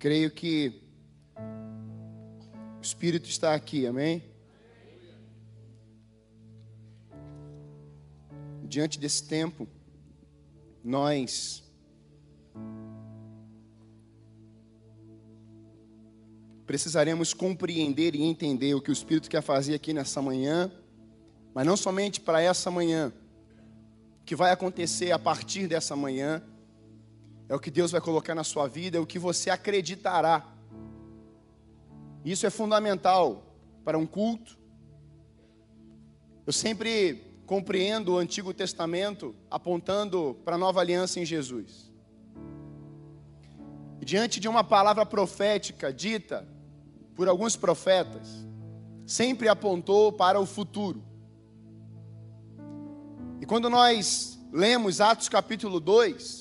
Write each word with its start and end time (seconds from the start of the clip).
Creio 0.00 0.30
que 0.30 0.80
o 1.36 2.80
Espírito 2.80 3.28
está 3.28 3.54
aqui, 3.54 3.86
amém? 3.86 4.24
Diante 8.64 8.98
desse 8.98 9.28
tempo, 9.28 9.68
nós 10.82 11.62
precisaremos 16.64 17.34
compreender 17.34 18.14
e 18.14 18.22
entender 18.22 18.72
o 18.72 18.80
que 18.80 18.88
o 18.88 18.94
Espírito 18.94 19.28
quer 19.28 19.42
fazer 19.42 19.74
aqui 19.74 19.92
nessa 19.92 20.22
manhã, 20.22 20.72
mas 21.52 21.66
não 21.66 21.76
somente 21.76 22.22
para 22.22 22.40
essa 22.40 22.70
manhã, 22.70 23.12
o 24.22 24.24
que 24.24 24.34
vai 24.34 24.50
acontecer 24.50 25.12
a 25.12 25.18
partir 25.18 25.68
dessa 25.68 25.94
manhã, 25.94 26.42
é 27.50 27.54
o 27.56 27.58
que 27.58 27.68
Deus 27.68 27.90
vai 27.90 28.00
colocar 28.00 28.32
na 28.32 28.44
sua 28.44 28.68
vida, 28.68 28.96
é 28.96 29.00
o 29.00 29.06
que 29.06 29.18
você 29.18 29.50
acreditará. 29.50 30.46
Isso 32.24 32.46
é 32.46 32.50
fundamental 32.50 33.42
para 33.84 33.98
um 33.98 34.06
culto. 34.06 34.56
Eu 36.46 36.52
sempre 36.52 37.24
compreendo 37.46 38.12
o 38.12 38.18
Antigo 38.18 38.54
Testamento 38.54 39.34
apontando 39.50 40.38
para 40.44 40.54
a 40.54 40.58
nova 40.58 40.78
aliança 40.78 41.18
em 41.18 41.24
Jesus. 41.24 41.90
Diante 43.98 44.38
de 44.38 44.46
uma 44.46 44.62
palavra 44.62 45.04
profética 45.04 45.92
dita 45.92 46.46
por 47.16 47.28
alguns 47.28 47.56
profetas, 47.56 48.46
sempre 49.04 49.48
apontou 49.48 50.12
para 50.12 50.38
o 50.38 50.46
futuro. 50.46 51.02
E 53.40 53.44
quando 53.44 53.68
nós 53.68 54.38
lemos 54.52 55.00
Atos 55.00 55.28
capítulo 55.28 55.80
2, 55.80 56.39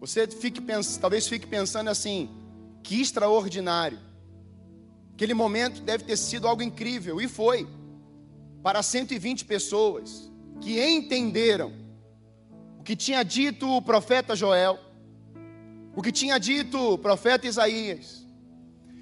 você 0.00 0.26
fique, 0.26 0.62
talvez 1.00 1.26
fique 1.26 1.46
pensando 1.46 1.88
assim: 1.88 2.30
que 2.82 3.00
extraordinário. 3.00 3.98
Aquele 5.14 5.34
momento 5.34 5.82
deve 5.82 6.04
ter 6.04 6.16
sido 6.16 6.46
algo 6.46 6.62
incrível, 6.62 7.20
e 7.20 7.26
foi, 7.26 7.68
para 8.62 8.82
120 8.82 9.44
pessoas 9.44 10.30
que 10.60 10.80
entenderam 10.80 11.72
o 12.78 12.82
que 12.82 12.94
tinha 12.94 13.22
dito 13.22 13.68
o 13.68 13.82
profeta 13.82 14.36
Joel, 14.36 14.78
o 15.94 16.00
que 16.02 16.12
tinha 16.12 16.38
dito 16.38 16.78
o 16.78 16.98
profeta 16.98 17.46
Isaías, 17.46 18.24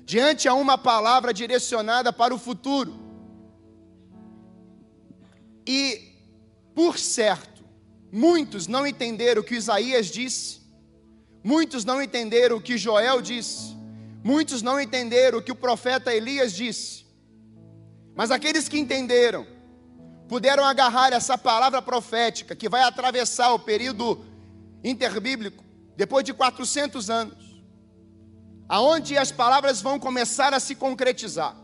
diante 0.05 0.49
a 0.49 0.55
uma 0.55 0.79
palavra 0.79 1.35
direcionada 1.35 2.13
para 2.13 2.35
o 2.35 2.39
futuro. 2.39 2.95
E, 5.67 6.15
por 6.75 6.99
certo, 6.99 7.65
muitos 8.11 8.67
não 8.67 8.87
entenderam 8.87 9.43
o 9.43 9.45
que 9.45 9.55
Isaías 9.55 10.07
disse, 10.07 10.61
Muitos 11.47 11.85
não 11.85 12.03
entenderam 12.03 12.57
o 12.57 12.61
que 12.61 12.77
Joel 12.77 13.23
disse. 13.23 13.77
Muitos 14.25 14.63
não 14.63 14.81
entenderam 14.81 15.39
o 15.39 15.43
que 15.43 15.53
o 15.53 15.55
profeta 15.55 16.13
Elias 16.13 16.53
disse. 16.53 17.07
Mas 18.17 18.33
aqueles 18.33 18.69
que 18.69 18.77
entenderam, 18.77 19.47
puderam 20.29 20.65
agarrar 20.65 21.13
essa 21.13 21.39
palavra 21.39 21.81
profética 21.81 22.57
que 22.57 22.69
vai 22.69 22.83
atravessar 22.83 23.53
o 23.53 23.61
período 23.61 24.25
interbíblico, 24.83 25.63
depois 25.97 26.25
de 26.25 26.35
400 26.35 27.09
anos, 27.11 27.63
aonde 28.69 29.17
as 29.17 29.31
palavras 29.31 29.81
vão 29.81 30.01
começar 30.01 30.53
a 30.53 30.59
se 30.59 30.75
concretizar. 30.75 31.57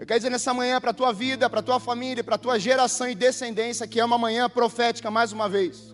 Eu 0.00 0.04
quero 0.04 0.18
dizer 0.18 0.30
nessa 0.30 0.52
manhã 0.52 0.80
para 0.80 0.90
a 0.90 0.94
tua 0.94 1.12
vida, 1.12 1.48
para 1.48 1.60
a 1.60 1.62
tua 1.62 1.78
família, 1.78 2.24
para 2.24 2.34
a 2.34 2.38
tua 2.38 2.58
geração 2.58 3.08
e 3.08 3.14
descendência, 3.14 3.86
que 3.86 4.00
é 4.00 4.04
uma 4.04 4.18
manhã 4.18 4.50
profética 4.50 5.12
mais 5.12 5.30
uma 5.30 5.48
vez. 5.48 5.93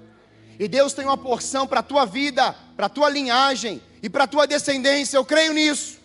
E 0.61 0.69
Deus 0.69 0.92
tem 0.92 1.06
uma 1.06 1.16
porção 1.16 1.66
para 1.66 1.80
a 1.80 1.83
tua 1.83 2.05
vida, 2.05 2.53
para 2.77 2.84
a 2.84 2.89
tua 2.91 3.08
linhagem 3.08 3.80
e 4.03 4.11
para 4.11 4.25
a 4.25 4.27
tua 4.27 4.47
descendência. 4.47 5.16
Eu 5.16 5.25
creio 5.25 5.55
nisso. 5.55 5.98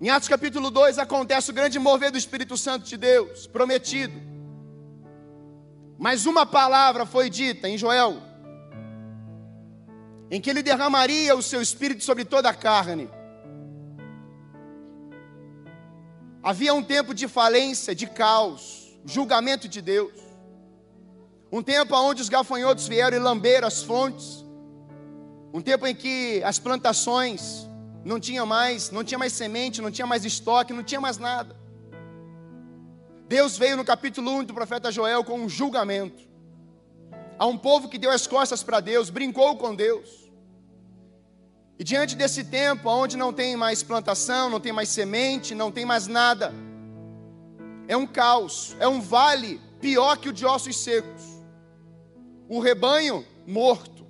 Em 0.00 0.10
Atos 0.10 0.28
capítulo 0.28 0.68
2 0.68 0.98
acontece 0.98 1.48
o 1.48 1.54
grande 1.54 1.78
mover 1.78 2.10
do 2.10 2.18
Espírito 2.18 2.56
Santo 2.56 2.86
de 2.86 2.96
Deus, 2.96 3.46
prometido. 3.46 4.20
Mas 5.96 6.26
uma 6.26 6.44
palavra 6.44 7.06
foi 7.06 7.30
dita 7.30 7.68
em 7.68 7.78
Joel, 7.78 8.20
em 10.28 10.40
que 10.40 10.50
ele 10.50 10.64
derramaria 10.64 11.36
o 11.36 11.42
seu 11.42 11.62
espírito 11.62 12.02
sobre 12.02 12.24
toda 12.24 12.48
a 12.48 12.54
carne. 12.54 13.08
Havia 16.42 16.74
um 16.74 16.82
tempo 16.82 17.14
de 17.14 17.28
falência, 17.28 17.94
de 17.94 18.08
caos, 18.08 18.98
julgamento 19.04 19.68
de 19.68 19.80
Deus. 19.80 20.29
Um 21.52 21.62
tempo 21.62 21.96
onde 21.96 22.22
os 22.22 22.28
gafanhotos 22.28 22.86
vieram 22.86 23.16
e 23.16 23.20
lamberam 23.20 23.66
as 23.66 23.82
fontes. 23.82 24.44
Um 25.52 25.60
tempo 25.60 25.86
em 25.86 25.94
que 25.94 26.42
as 26.44 26.58
plantações 26.58 27.68
não 28.04 28.20
tinham 28.20 28.46
mais, 28.46 28.90
não 28.90 29.02
tinha 29.02 29.18
mais 29.18 29.32
semente, 29.32 29.82
não 29.82 29.90
tinha 29.90 30.06
mais 30.06 30.24
estoque, 30.24 30.72
não 30.72 30.82
tinha 30.82 31.00
mais 31.00 31.18
nada. 31.18 31.56
Deus 33.26 33.56
veio 33.58 33.76
no 33.76 33.84
capítulo 33.84 34.30
1 34.38 34.44
do 34.44 34.54
profeta 34.54 34.90
Joel 34.90 35.24
com 35.24 35.38
um 35.38 35.48
julgamento. 35.48 36.22
A 37.38 37.46
um 37.46 37.56
povo 37.56 37.88
que 37.88 37.98
deu 37.98 38.10
as 38.10 38.26
costas 38.26 38.62
para 38.62 38.80
Deus, 38.80 39.10
brincou 39.10 39.56
com 39.56 39.74
Deus. 39.74 40.30
E 41.78 41.84
diante 41.84 42.14
desse 42.14 42.44
tempo, 42.44 42.90
onde 42.90 43.16
não 43.16 43.32
tem 43.32 43.56
mais 43.56 43.82
plantação, 43.82 44.50
não 44.50 44.60
tem 44.60 44.72
mais 44.72 44.88
semente, 44.88 45.54
não 45.54 45.72
tem 45.72 45.84
mais 45.84 46.06
nada, 46.06 46.52
é 47.88 47.96
um 47.96 48.06
caos, 48.06 48.76
é 48.78 48.86
um 48.86 49.00
vale 49.00 49.60
pior 49.80 50.16
que 50.18 50.28
o 50.28 50.32
de 50.32 50.44
ossos 50.44 50.76
secos. 50.76 51.29
O 52.50 52.58
rebanho 52.58 53.24
morto, 53.46 54.04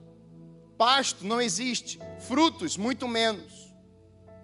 pasto 0.78 1.26
não 1.26 1.42
existe, 1.42 2.00
frutos 2.20 2.74
muito 2.74 3.06
menos. 3.06 3.70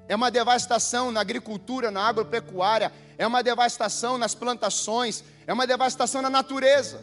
É 0.06 0.14
uma 0.14 0.30
devastação 0.30 1.10
na 1.10 1.22
agricultura, 1.22 1.90
na 1.90 2.06
agropecuária, 2.06 2.92
é 3.16 3.26
uma 3.26 3.42
devastação 3.42 4.18
nas 4.18 4.34
plantações, 4.34 5.24
é 5.46 5.52
uma 5.54 5.66
devastação 5.66 6.20
na 6.20 6.28
natureza. 6.28 7.02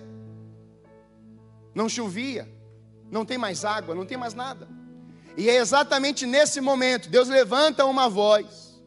Não 1.73 1.89
chovia, 1.89 2.47
não 3.09 3.25
tem 3.25 3.39
mais 3.39 3.65
água, 3.65 3.95
não 3.95 4.05
tem 4.05 4.15
mais 4.15 4.35
nada. 4.35 4.69
E 5.35 5.49
é 5.49 5.55
exatamente 5.55 6.27
nesse 6.27 6.61
momento, 6.61 7.09
Deus 7.09 7.27
levanta 7.27 7.87
uma 7.87 8.07
voz, 8.07 8.79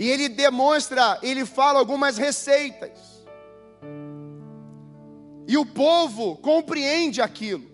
e 0.00 0.10
ele 0.10 0.28
demonstra, 0.28 1.16
ele 1.22 1.46
fala 1.46 1.78
algumas 1.78 2.18
receitas. 2.18 3.19
E 5.50 5.58
o 5.58 5.66
povo 5.66 6.36
compreende 6.36 7.20
aquilo. 7.20 7.68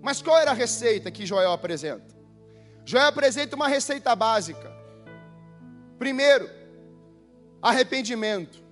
Mas 0.00 0.22
qual 0.22 0.38
era 0.38 0.52
a 0.52 0.54
receita 0.54 1.10
que 1.10 1.26
Joel 1.26 1.52
apresenta? 1.52 2.16
Joel 2.86 3.08
apresenta 3.08 3.54
uma 3.54 3.68
receita 3.68 4.16
básica. 4.16 4.72
Primeiro, 5.98 6.48
arrependimento. 7.60 8.64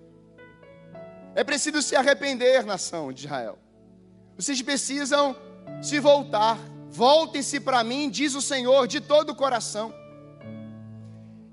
É 1.34 1.45
preciso 1.45 1.83
se 1.83 1.95
arrepender, 1.95 2.65
nação 2.65 3.12
de 3.12 3.27
Israel. 3.27 3.59
Vocês 4.39 4.62
precisam 4.62 5.37
se 5.83 6.00
voltar. 6.00 6.59
Voltem-se 6.89 7.61
para 7.61 7.84
mim, 7.84 8.09
diz 8.09 8.34
o 8.34 8.41
Senhor, 8.41 8.87
de 8.87 9.03
todo 9.03 9.33
o 9.33 9.37
coração. 9.37 9.93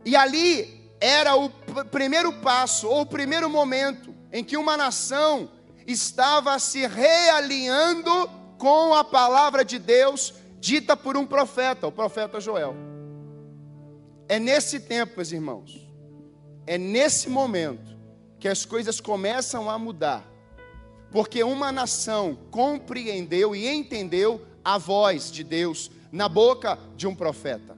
E 0.05 0.15
ali 0.15 0.89
era 1.01 1.35
o 1.35 1.49
primeiro 1.91 2.31
passo, 2.31 2.87
ou 2.87 3.01
o 3.01 3.05
primeiro 3.05 3.49
momento, 3.49 4.15
em 4.31 4.41
que 4.41 4.55
uma 4.55 4.77
nação 4.77 5.51
estava 5.87 6.59
se 6.59 6.85
realinhando 6.85 8.11
com 8.57 8.93
a 8.93 9.03
palavra 9.03 9.63
de 9.63 9.79
Deus 9.79 10.33
dita 10.59 10.97
por 10.97 11.15
um 11.15 11.25
profeta, 11.25 11.87
o 11.87 11.91
profeta 11.91 12.41
Joel. 12.41 12.75
É 14.27 14.37
nesse 14.37 14.81
tempo, 14.81 15.13
meus 15.15 15.31
irmãos, 15.31 15.87
é 16.65 16.77
nesse 16.77 17.29
momento 17.29 17.95
que 18.37 18.49
as 18.49 18.65
coisas 18.65 18.99
começam 18.99 19.69
a 19.69 19.79
mudar, 19.79 20.29
porque 21.09 21.41
uma 21.41 21.71
nação 21.71 22.37
compreendeu 22.51 23.55
e 23.55 23.65
entendeu 23.65 24.45
a 24.63 24.77
voz 24.77 25.31
de 25.31 25.43
Deus 25.43 25.89
na 26.11 26.27
boca 26.27 26.77
de 26.97 27.07
um 27.07 27.15
profeta. 27.15 27.77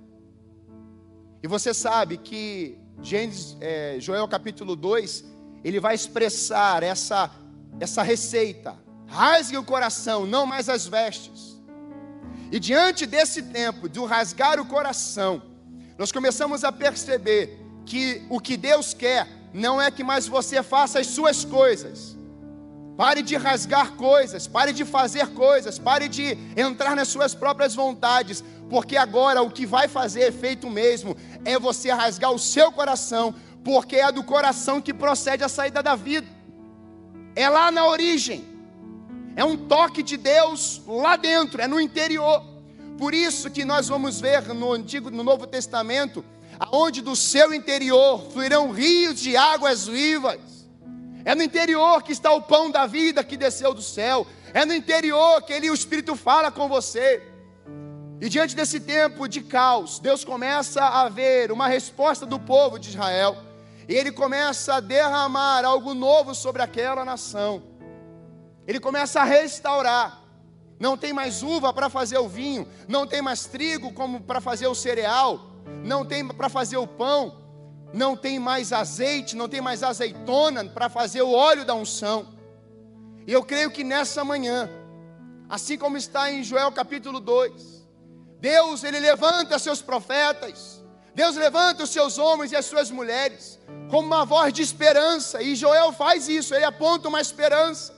E 1.43 1.47
você 1.47 1.73
sabe 1.73 2.17
que 2.17 2.77
Gênesis, 3.01 3.55
é, 3.61 3.97
Joel 3.99 4.27
capítulo 4.27 4.75
2, 4.75 5.23
ele 5.63 5.79
vai 5.79 5.95
expressar 5.95 6.83
essa 6.83 7.31
essa 7.79 8.03
receita. 8.03 8.75
Rasgue 9.07 9.57
o 9.57 9.63
coração, 9.63 10.25
não 10.25 10.45
mais 10.45 10.69
as 10.69 10.85
vestes. 10.85 11.59
E 12.51 12.59
diante 12.59 13.05
desse 13.05 13.43
tempo, 13.43 13.87
do 13.87 14.05
rasgar 14.05 14.59
o 14.59 14.65
coração, 14.65 15.41
nós 15.97 16.11
começamos 16.11 16.63
a 16.63 16.71
perceber 16.71 17.59
que 17.85 18.23
o 18.29 18.39
que 18.39 18.55
Deus 18.55 18.93
quer 18.93 19.27
não 19.53 19.81
é 19.81 19.89
que 19.89 20.03
mais 20.03 20.27
você 20.27 20.61
faça 20.61 20.99
as 20.99 21.07
suas 21.07 21.43
coisas. 21.43 22.15
Pare 22.95 23.21
de 23.21 23.35
rasgar 23.35 23.93
coisas, 23.93 24.45
pare 24.45 24.73
de 24.73 24.83
fazer 24.83 25.27
coisas, 25.29 25.79
pare 25.79 26.07
de 26.07 26.37
entrar 26.55 26.95
nas 26.95 27.07
suas 27.07 27.33
próprias 27.33 27.73
vontades, 27.73 28.43
porque 28.69 28.97
agora 28.97 29.41
o 29.41 29.49
que 29.49 29.65
vai 29.65 29.87
fazer 29.87 30.27
efeito 30.27 30.69
mesmo 30.69 31.15
é 31.45 31.57
você 31.57 31.91
rasgar 31.91 32.31
o 32.31 32.39
seu 32.39 32.71
coração, 32.71 33.33
porque 33.63 33.95
é 33.95 34.11
do 34.11 34.23
coração 34.23 34.81
que 34.81 34.93
procede 34.93 35.43
a 35.43 35.49
saída 35.49 35.81
da 35.81 35.95
vida 35.95 36.38
é 37.39 37.47
lá 37.47 37.71
na 37.71 37.87
origem, 37.87 38.43
é 39.35 39.45
um 39.45 39.55
toque 39.55 40.03
de 40.03 40.17
Deus 40.17 40.81
lá 40.85 41.15
dentro, 41.15 41.61
é 41.61 41.67
no 41.67 41.79
interior, 41.79 42.43
Por 42.97 43.13
isso 43.13 43.49
que 43.49 43.63
nós 43.63 43.87
vamos 43.87 44.19
ver 44.19 44.53
no 44.53 44.73
Antigo, 44.73 45.09
no 45.09 45.23
Novo 45.23 45.47
Testamento, 45.47 46.23
aonde 46.59 47.01
do 47.01 47.15
seu 47.15 47.53
interior 47.53 48.29
fluirão 48.33 48.71
rios 48.71 49.21
de 49.21 49.37
águas 49.37 49.87
vivas. 49.87 50.67
É 51.23 51.33
no 51.33 51.41
interior 51.41 52.03
que 52.03 52.11
está 52.11 52.33
o 52.33 52.41
pão 52.41 52.69
da 52.69 52.85
vida 52.85 53.23
que 53.23 53.37
desceu 53.37 53.73
do 53.73 53.81
céu. 53.81 54.27
É 54.53 54.65
no 54.65 54.73
interior 54.73 55.41
que 55.43 55.53
ele, 55.53 55.69
o 55.69 55.73
Espírito 55.73 56.17
fala 56.17 56.51
com 56.51 56.67
você. 56.67 57.23
E 58.19 58.27
diante 58.27 58.53
desse 58.53 58.81
tempo 58.81 59.29
de 59.29 59.39
caos, 59.39 59.97
Deus 59.99 60.25
começa 60.25 60.83
a 60.83 61.07
ver 61.07 61.53
uma 61.53 61.69
resposta 61.69 62.25
do 62.25 62.37
povo 62.37 62.77
de 62.77 62.89
Israel. 62.89 63.37
E 63.89 63.95
ele 63.95 64.11
começa 64.11 64.75
a 64.75 64.79
derramar 64.79 65.65
algo 65.65 65.95
novo 65.95 66.35
sobre 66.35 66.61
aquela 66.61 67.03
nação. 67.03 67.63
Ele 68.67 68.79
começa 68.79 69.19
a 69.19 69.23
restaurar. 69.23 70.21
Não 70.79 70.95
tem 70.95 71.11
mais 71.11 71.41
uva 71.41 71.73
para 71.73 71.89
fazer 71.89 72.19
o 72.19 72.29
vinho, 72.29 72.67
não 72.87 73.07
tem 73.07 73.19
mais 73.19 73.45
trigo 73.47 73.91
como 73.91 74.21
para 74.21 74.39
fazer 74.39 74.67
o 74.67 74.75
cereal, 74.75 75.41
não 75.83 76.05
tem 76.05 76.25
para 76.25 76.47
fazer 76.47 76.77
o 76.77 76.85
pão, 76.85 77.35
não 77.91 78.15
tem 78.15 78.37
mais 78.37 78.71
azeite, 78.71 79.35
não 79.35 79.49
tem 79.49 79.59
mais 79.59 79.81
azeitona 79.81 80.63
para 80.65 80.87
fazer 80.87 81.23
o 81.23 81.31
óleo 81.31 81.65
da 81.65 81.73
unção. 81.73 82.27
E 83.25 83.33
eu 83.33 83.43
creio 83.43 83.71
que 83.71 83.83
nessa 83.83 84.23
manhã, 84.23 84.69
assim 85.49 85.79
como 85.79 85.97
está 85.97 86.31
em 86.31 86.43
Joel 86.43 86.71
capítulo 86.71 87.19
2, 87.19 87.87
Deus 88.39 88.83
ele 88.83 88.99
levanta 88.99 89.57
seus 89.57 89.81
profetas, 89.81 90.78
Deus 91.15 91.35
levanta 91.35 91.83
os 91.83 91.89
seus 91.89 92.17
homens 92.17 92.51
e 92.51 92.55
as 92.55 92.65
suas 92.65 92.89
mulheres 92.91 93.59
como 93.89 94.07
uma 94.07 94.23
voz 94.23 94.53
de 94.53 94.61
esperança, 94.61 95.41
e 95.41 95.55
Joel 95.55 95.91
faz 95.91 96.29
isso, 96.29 96.53
ele 96.53 96.63
aponta 96.63 97.09
uma 97.09 97.19
esperança. 97.19 97.93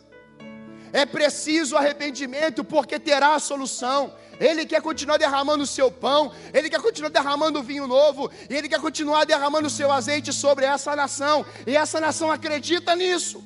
É 0.93 1.05
preciso 1.05 1.75
arrependimento, 1.75 2.63
porque 2.63 2.97
terá 2.97 3.35
a 3.35 3.39
solução. 3.39 4.13
Ele 4.39 4.65
quer 4.65 4.81
continuar 4.81 5.17
derramando 5.17 5.63
o 5.63 5.67
seu 5.67 5.91
pão, 5.91 6.31
ele 6.53 6.69
quer 6.69 6.81
continuar 6.81 7.09
derramando 7.09 7.59
o 7.59 7.63
vinho 7.63 7.85
novo, 7.87 8.31
e 8.49 8.55
ele 8.55 8.67
quer 8.67 8.79
continuar 8.79 9.25
derramando 9.25 9.67
o 9.67 9.69
seu 9.69 9.91
azeite 9.91 10.33
sobre 10.33 10.65
essa 10.65 10.95
nação, 10.95 11.45
e 11.67 11.75
essa 11.75 11.99
nação 11.99 12.31
acredita 12.31 12.95
nisso. 12.95 13.43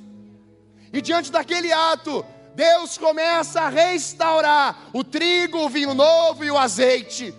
E 0.93 1.01
diante 1.01 1.31
daquele 1.31 1.73
ato, 1.73 2.25
Deus 2.55 2.97
começa 2.97 3.61
a 3.61 3.69
restaurar 3.69 4.89
o 4.93 5.03
trigo, 5.03 5.57
o 5.57 5.69
vinho 5.69 5.93
novo 5.93 6.45
e 6.45 6.51
o 6.51 6.57
azeite. 6.57 7.35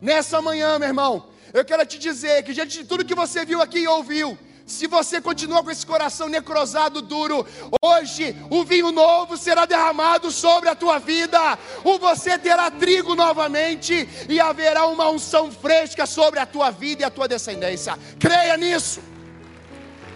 Nessa 0.00 0.40
manhã, 0.40 0.78
meu 0.78 0.88
irmão, 0.88 1.28
eu 1.54 1.64
quero 1.64 1.86
te 1.86 1.98
dizer 1.98 2.42
que 2.42 2.52
diante 2.52 2.78
de 2.78 2.84
tudo 2.84 3.04
que 3.04 3.14
você 3.14 3.44
viu 3.44 3.62
aqui 3.62 3.78
e 3.78 3.86
ouviu, 3.86 4.36
se 4.66 4.88
você 4.88 5.20
continua 5.20 5.62
com 5.62 5.70
esse 5.70 5.86
coração 5.86 6.28
necrosado, 6.28 7.00
duro, 7.00 7.46
hoje 7.80 8.34
o 8.50 8.64
vinho 8.64 8.90
novo 8.90 9.36
será 9.36 9.64
derramado 9.64 10.32
sobre 10.32 10.68
a 10.68 10.74
tua 10.74 10.98
vida, 10.98 11.38
o 11.84 11.96
você 11.96 12.36
terá 12.36 12.72
trigo 12.72 13.14
novamente 13.14 14.08
e 14.28 14.40
haverá 14.40 14.86
uma 14.86 15.08
unção 15.10 15.52
fresca 15.52 16.06
sobre 16.06 16.40
a 16.40 16.46
tua 16.46 16.72
vida 16.72 17.02
e 17.02 17.04
a 17.04 17.10
tua 17.10 17.28
descendência. 17.28 17.96
Creia 18.18 18.56
nisso. 18.56 19.00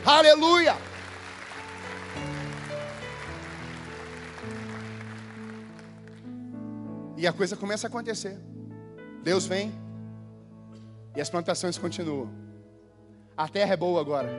Aleluia. 0.04 0.76
E 7.16 7.26
a 7.26 7.32
coisa 7.32 7.56
começa 7.56 7.86
a 7.86 7.88
acontecer. 7.88 8.36
Deus 9.22 9.46
vem 9.46 9.87
e 11.18 11.20
as 11.20 11.28
plantações 11.28 11.76
continuam. 11.76 12.30
A 13.36 13.48
terra 13.48 13.72
é 13.72 13.76
boa 13.76 14.00
agora. 14.00 14.30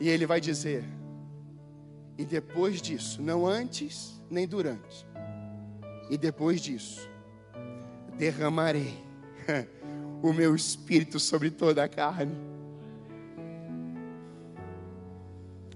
E 0.00 0.08
ele 0.08 0.24
vai 0.24 0.40
dizer: 0.40 0.82
e 2.16 2.24
depois 2.24 2.80
disso, 2.80 3.20
não 3.20 3.46
antes 3.46 4.18
nem 4.30 4.48
durante, 4.48 5.06
e 6.08 6.16
depois 6.16 6.62
disso, 6.62 7.06
derramarei 8.16 8.98
o 10.22 10.32
meu 10.32 10.56
espírito 10.56 11.20
sobre 11.20 11.50
toda 11.50 11.84
a 11.84 11.88
carne. 11.88 12.34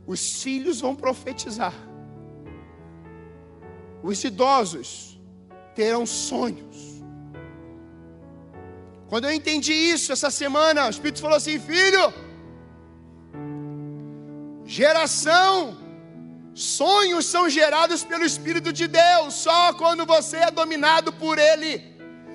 Os 0.06 0.42
filhos 0.42 0.80
vão 0.80 0.96
profetizar, 0.96 1.74
os 4.02 4.24
idosos 4.24 5.20
terão 5.74 6.06
sonhos 6.06 6.99
quando 9.10 9.24
eu 9.26 9.32
entendi 9.32 9.72
isso 9.72 10.12
essa 10.16 10.30
semana, 10.30 10.86
o 10.86 10.90
Espírito 10.94 11.20
falou 11.20 11.36
assim: 11.36 11.58
Filho, 11.58 12.04
geração, 14.64 15.76
sonhos 16.54 17.26
são 17.26 17.44
gerados 17.58 18.04
pelo 18.04 18.24
Espírito 18.24 18.72
de 18.72 18.86
Deus, 18.86 19.34
só 19.34 19.72
quando 19.72 20.06
você 20.06 20.36
é 20.36 20.50
dominado 20.52 21.12
por 21.12 21.38
Ele. 21.50 21.72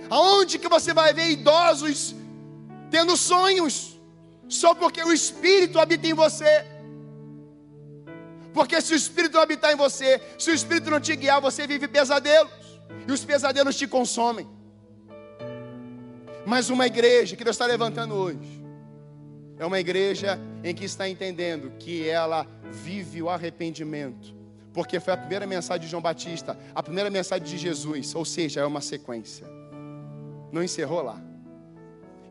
Aonde 0.10 0.60
que 0.60 0.68
você 0.68 0.94
vai 0.94 1.14
ver 1.14 1.30
idosos 1.38 2.14
tendo 2.92 3.16
sonhos? 3.16 3.76
Só 4.50 4.76
porque 4.76 5.02
o 5.02 5.14
Espírito 5.14 5.80
habita 5.80 6.08
em 6.08 6.14
você. 6.14 6.54
Porque 8.54 8.82
se 8.82 8.94
o 8.94 8.98
Espírito 8.98 9.36
não 9.36 9.42
habitar 9.42 9.72
em 9.72 9.78
você, 9.78 10.22
se 10.38 10.52
o 10.52 10.54
Espírito 10.54 10.92
não 10.92 11.00
te 11.00 11.16
guiar, 11.16 11.40
você 11.42 11.66
vive 11.66 11.88
pesadelos. 11.88 12.52
E 13.08 13.12
os 13.12 13.24
pesadelos 13.24 13.76
te 13.78 13.88
consomem. 13.88 14.48
Mas 16.46 16.70
uma 16.70 16.86
igreja 16.86 17.36
que 17.36 17.44
Deus 17.44 17.56
está 17.56 17.66
levantando 17.66 18.14
hoje 18.14 18.64
é 19.58 19.66
uma 19.66 19.80
igreja 19.80 20.40
em 20.64 20.76
que 20.76 20.86
está 20.86 21.10
entendendo 21.10 21.72
que 21.80 22.08
ela 22.08 22.46
vive 22.72 23.22
o 23.22 23.30
arrependimento, 23.30 24.36
porque 24.74 25.00
foi 25.00 25.14
a 25.14 25.18
primeira 25.18 25.48
mensagem 25.48 25.86
de 25.86 25.90
João 25.90 26.02
Batista, 26.02 26.58
a 26.74 26.84
primeira 26.84 27.10
mensagem 27.10 27.46
de 27.46 27.58
Jesus, 27.58 28.14
ou 28.14 28.26
seja, 28.26 28.62
é 28.62 28.66
uma 28.66 28.82
sequência. 28.82 29.48
Não 30.52 30.62
encerrou 30.62 31.02
lá. 31.02 31.22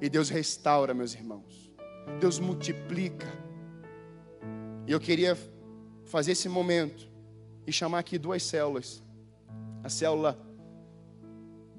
E 0.01 0.09
Deus 0.09 0.29
restaura, 0.29 0.93
meus 0.93 1.15
irmãos. 1.15 1.73
Deus 2.21 2.39
multiplica. 2.39 3.27
E 4.87 4.93
eu 4.93 5.01
queria 5.01 5.37
fazer 6.05 6.33
esse 6.33 6.49
momento 6.49 7.09
e 7.67 7.73
chamar 7.73 8.01
aqui 8.01 8.19
duas 8.19 8.43
células. 8.43 9.03
A 9.83 9.89
célula 9.89 10.39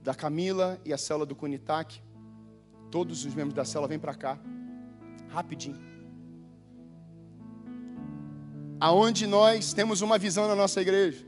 da 0.02 0.14
Camila 0.14 0.80
e 0.84 0.92
a 0.94 0.98
célula 0.98 1.26
do 1.26 1.36
Kunitac. 1.36 2.02
Todos 2.92 3.26
os 3.26 3.34
membros 3.34 3.54
da 3.54 3.66
célula 3.66 3.88
vêm 3.88 4.00
para 4.00 4.14
cá. 4.14 4.38
Rapidinho. 5.30 5.80
Aonde 8.80 9.26
nós 9.28 9.74
temos 9.74 10.02
uma 10.02 10.18
visão 10.18 10.48
na 10.48 10.56
nossa 10.56 10.82
igreja. 10.82 11.26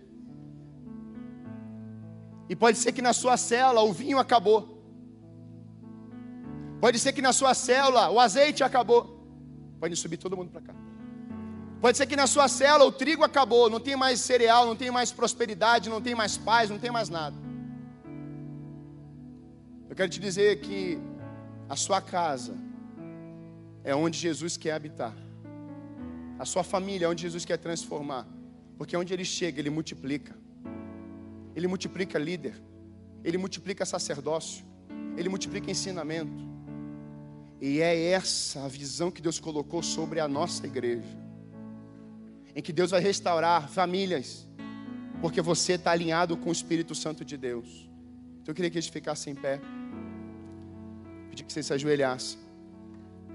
E 2.50 2.56
pode 2.56 2.77
ser 2.77 2.92
que 2.92 3.01
na 3.01 3.13
sua 3.13 3.36
célula 3.38 3.81
o 3.81 3.92
vinho 3.92 4.18
acabou. 4.18 4.77
Pode 6.80 6.99
ser 6.99 7.11
que 7.11 7.21
na 7.21 7.33
sua 7.33 7.54
célula 7.54 8.09
o 8.09 8.19
azeite 8.19 8.64
acabou. 8.64 9.18
Pode 9.80 9.95
subir 9.95 10.18
todo 10.18 10.37
mundo 10.37 10.52
para 10.52 10.61
cá. 10.61 10.76
Pode 11.81 11.97
ser 11.97 12.07
que 12.07 12.16
na 12.16 12.26
sua 12.26 12.47
célula 12.47 12.85
o 12.85 12.92
trigo 12.92 13.23
acabou, 13.23 13.69
não 13.69 13.80
tem 13.80 13.95
mais 13.95 14.19
cereal, 14.21 14.66
não 14.66 14.76
tem 14.76 14.90
mais 14.90 15.11
prosperidade, 15.11 15.90
não 15.90 16.02
tem 16.02 16.16
mais 16.16 16.35
paz, 16.35 16.69
não 16.69 16.80
tem 16.80 16.90
mais 16.90 17.09
nada. 17.09 17.35
Eu 19.90 19.95
quero 19.95 20.09
te 20.09 20.19
dizer 20.19 20.59
que 20.61 20.99
a 21.69 21.76
sua 21.76 22.02
casa 22.02 22.56
é 23.83 23.94
onde 23.94 24.18
Jesus 24.18 24.57
quer 24.57 24.71
habitar. 24.71 25.14
A 26.40 26.45
sua 26.45 26.64
família 26.64 27.06
é 27.06 27.09
onde 27.09 27.21
Jesus 27.24 27.45
quer 27.45 27.57
transformar. 27.57 28.28
Porque 28.78 28.95
onde 28.95 29.14
ele 29.14 29.26
chega, 29.26 29.59
ele 29.59 29.69
multiplica. 29.69 30.36
Ele 31.56 31.68
multiplica 31.68 32.19
líder. 32.19 32.56
Ele 33.24 33.38
multiplica 33.38 33.86
sacerdócio. 33.86 34.64
Ele 35.18 35.30
multiplica 35.30 35.71
ensinamento. 35.71 36.45
E 37.59 37.81
é 37.81 38.12
essa 38.12 38.64
a 38.64 38.68
visão 38.68 39.09
que 39.09 39.21
Deus 39.21 39.40
colocou 39.40 39.81
sobre 39.81 40.19
a 40.19 40.28
nossa 40.28 40.68
igreja. 40.68 41.18
Em 42.56 42.62
que 42.62 42.71
Deus 42.71 42.92
vai 42.92 43.02
restaurar 43.02 43.68
famílias. 43.68 44.47
Porque 45.21 45.42
você 45.42 45.74
está 45.74 45.92
alinhado 45.92 46.38
com 46.38 46.50
o 46.50 46.52
Espírito 46.52 46.94
Santo 46.94 47.26
de 47.26 47.36
Deus. 47.36 47.90
Então 48.42 48.52
eu 48.52 48.56
queria 48.56 48.69
que 48.69 48.78
eles 48.78 48.88
ficassem 48.88 49.33
em 49.33 49.36
pé 49.36 49.59
pedir 51.37 51.44
que 51.44 51.53
você 51.53 51.61
se 51.61 51.73
ajoelhasse. 51.73 52.37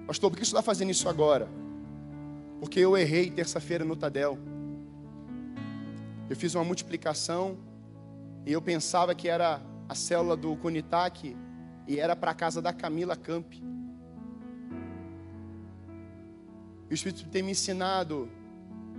Pastor, 0.06 0.30
por 0.30 0.36
que 0.36 0.44
você 0.44 0.50
está 0.50 0.62
fazendo 0.62 0.90
isso 0.90 1.08
agora? 1.08 1.48
Porque 2.58 2.80
eu 2.80 2.96
errei 2.96 3.30
terça-feira 3.30 3.84
no 3.84 3.94
Tadel. 3.94 4.38
Eu 6.28 6.36
fiz 6.36 6.54
uma 6.54 6.64
multiplicação 6.64 7.56
e 8.44 8.52
eu 8.52 8.60
pensava 8.60 9.14
que 9.14 9.28
era 9.28 9.60
a 9.88 9.94
célula 9.94 10.36
do 10.36 10.56
Conitac 10.56 11.36
e 11.86 12.00
era 12.00 12.16
para 12.16 12.32
a 12.32 12.34
casa 12.34 12.60
da 12.60 12.72
Camila 12.72 13.16
Camp. 13.16 13.52
o 16.90 16.94
Espírito 16.94 17.26
tem 17.30 17.42
me 17.42 17.52
ensinado 17.52 18.28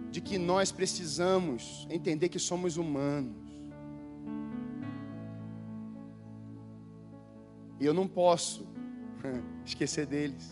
de 0.10 0.19
que 0.19 0.39
nós 0.39 0.72
precisamos 0.72 1.88
entender 1.91 2.27
que 2.27 2.39
somos 2.39 2.75
humanos. 2.75 3.36
E 7.79 7.86
eu 7.86 7.93
não 7.93 8.07
posso 8.07 8.73
esquecer 9.65 10.06
deles. 10.06 10.51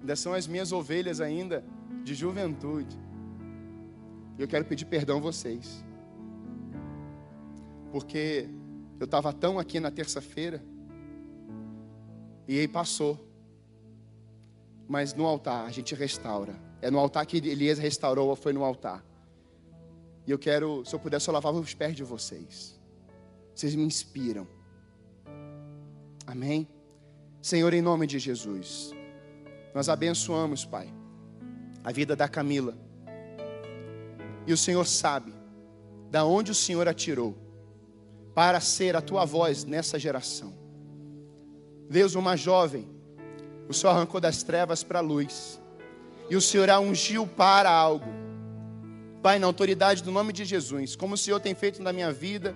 Ainda 0.00 0.16
são 0.16 0.32
as 0.32 0.46
minhas 0.46 0.72
ovelhas 0.72 1.20
ainda 1.20 1.64
de 2.02 2.14
juventude. 2.14 2.98
E 4.38 4.42
eu 4.42 4.48
quero 4.48 4.64
pedir 4.64 4.86
perdão 4.86 5.18
a 5.18 5.20
vocês. 5.20 5.84
Porque 7.92 8.48
Eu 8.98 9.06
estava 9.06 9.32
tão 9.32 9.58
aqui 9.58 9.80
na 9.80 9.90
terça-feira. 9.90 10.62
E 12.46 12.58
aí 12.58 12.68
passou. 12.68 13.18
Mas 14.86 15.14
no 15.14 15.24
altar 15.26 15.64
a 15.64 15.70
gente 15.70 15.94
restaura. 15.94 16.54
É 16.82 16.90
no 16.90 16.98
altar 16.98 17.24
que 17.24 17.38
Elias 17.38 17.78
restaurou, 17.78 18.36
foi 18.36 18.52
no 18.52 18.62
altar. 18.62 19.02
E 20.26 20.30
eu 20.30 20.38
quero, 20.38 20.84
se 20.84 20.94
eu 20.94 20.98
pudesse, 20.98 21.28
eu 21.28 21.34
lavava 21.34 21.58
os 21.58 21.72
pés 21.72 21.96
de 21.96 22.04
vocês. 22.04 22.78
Vocês 23.54 23.74
me 23.74 23.82
inspiram. 23.82 24.46
Amém? 26.26 26.68
Senhor, 27.42 27.72
em 27.72 27.80
nome 27.80 28.06
de 28.06 28.18
Jesus, 28.18 28.92
nós 29.74 29.88
abençoamos, 29.88 30.64
Pai, 30.64 30.92
a 31.82 31.90
vida 31.90 32.14
da 32.14 32.28
Camila. 32.28 32.76
E 34.46 34.52
o 34.52 34.56
Senhor 34.56 34.86
sabe 34.86 35.32
da 36.10 36.24
onde 36.24 36.50
o 36.50 36.54
Senhor 36.54 36.86
a 36.86 36.92
tirou 36.92 37.36
para 38.34 38.60
ser 38.60 38.94
a 38.94 39.00
tua 39.00 39.24
voz 39.24 39.64
nessa 39.64 39.98
geração. 39.98 40.52
Deus, 41.88 42.14
uma 42.14 42.36
jovem, 42.36 42.88
o 43.68 43.72
Senhor 43.72 43.92
arrancou 43.92 44.20
das 44.20 44.42
trevas 44.42 44.82
para 44.82 44.98
a 44.98 45.02
luz, 45.02 45.60
e 46.28 46.36
o 46.36 46.40
Senhor 46.40 46.68
a 46.68 46.78
ungiu 46.78 47.26
para 47.26 47.70
algo. 47.70 48.10
Pai, 49.22 49.38
na 49.38 49.46
autoridade 49.46 50.02
do 50.02 50.12
nome 50.12 50.32
de 50.32 50.44
Jesus, 50.44 50.94
como 50.94 51.14
o 51.14 51.18
Senhor 51.18 51.40
tem 51.40 51.54
feito 51.54 51.82
na 51.82 51.92
minha 51.92 52.12
vida, 52.12 52.54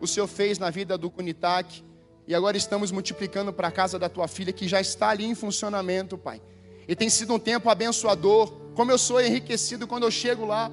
o 0.00 0.06
Senhor 0.06 0.26
fez 0.26 0.58
na 0.58 0.68
vida 0.68 0.98
do 0.98 1.10
Kunitac, 1.10 1.82
e 2.26 2.34
agora 2.34 2.56
estamos 2.56 2.90
multiplicando 2.90 3.52
para 3.52 3.68
a 3.68 3.70
casa 3.70 3.98
da 3.98 4.08
tua 4.08 4.26
filha, 4.26 4.52
que 4.52 4.66
já 4.66 4.80
está 4.80 5.10
ali 5.10 5.24
em 5.24 5.34
funcionamento, 5.34 6.18
Pai. 6.18 6.42
E 6.88 6.96
tem 6.96 7.08
sido 7.08 7.34
um 7.34 7.38
tempo 7.38 7.70
abençoador, 7.70 8.52
como 8.74 8.90
eu 8.90 8.98
sou 8.98 9.20
enriquecido 9.20 9.86
quando 9.86 10.02
eu 10.02 10.10
chego 10.10 10.44
lá. 10.44 10.70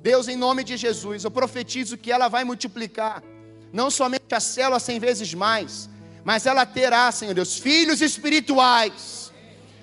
Deus, 0.00 0.28
em 0.28 0.36
nome 0.36 0.62
de 0.62 0.76
Jesus, 0.76 1.24
eu 1.24 1.30
profetizo 1.30 1.96
que 1.96 2.12
ela 2.12 2.28
vai 2.28 2.44
multiplicar 2.44 3.22
não 3.72 3.90
somente 3.90 4.34
a 4.34 4.40
célula 4.40 4.78
cem 4.78 5.00
vezes 5.00 5.32
mais, 5.34 5.88
mas 6.24 6.46
ela 6.46 6.64
terá, 6.66 7.10
Senhor 7.10 7.34
Deus, 7.34 7.58
filhos 7.58 8.00
espirituais. 8.00 9.32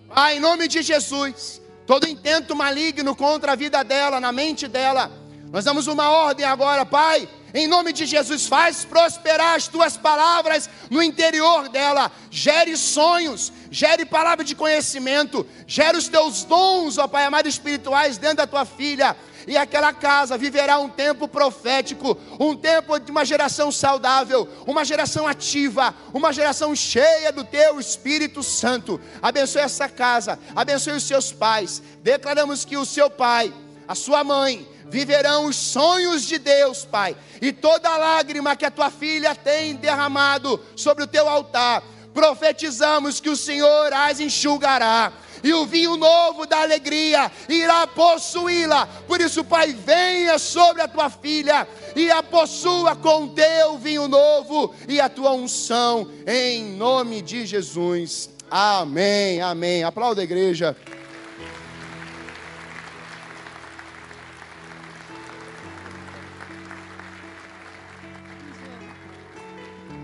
Pai, 0.07 0.37
em 0.37 0.39
nome 0.39 0.67
de 0.67 0.81
Jesus, 0.81 1.61
todo 1.85 2.07
intento 2.07 2.55
maligno 2.55 3.15
contra 3.15 3.53
a 3.53 3.55
vida 3.55 3.83
dela, 3.83 4.19
na 4.19 4.31
mente 4.31 4.67
dela, 4.67 5.11
nós 5.51 5.65
damos 5.65 5.87
uma 5.87 6.09
ordem 6.09 6.45
agora, 6.45 6.85
Pai, 6.85 7.27
em 7.53 7.67
nome 7.67 7.91
de 7.93 8.05
Jesus, 8.05 8.47
faz 8.47 8.85
prosperar 8.85 9.55
as 9.55 9.67
tuas 9.67 9.97
palavras 9.97 10.69
no 10.89 11.01
interior 11.01 11.69
dela. 11.69 12.11
Gere 12.29 12.75
sonhos, 12.77 13.51
gere 13.71 14.05
palavra 14.05 14.43
de 14.43 14.55
conhecimento, 14.55 15.45
gere 15.65 15.97
os 15.97 16.07
teus 16.07 16.43
dons, 16.43 16.97
ó 16.97 17.07
Pai 17.07 17.25
amado, 17.25 17.47
espirituais 17.47 18.17
dentro 18.17 18.37
da 18.37 18.47
tua 18.47 18.65
filha 18.65 19.15
e 19.49 19.57
aquela 19.57 19.91
casa 19.91 20.37
viverá 20.37 20.77
um 20.77 20.87
tempo 20.87 21.27
profético, 21.27 22.15
um 22.39 22.55
tempo 22.55 22.99
de 22.99 23.09
uma 23.09 23.25
geração 23.25 23.71
saudável, 23.71 24.47
uma 24.67 24.85
geração 24.85 25.27
ativa, 25.27 25.93
uma 26.13 26.31
geração 26.31 26.75
cheia 26.75 27.31
do 27.31 27.43
teu 27.43 27.79
Espírito 27.79 28.43
Santo. 28.43 29.01
Abençoe 29.21 29.63
essa 29.63 29.89
casa, 29.89 30.37
abençoe 30.55 30.93
os 30.93 31.03
seus 31.03 31.31
pais. 31.31 31.81
Declaramos 32.03 32.63
que 32.63 32.77
o 32.77 32.85
seu 32.85 33.09
pai, 33.09 33.51
a 33.89 33.95
sua 33.95 34.23
mãe, 34.23 34.67
viverão 34.85 35.45
os 35.45 35.55
sonhos 35.55 36.21
de 36.21 36.37
Deus, 36.37 36.85
Pai, 36.85 37.17
e 37.41 37.51
toda 37.51 37.97
lágrima 37.97 38.55
que 38.55 38.63
a 38.63 38.69
tua 38.69 38.91
filha 38.91 39.33
tem 39.33 39.73
derramado 39.73 40.63
sobre 40.75 41.03
o 41.03 41.07
teu 41.07 41.27
altar, 41.27 41.81
profetizamos 42.13 43.19
que 43.19 43.31
o 43.31 43.35
Senhor 43.35 43.91
as 43.91 44.19
enxugará 44.19 45.11
e 45.43 45.51
o 45.53 45.65
vinho 45.65 45.97
novo 45.97 46.45
da 46.45 46.61
alegria 46.61 47.31
irá 47.47 47.87
possuí-la. 47.87 48.85
Por 49.07 49.21
isso, 49.21 49.43
Pai, 49.43 49.73
venha 49.73 50.37
sobre 50.37 50.83
a 50.83 50.87
tua 50.87 51.09
filha 51.09 51.67
e 51.95 52.11
a 52.11 52.21
possua 52.21 52.95
com 52.95 53.29
teu 53.29 53.79
vinho 53.79 54.07
novo 54.07 54.71
e 54.87 55.01
a 55.01 55.09
tua 55.09 55.31
unção, 55.31 56.11
em 56.27 56.63
nome 56.75 57.23
de 57.23 57.43
Jesus. 57.43 58.29
Amém, 58.51 59.41
amém. 59.41 59.83
Aplauda 59.83 60.21
a 60.21 60.23
igreja. 60.23 60.77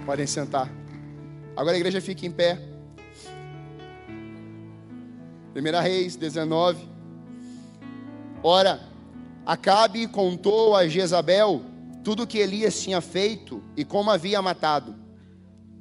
Podem 0.06 0.28
sentar. 0.28 0.72
Agora 1.56 1.76
a 1.76 1.80
igreja 1.80 2.00
fica 2.00 2.26
em 2.26 2.32
pé. 2.32 2.60
1 5.56 5.82
Reis 5.82 6.16
19. 6.16 6.88
Ora, 8.44 8.96
Acabe 9.46 10.08
contou 10.08 10.76
a 10.76 10.88
Jezabel 10.88 11.62
tudo 12.04 12.24
o 12.24 12.28
que 12.28 12.40
Elias 12.40 12.82
tinha 12.82 13.00
feito 13.00 13.62
e 13.78 13.86
como 13.86 14.10
havia 14.10 14.42
matado 14.42 14.96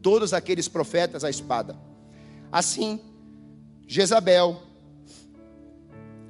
todos 0.02 0.34
aqueles 0.34 0.68
profetas 0.68 1.24
à 1.24 1.30
espada. 1.30 1.74
Assim, 2.52 3.00
Jezabel 3.86 4.60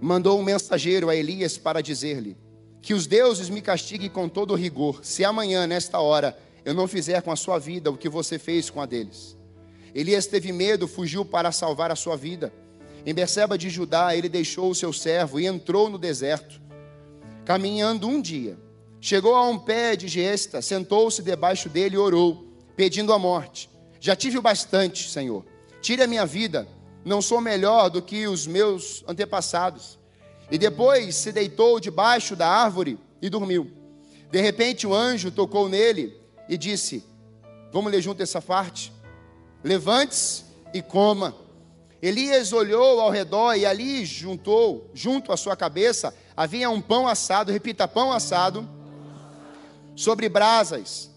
mandou 0.01 0.39
um 0.39 0.45
mensageiro 0.45 1.11
a 1.11 1.17
Elias 1.17 1.59
para 1.59 1.83
dizer-lhe: 1.83 2.37
Que 2.81 2.95
os 2.95 3.05
deuses 3.05 3.49
me 3.49 3.61
castiguem 3.61 4.09
com 4.09 4.29
todo 4.29 4.55
rigor, 4.55 5.05
se 5.05 5.25
amanhã, 5.25 5.67
nesta 5.67 5.99
hora, 5.99 6.39
eu 6.65 6.73
não 6.73 6.89
fizer 6.89 7.21
com 7.23 7.31
a 7.31 7.37
sua 7.37 7.59
vida 7.59 7.91
o 7.91 7.97
que 7.97 8.09
você 8.09 8.39
fez 8.39 8.71
com 8.71 8.81
a 8.81 8.87
deles. 8.87 9.37
Elias 9.95 10.27
teve 10.27 10.51
medo, 10.51 10.89
fugiu 10.89 11.25
para 11.25 11.53
salvar 11.53 11.91
a 11.91 11.97
sua 11.97 12.17
vida. 12.17 12.53
Em 13.07 13.13
Beceba 13.13 13.59
de 13.59 13.69
Judá, 13.69 14.17
ele 14.17 14.29
deixou 14.29 14.71
o 14.71 14.75
seu 14.75 14.93
servo 14.93 15.39
e 15.39 15.47
entrou 15.47 15.91
no 15.91 15.99
deserto. 15.99 16.61
Caminhando 17.45 18.09
um 18.09 18.21
dia, 18.21 18.59
chegou 19.01 19.35
a 19.35 19.47
um 19.47 19.59
pé 19.59 19.95
de 19.95 20.09
gesta, 20.09 20.63
sentou-se 20.63 21.23
debaixo 21.23 21.69
dele 21.69 21.97
e 21.97 21.99
orou, 21.99 22.47
pedindo 22.75 23.13
a 23.13 23.19
morte. 23.19 23.69
Já 24.01 24.17
tive 24.17 24.39
o 24.39 24.43
bastante, 24.43 25.09
Senhor. 25.11 25.45
Tire 25.83 26.03
a 26.03 26.07
minha 26.07 26.25
vida, 26.25 26.67
não 27.05 27.21
sou 27.21 27.41
melhor 27.41 27.91
do 27.91 28.01
que 28.01 28.27
os 28.27 28.47
meus 28.47 29.05
antepassados. 29.07 29.99
E 30.51 30.57
depois 30.57 31.15
se 31.15 31.31
deitou 31.31 31.79
debaixo 31.79 32.35
da 32.35 32.49
árvore 32.49 32.99
e 33.21 33.29
dormiu. 33.29 33.71
De 34.31 34.41
repente, 34.41 34.87
o 34.87 34.95
anjo 34.95 35.31
tocou 35.31 35.69
nele 35.69 36.24
e 36.49 36.57
disse: 36.57 37.05
Vamos 37.73 37.91
ler 37.91 38.01
junto 38.01 38.23
essa 38.23 38.41
parte? 38.41 38.93
Levante-se 39.63 40.45
e 40.73 40.83
coma. 40.83 41.35
Elias 42.03 42.53
olhou 42.53 43.01
ao 43.01 43.11
redor 43.11 43.55
e 43.55 43.65
ali 43.65 44.05
juntou, 44.05 44.91
junto 44.93 45.33
à 45.33 45.37
sua 45.37 45.57
cabeça, 45.57 46.15
havia 46.37 46.69
um 46.69 46.81
pão 46.81 47.09
assado, 47.09 47.51
repita, 47.51 47.89
pão 47.89 48.13
assado, 48.13 48.69
sobre 49.97 50.29
brasas 50.29 51.11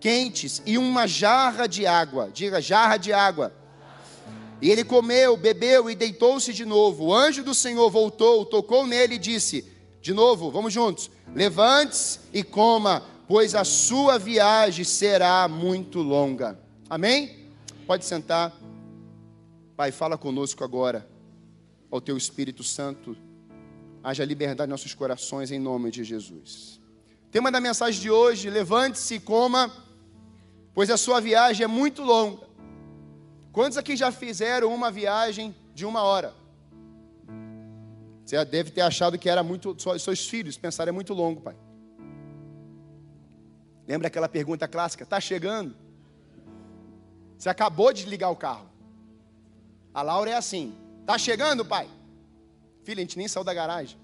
quentes 0.00 0.62
e 0.64 0.78
uma 0.78 1.06
jarra 1.06 1.66
de 1.66 1.86
água. 1.86 2.30
Diga, 2.32 2.60
jarra 2.60 2.96
de 2.96 3.12
água. 3.12 3.52
E 4.60 4.70
ele 4.70 4.82
comeu, 4.82 5.36
bebeu 5.36 5.88
e 5.88 5.94
deitou-se 5.94 6.52
de 6.52 6.64
novo. 6.64 7.06
O 7.06 7.14
anjo 7.14 7.44
do 7.44 7.54
Senhor 7.54 7.88
voltou, 7.90 8.44
tocou 8.44 8.86
nele 8.86 9.14
e 9.14 9.18
disse: 9.18 9.64
De 10.00 10.12
novo, 10.12 10.50
vamos 10.50 10.72
juntos. 10.72 11.10
Levante-se 11.34 12.18
e 12.32 12.42
coma, 12.42 13.02
pois 13.28 13.54
a 13.54 13.62
sua 13.62 14.18
viagem 14.18 14.86
será 14.86 15.46
muito 15.46 16.00
longa. 16.00 16.58
Amém? 16.88 17.50
Pode 17.86 18.06
sentar. 18.06 18.58
Pai, 19.76 19.92
fala 19.92 20.16
conosco 20.16 20.64
agora, 20.64 21.06
ao 21.90 22.00
Teu 22.00 22.16
Espírito 22.16 22.64
Santo, 22.64 23.14
haja 24.02 24.24
liberdade 24.24 24.68
em 24.68 24.72
nossos 24.72 24.94
corações, 24.94 25.52
em 25.52 25.58
nome 25.58 25.90
de 25.90 26.02
Jesus. 26.02 26.80
Tema 27.30 27.52
da 27.52 27.60
mensagem 27.60 28.00
de 28.00 28.10
hoje: 28.10 28.48
levante-se 28.48 29.16
e 29.16 29.20
coma, 29.20 29.70
pois 30.72 30.88
a 30.88 30.96
sua 30.96 31.20
viagem 31.20 31.64
é 31.64 31.68
muito 31.68 32.02
longa. 32.02 32.48
Quantos 33.52 33.76
aqui 33.76 33.94
já 33.94 34.10
fizeram 34.10 34.74
uma 34.74 34.90
viagem 34.90 35.54
de 35.74 35.84
uma 35.84 36.02
hora? 36.02 36.34
Você 38.24 38.42
deve 38.46 38.70
ter 38.70 38.80
achado 38.80 39.18
que 39.18 39.28
era 39.28 39.42
muito. 39.42 39.76
Seus 39.98 40.26
filhos 40.26 40.56
pensaram, 40.56 40.90
é 40.90 40.92
muito 40.92 41.12
longo, 41.12 41.42
pai. 41.42 41.56
Lembra 43.88 44.08
aquela 44.08 44.28
pergunta 44.28 44.68
clássica? 44.68 45.02
Está 45.02 45.18
chegando? 45.18 45.74
Você 47.38 47.48
acabou 47.48 47.90
de 47.90 48.04
ligar 48.04 48.28
o 48.28 48.36
carro. 48.36 48.68
A 49.94 50.02
Laura 50.02 50.30
é 50.30 50.34
assim: 50.34 50.76
Tá 51.06 51.16
chegando, 51.16 51.64
pai? 51.64 51.88
Filha, 52.84 53.00
a 53.00 53.04
gente 53.04 53.16
nem 53.16 53.26
saiu 53.26 53.44
da 53.44 53.54
garagem. 53.54 53.98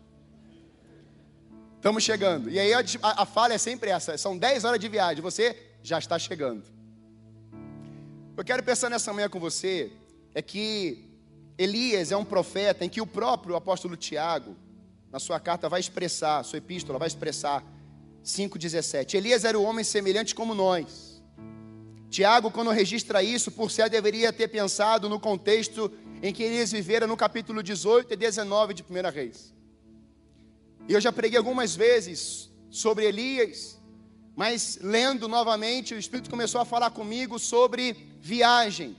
Estamos 1.76 2.03
chegando. 2.03 2.49
E 2.49 2.59
aí 2.59 2.73
a, 2.73 2.83
a, 3.03 3.23
a 3.23 3.26
falha 3.26 3.53
é 3.53 3.59
sempre 3.59 3.91
essa: 3.91 4.17
são 4.17 4.38
10 4.38 4.64
horas 4.64 4.81
de 4.81 4.88
viagem, 4.88 5.23
você 5.23 5.55
já 5.83 5.99
está 5.99 6.19
chegando. 6.19 6.64
Eu 8.35 8.43
quero 8.43 8.62
pensar 8.62 8.88
nessa 8.88 9.12
manhã 9.12 9.29
com 9.29 9.38
você, 9.38 9.93
é 10.35 10.41
que 10.41 11.11
Elias 11.59 12.11
é 12.11 12.17
um 12.17 12.25
profeta 12.25 12.87
em 12.87 12.88
que 12.88 13.03
o 13.03 13.07
próprio 13.07 13.55
apóstolo 13.55 13.99
Tiago, 13.99 14.57
na 15.12 15.19
sua 15.19 15.38
carta, 15.38 15.69
vai 15.69 15.79
expressar, 15.79 16.43
sua 16.43 16.57
epístola 16.57 16.99
vai 16.99 17.07
expressar 17.07 17.62
5,17. 18.25 19.14
Elias 19.14 19.45
era 19.45 19.59
um 19.59 19.64
homem 19.64 19.85
semelhante 19.85 20.35
como 20.35 20.54
nós 20.54 21.14
Tiago, 22.14 22.49
quando 22.49 22.71
registra 22.71 23.25
isso, 23.25 23.50
por 23.50 23.73
ser 23.73 23.90
deveria 23.90 24.33
ter 24.33 24.47
pensado 24.47 25.09
no 25.09 25.19
contexto 25.19 25.90
em 26.23 26.33
que 26.33 26.45
Elias 26.45 26.71
vivera 26.71 27.09
no 27.09 27.16
capítulo 27.16 27.61
18 27.61 28.12
e 28.12 28.16
19 28.16 28.73
de 28.73 28.85
1 28.85 29.11
Reis. 29.12 29.52
E 30.88 30.93
eu 30.93 31.00
já 31.00 31.11
preguei 31.11 31.37
algumas 31.37 31.75
vezes 31.75 32.52
sobre 32.71 33.04
Elias, 33.04 33.81
mas 34.37 34.78
lendo 34.81 35.26
novamente, 35.26 35.93
o 35.93 35.99
Espírito 35.99 36.31
começou 36.31 36.61
a 36.61 36.64
falar 36.64 36.90
comigo 36.90 37.37
sobre 37.37 37.97
viagem, 38.21 38.97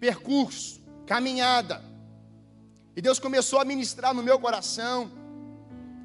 percurso, 0.00 0.82
caminhada. 1.06 1.84
E 2.96 3.00
Deus 3.00 3.20
começou 3.20 3.60
a 3.60 3.64
ministrar 3.64 4.12
no 4.12 4.24
meu 4.24 4.40
coração 4.40 5.08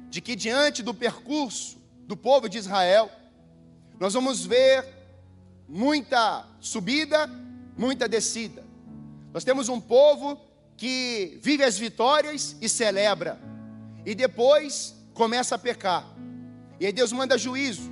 de 0.08 0.20
que 0.20 0.36
diante 0.36 0.80
do 0.80 0.94
percurso 0.94 1.81
do 2.06 2.16
povo 2.16 2.48
de 2.48 2.58
Israel, 2.58 3.10
nós 3.98 4.14
vamos 4.14 4.44
ver 4.44 4.84
muita 5.68 6.44
subida, 6.60 7.30
muita 7.76 8.08
descida. 8.08 8.64
Nós 9.32 9.44
temos 9.44 9.68
um 9.68 9.80
povo 9.80 10.38
que 10.76 11.38
vive 11.40 11.62
as 11.62 11.78
vitórias 11.78 12.56
e 12.60 12.68
celebra, 12.68 13.40
e 14.04 14.14
depois 14.14 14.94
começa 15.14 15.54
a 15.54 15.58
pecar. 15.58 16.06
E 16.80 16.86
aí 16.86 16.92
Deus 16.92 17.12
manda 17.12 17.38
juízo, 17.38 17.90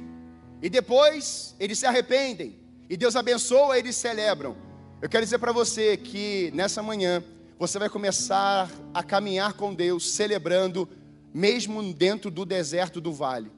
e 0.61 0.69
depois 0.69 1.55
eles 1.59 1.79
se 1.79 1.87
arrependem, 1.87 2.59
e 2.89 2.97
Deus 2.97 3.15
abençoa, 3.17 3.79
eles 3.79 3.97
celebram. 3.97 4.57
Eu 5.01 5.09
quero 5.09 5.25
dizer 5.25 5.39
para 5.39 5.53
você 5.53 5.97
que 5.97 6.51
nessa 6.53 6.83
manhã 6.83 7.23
você 7.59 7.79
vai 7.79 7.89
começar 7.89 8.71
a 8.93 9.03
caminhar 9.03 9.53
com 9.53 9.73
Deus, 9.73 10.11
celebrando, 10.11 10.89
mesmo 11.33 11.95
dentro 11.95 12.31
do 12.31 12.45
deserto 12.45 13.01
do 13.01 13.13
vale. 13.13 13.51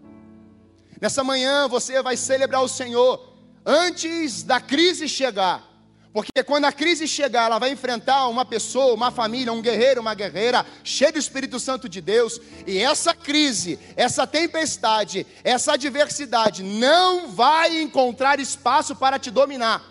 Nessa 1.03 1.25
manhã 1.25 1.67
você 1.67 2.01
vai 2.01 2.17
celebrar 2.17 2.63
o 2.63 2.69
Senhor 2.69 3.35
antes 3.67 4.45
da 4.45 4.61
crise 4.61 5.09
chegar. 5.09 5.69
Porque 6.13 6.45
quando 6.45 6.67
a 6.67 6.71
crise 6.71 7.09
chegar, 7.09 7.47
ela 7.47 7.59
vai 7.59 7.73
enfrentar 7.73 8.29
uma 8.29 8.45
pessoa, 8.45 8.95
uma 8.95 9.11
família, 9.11 9.53
um 9.53 9.61
guerreiro, 9.61 10.01
uma 10.01 10.15
guerreira, 10.15 10.65
cheio 10.85 11.13
do 11.13 11.19
Espírito 11.19 11.59
Santo 11.59 11.89
de 11.89 12.01
Deus, 12.01 12.41
e 12.69 12.79
essa 12.79 13.13
crise, 13.15 13.81
essa 13.97 14.29
tempestade, 14.29 15.27
essa 15.43 15.73
adversidade 15.73 16.63
não 16.63 17.33
vai 17.33 17.83
encontrar 17.83 18.39
espaço 18.39 18.95
para 18.95 19.19
te 19.19 19.29
dominar. 19.29 19.83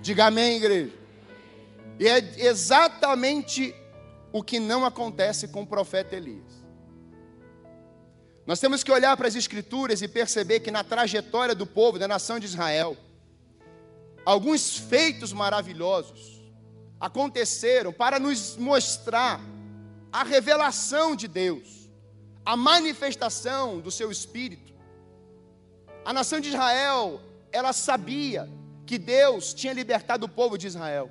Diga 0.00 0.28
amém, 0.28 0.56
igreja. 0.56 0.94
E 1.98 2.08
é 2.08 2.18
exatamente 2.38 3.74
o 4.32 4.42
que 4.42 4.58
não 4.58 4.86
acontece 4.86 5.48
com 5.48 5.64
o 5.64 5.66
profeta 5.66 6.16
Elias. 6.16 6.59
Nós 8.46 8.58
temos 8.58 8.82
que 8.82 8.90
olhar 8.90 9.16
para 9.16 9.28
as 9.28 9.36
Escrituras 9.36 10.02
e 10.02 10.08
perceber 10.08 10.60
que 10.60 10.70
na 10.70 10.82
trajetória 10.82 11.54
do 11.54 11.66
povo, 11.66 11.98
da 11.98 12.08
nação 12.08 12.38
de 12.38 12.46
Israel, 12.46 12.96
alguns 14.24 14.76
feitos 14.76 15.32
maravilhosos 15.32 16.40
aconteceram 16.98 17.92
para 17.92 18.18
nos 18.18 18.56
mostrar 18.56 19.40
a 20.12 20.24
revelação 20.24 21.14
de 21.14 21.28
Deus, 21.28 21.90
a 22.44 22.56
manifestação 22.56 23.80
do 23.80 23.90
seu 23.90 24.10
Espírito. 24.10 24.72
A 26.04 26.12
nação 26.12 26.40
de 26.40 26.48
Israel, 26.48 27.20
ela 27.52 27.72
sabia 27.72 28.48
que 28.86 28.98
Deus 28.98 29.54
tinha 29.54 29.72
libertado 29.72 30.26
o 30.26 30.28
povo 30.28 30.58
de 30.58 30.66
Israel. 30.66 31.10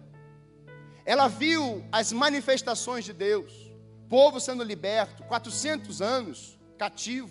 Ela 1.05 1.27
viu 1.27 1.83
as 1.91 2.11
manifestações 2.11 3.05
de 3.05 3.13
Deus, 3.13 3.71
povo 4.09 4.39
sendo 4.39 4.63
liberto, 4.63 5.23
400 5.23 6.01
anos 6.01 6.58
cativo. 6.79 7.29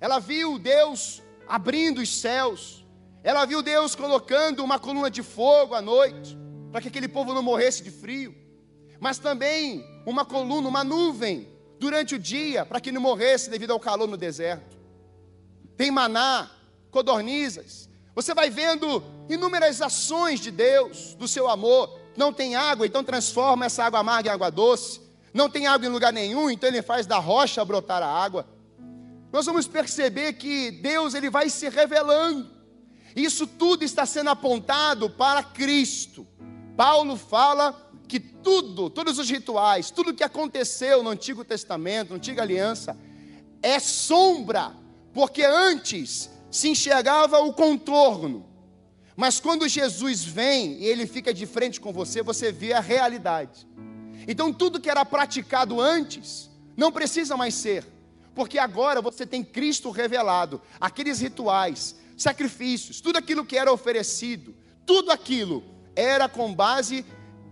Ela 0.00 0.18
viu 0.18 0.58
Deus 0.58 1.20
abrindo 1.46 2.00
os 2.00 2.20
céus, 2.20 2.86
ela 3.22 3.44
viu 3.44 3.60
Deus 3.60 3.94
colocando 3.94 4.64
uma 4.64 4.78
coluna 4.78 5.10
de 5.10 5.22
fogo 5.22 5.74
à 5.74 5.82
noite, 5.82 6.38
para 6.70 6.80
que 6.80 6.88
aquele 6.88 7.08
povo 7.08 7.34
não 7.34 7.42
morresse 7.42 7.82
de 7.82 7.90
frio, 7.90 8.34
mas 9.00 9.18
também 9.18 9.84
uma 10.06 10.24
coluna, 10.24 10.68
uma 10.68 10.84
nuvem, 10.84 11.48
durante 11.80 12.14
o 12.14 12.18
dia, 12.18 12.64
para 12.64 12.80
que 12.80 12.92
não 12.92 13.00
morresse 13.00 13.50
devido 13.50 13.72
ao 13.72 13.80
calor 13.80 14.06
no 14.06 14.16
deserto. 14.16 14.78
Tem 15.76 15.90
maná, 15.90 16.50
codornizes. 16.90 17.88
Você 18.14 18.34
vai 18.34 18.50
vendo 18.50 19.02
inúmeras 19.30 19.80
ações 19.80 20.40
de 20.40 20.50
Deus, 20.50 21.14
do 21.14 21.26
seu 21.26 21.48
amor. 21.48 21.98
Não 22.16 22.32
tem 22.32 22.54
água, 22.54 22.86
então 22.86 23.02
transforma 23.02 23.64
essa 23.64 23.84
água 23.84 24.00
amarga 24.00 24.28
em 24.28 24.32
água 24.32 24.50
doce. 24.50 25.00
Não 25.32 25.48
tem 25.48 25.66
água 25.66 25.86
em 25.86 25.90
lugar 25.90 26.12
nenhum, 26.12 26.50
então 26.50 26.68
ele 26.68 26.82
faz 26.82 27.06
da 27.06 27.18
rocha 27.18 27.64
brotar 27.64 28.02
a 28.02 28.06
água. 28.06 28.46
Nós 29.32 29.46
vamos 29.46 29.66
perceber 29.66 30.34
que 30.34 30.70
Deus 30.70 31.14
ele 31.14 31.30
vai 31.30 31.48
se 31.48 31.68
revelando. 31.68 32.50
Isso 33.14 33.46
tudo 33.46 33.84
está 33.84 34.06
sendo 34.06 34.30
apontado 34.30 35.10
para 35.10 35.42
Cristo. 35.42 36.26
Paulo 36.76 37.16
fala 37.16 37.90
que 38.08 38.18
tudo, 38.18 38.90
todos 38.90 39.18
os 39.18 39.30
rituais, 39.30 39.90
tudo 39.90 40.14
que 40.14 40.24
aconteceu 40.24 41.02
no 41.02 41.10
Antigo 41.10 41.44
Testamento, 41.44 42.10
na 42.10 42.16
Antiga 42.16 42.42
Aliança, 42.42 42.96
é 43.62 43.78
sombra, 43.78 44.74
porque 45.12 45.44
antes 45.44 46.30
se 46.50 46.68
enxergava 46.68 47.38
o 47.38 47.52
contorno. 47.52 48.46
Mas 49.14 49.38
quando 49.38 49.68
Jesus 49.68 50.24
vem 50.24 50.78
e 50.80 50.86
ele 50.86 51.06
fica 51.06 51.32
de 51.32 51.46
frente 51.46 51.80
com 51.80 51.92
você, 51.92 52.22
você 52.22 52.50
vê 52.50 52.72
a 52.72 52.80
realidade. 52.80 53.66
Então 54.26 54.52
tudo 54.52 54.80
que 54.80 54.90
era 54.90 55.04
praticado 55.04 55.80
antes 55.80 56.50
não 56.76 56.90
precisa 56.90 57.36
mais 57.36 57.54
ser, 57.54 57.86
porque 58.34 58.58
agora 58.58 59.00
você 59.00 59.26
tem 59.26 59.42
Cristo 59.42 59.90
revelado. 59.90 60.60
Aqueles 60.80 61.20
rituais, 61.20 61.96
sacrifícios, 62.16 63.00
tudo 63.00 63.16
aquilo 63.16 63.44
que 63.44 63.56
era 63.56 63.72
oferecido, 63.72 64.54
tudo 64.86 65.10
aquilo 65.10 65.62
era 65.94 66.28
com 66.28 66.54
base 66.54 67.04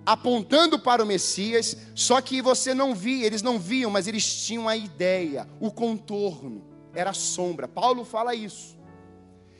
apontando 0.05 0.79
para 0.79 1.03
o 1.03 1.07
Messias, 1.07 1.77
só 1.95 2.21
que 2.23 2.41
você 2.41 2.73
não 2.73 2.95
via, 2.95 3.27
eles 3.27 3.43
não 3.43 3.59
viam, 3.59 3.91
mas 3.91 4.07
eles 4.07 4.47
tinham 4.47 4.67
a 4.67 4.75
ideia, 4.75 5.47
o 5.61 5.71
contorno, 5.71 6.65
era 6.95 7.11
a 7.11 7.15
sombra. 7.15 7.69
Paulo 7.69 8.05
fala 8.07 8.35
isso. 8.35 8.79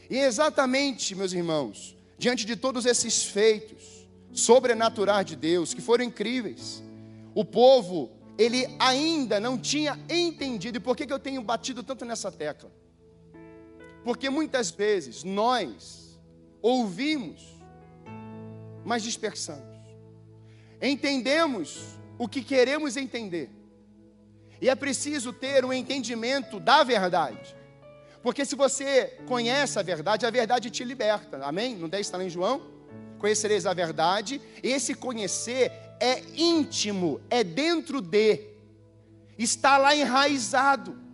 E 0.09 0.17
exatamente, 0.17 1.15
meus 1.15 1.35
irmãos, 1.35 1.95
diante 2.17 2.47
de 2.47 2.57
todos 2.57 2.87
esses 2.87 3.25
feitos 3.25 4.09
sobrenaturais 4.33 5.27
de 5.27 5.37
Deus, 5.37 5.75
que 5.75 5.83
foram 5.83 6.05
incríveis, 6.05 6.83
o 7.35 7.45
povo, 7.45 8.11
ele 8.39 8.67
ainda 8.79 9.41
não 9.41 9.59
tinha 9.59 9.99
entendido, 10.09 10.79
e 10.79 10.81
por 10.81 10.97
que, 10.97 11.05
que 11.05 11.13
eu 11.13 11.19
tenho 11.19 11.43
batido 11.43 11.83
tanto 11.83 12.05
nessa 12.05 12.31
tecla? 12.31 12.71
Porque 14.05 14.31
muitas 14.31 14.71
vezes 14.71 15.25
nós 15.25 16.19
ouvimos, 16.63 17.43
mas 18.85 19.03
dispersamos. 19.03 19.67
Entendemos 20.81 21.99
o 22.17 22.29
que 22.29 22.43
queremos 22.43 22.97
entender. 22.97 23.51
E 24.61 24.69
é 24.69 24.75
preciso 24.75 25.33
ter 25.33 25.65
um 25.65 25.73
entendimento 25.73 26.61
da 26.61 26.85
verdade. 26.85 27.57
Porque 28.23 28.45
se 28.45 28.55
você 28.55 29.19
conhece 29.27 29.79
a 29.79 29.83
verdade, 29.83 30.27
a 30.27 30.31
verdade 30.31 30.71
te 30.71 30.85
liberta. 30.85 31.45
Amém? 31.45 31.77
Não 31.77 31.89
deve 31.89 32.03
estar 32.03 32.23
em 32.23 32.31
João? 32.31 32.63
Conhecereis 33.19 33.67
a 33.67 33.75
verdade. 33.75 34.41
Esse 34.63 34.95
conhecer 34.95 35.73
é 36.01 36.23
íntimo, 36.37 37.21
é 37.29 37.43
dentro 37.43 38.01
de, 38.01 38.41
está 39.39 39.79
lá 39.79 39.95
enraizado 39.95 41.09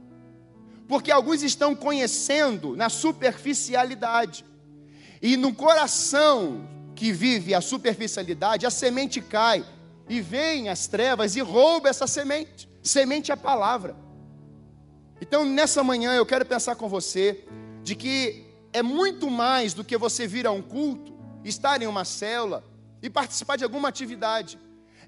porque 0.86 1.10
alguns 1.10 1.42
estão 1.42 1.74
conhecendo 1.74 2.76
na 2.76 2.88
superficialidade. 2.88 4.44
E 5.20 5.36
no 5.36 5.54
coração 5.54 6.68
que 6.94 7.10
vive 7.12 7.54
a 7.54 7.60
superficialidade, 7.60 8.66
a 8.66 8.70
semente 8.70 9.20
cai 9.20 9.64
e 10.08 10.20
vem 10.20 10.68
as 10.68 10.86
trevas 10.86 11.36
e 11.36 11.40
rouba 11.40 11.88
essa 11.88 12.06
semente. 12.06 12.68
Semente 12.82 13.30
é 13.30 13.34
a 13.34 13.36
palavra. 13.36 13.96
Então, 15.20 15.44
nessa 15.44 15.82
manhã 15.82 16.12
eu 16.14 16.26
quero 16.26 16.44
pensar 16.44 16.76
com 16.76 16.88
você 16.88 17.44
de 17.82 17.94
que 17.94 18.44
é 18.72 18.82
muito 18.82 19.30
mais 19.30 19.72
do 19.72 19.82
que 19.82 19.96
você 19.96 20.26
vir 20.26 20.46
a 20.46 20.50
um 20.50 20.60
culto, 20.60 21.14
estar 21.42 21.80
em 21.80 21.86
uma 21.86 22.04
célula 22.04 22.62
e 23.02 23.08
participar 23.08 23.56
de 23.56 23.64
alguma 23.64 23.88
atividade. 23.88 24.58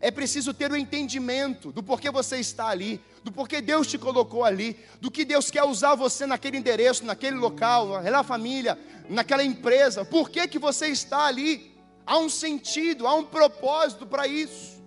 É 0.00 0.10
preciso 0.10 0.52
ter 0.52 0.70
o 0.70 0.76
entendimento 0.76 1.72
do 1.72 1.82
porquê 1.82 2.10
você 2.10 2.38
está 2.38 2.68
ali, 2.68 3.00
do 3.24 3.32
porquê 3.32 3.60
Deus 3.60 3.86
te 3.86 3.98
colocou 3.98 4.44
ali, 4.44 4.78
do 5.00 5.10
que 5.10 5.24
Deus 5.24 5.50
quer 5.50 5.64
usar 5.64 5.94
você 5.94 6.26
naquele 6.26 6.58
endereço, 6.58 7.04
naquele 7.04 7.36
local, 7.36 7.88
naquela 7.88 8.22
família, 8.22 8.78
naquela 9.08 9.44
empresa. 9.44 10.04
Por 10.04 10.30
que, 10.30 10.46
que 10.46 10.58
você 10.58 10.88
está 10.88 11.26
ali? 11.26 11.74
Há 12.06 12.18
um 12.18 12.28
sentido, 12.28 13.06
há 13.06 13.14
um 13.14 13.24
propósito 13.24 14.06
para 14.06 14.26
isso. 14.26 14.82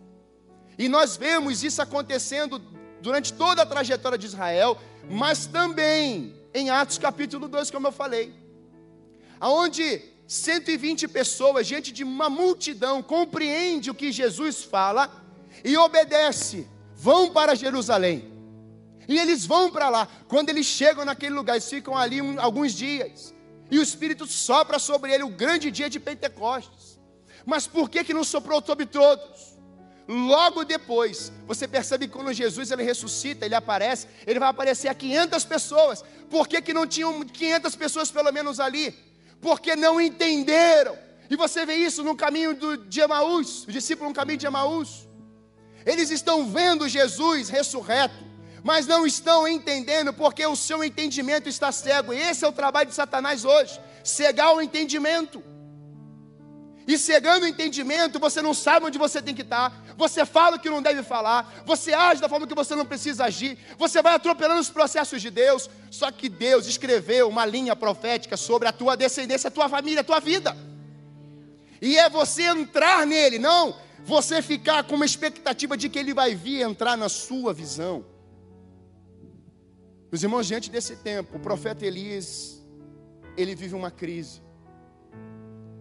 E 0.78 0.88
nós 0.88 1.17
vemos 1.17 1.63
isso 1.63 1.82
acontecendo 1.82 2.60
durante 3.02 3.34
toda 3.34 3.63
a 3.63 3.65
trajetória 3.65 4.17
de 4.17 4.26
Israel, 4.26 4.78
mas 5.10 5.45
também 5.45 6.36
em 6.54 6.69
Atos 6.69 6.98
capítulo 6.98 7.48
2, 7.48 7.69
como 7.72 7.88
eu 7.88 7.91
falei, 7.91 8.34
aonde 9.39 10.02
120 10.30 11.08
pessoas 11.08 11.65
diante 11.65 11.92
de 11.92 12.04
uma 12.04 12.30
multidão 12.30 13.02
compreende 13.02 13.89
o 13.89 13.96
que 13.96 14.12
Jesus 14.12 14.63
fala 14.63 15.12
e 15.63 15.76
obedece 15.76 16.68
vão 16.94 17.32
para 17.32 17.56
Jerusalém. 17.56 18.32
E 19.08 19.18
eles 19.18 19.44
vão 19.44 19.72
para 19.72 19.89
lá. 19.89 20.08
Quando 20.28 20.50
eles 20.50 20.68
chegam 20.68 21.04
naquele 21.04 21.34
lugar, 21.34 21.54
eles 21.54 21.68
ficam 21.68 21.98
ali 21.98 22.20
alguns 22.38 22.74
dias. 22.74 23.34
E 23.72 23.80
o 23.80 23.82
Espírito 23.82 24.28
sopra 24.28 24.78
sobre 24.78 25.12
ele 25.12 25.24
o 25.24 25.30
grande 25.30 25.72
dia 25.72 25.89
de 25.89 26.00
Pentecostes. 26.00 27.00
Mas 27.44 27.65
por 27.65 27.89
que, 27.89 28.04
que 28.04 28.13
não 28.13 28.24
soprou 28.24 28.63
sobre 28.63 28.86
todos? 28.86 29.58
Logo 30.08 30.63
depois, 30.63 31.32
você 31.48 31.68
percebe 31.68 32.08
que 32.08 32.13
quando 32.13 32.32
Jesus 32.34 32.70
ele 32.70 32.84
ressuscita, 32.84 33.48
ele 33.48 33.56
aparece, 33.56 34.06
ele 34.28 34.39
vai 34.39 34.50
aparecer 34.50 34.89
a 34.89 34.94
500 34.94 35.44
pessoas. 35.44 36.06
Por 36.30 36.48
que, 36.48 36.62
que 36.62 36.72
não 36.72 36.86
tinham 36.86 37.24
500 37.24 37.76
pessoas 37.76 38.12
pelo 38.12 38.32
menos 38.32 38.60
ali? 38.60 39.09
Porque 39.41 39.75
não 39.75 39.99
entenderam. 39.99 40.97
E 41.30 41.36
você 41.36 41.65
vê 41.65 41.75
isso 41.75 42.04
no 42.04 42.15
caminho 42.15 42.56
do, 42.56 42.78
de 42.78 43.02
Emaús, 43.02 43.65
o 43.65 43.71
discípulo 43.71 44.10
no 44.10 44.15
caminho 44.15 44.38
de 44.38 44.47
Emaús. 44.47 45.08
Eles 45.86 46.10
estão 46.10 46.49
vendo 46.49 46.89
Jesus 46.89 47.49
ressurreto, 47.49 48.23
mas 48.63 48.86
não 48.86 49.06
estão 49.06 49.47
entendendo 49.47 50.13
porque 50.13 50.45
o 50.45 50.56
seu 50.56 50.84
entendimento 50.84 51.47
está 51.47 51.71
cego. 51.71 52.13
E 52.13 52.19
esse 52.19 52.43
é 52.43 52.47
o 52.47 52.52
trabalho 52.52 52.89
de 52.89 52.95
Satanás 52.95 53.45
hoje 53.45 53.80
cegar 54.04 54.56
o 54.56 54.62
entendimento. 54.62 55.43
E 56.89 56.97
cegando 56.97 57.45
o 57.45 57.47
entendimento, 57.47 58.17
você 58.17 58.41
não 58.41 58.52
sabe 58.52 58.88
onde 58.88 58.97
você 58.97 59.21
tem 59.21 59.36
que 59.36 59.43
estar, 59.43 59.71
você 59.95 60.25
fala 60.25 60.56
o 60.56 60.60
que 60.60 60.71
não 60.71 60.82
deve 60.82 61.04
falar, 61.04 61.62
você 61.63 61.93
age 61.93 62.19
da 62.19 62.28
forma 62.28 62.47
que 62.47 62.56
você 62.56 62.73
não 62.73 62.84
precisa 62.84 63.25
agir, 63.25 63.60
você 63.78 64.02
vai 64.02 64.15
atropelando 64.15 64.60
os 64.60 64.71
processos 64.71 65.21
de 65.21 65.30
Deus. 65.30 65.69
Só 65.91 66.10
que 66.12 66.28
Deus 66.28 66.65
escreveu 66.65 67.30
uma 67.30 67.45
linha 67.45 67.75
profética 67.75 68.36
sobre 68.36 68.67
a 68.67 68.71
tua 68.71 68.97
descendência, 68.97 69.49
a 69.49 69.52
tua 69.52 69.69
família, 69.69 70.02
a 70.02 70.04
tua 70.04 70.19
vida. 70.19 70.58
E 71.80 71.95
é 71.95 72.10
você 72.10 72.45
entrar 72.45 73.06
nele, 73.06 73.38
não 73.38 73.75
você 74.04 74.41
ficar 74.41 74.84
com 74.84 74.95
uma 74.95 75.06
expectativa 75.06 75.78
de 75.78 75.89
que 75.89 75.99
ele 75.99 76.15
vai 76.15 76.34
vir 76.34 76.62
entrar 76.62 76.97
na 76.97 77.08
sua 77.08 77.54
visão. 77.54 78.04
Meus 80.12 80.23
irmãos, 80.23 80.47
diante 80.47 80.71
desse 80.71 80.95
tempo, 80.95 81.38
o 81.38 81.39
profeta 81.39 81.86
Elias, 81.86 82.65
ele 83.38 83.54
vive 83.54 83.75
uma 83.75 83.91
crise. 83.91 84.49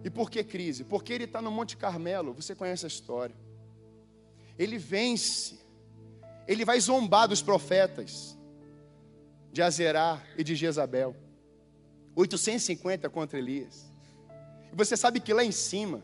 E 0.03 0.09
por 0.09 0.31
que 0.31 0.43
crise? 0.43 0.83
Porque 0.83 1.11
ele 1.11 1.25
está 1.25 1.41
no 1.41 1.51
Monte 1.51 1.75
Carmelo, 1.75 2.33
você 2.33 2.55
conhece 2.55 2.85
a 2.85 2.87
história. 2.87 3.35
Ele 4.57 4.77
vence, 4.77 5.59
ele 6.47 6.63
vai 6.63 6.79
zombar 6.79 7.27
dos 7.27 7.41
profetas 7.41 8.37
de 9.51 9.61
Azerá 9.61 10.21
e 10.37 10.43
de 10.43 10.55
Jezabel. 10.55 11.15
850 12.15 13.09
contra 13.09 13.39
Elias. 13.39 13.91
E 14.71 14.75
você 14.75 14.95
sabe 14.95 15.19
que 15.19 15.33
lá 15.33 15.43
em 15.43 15.51
cima 15.51 16.03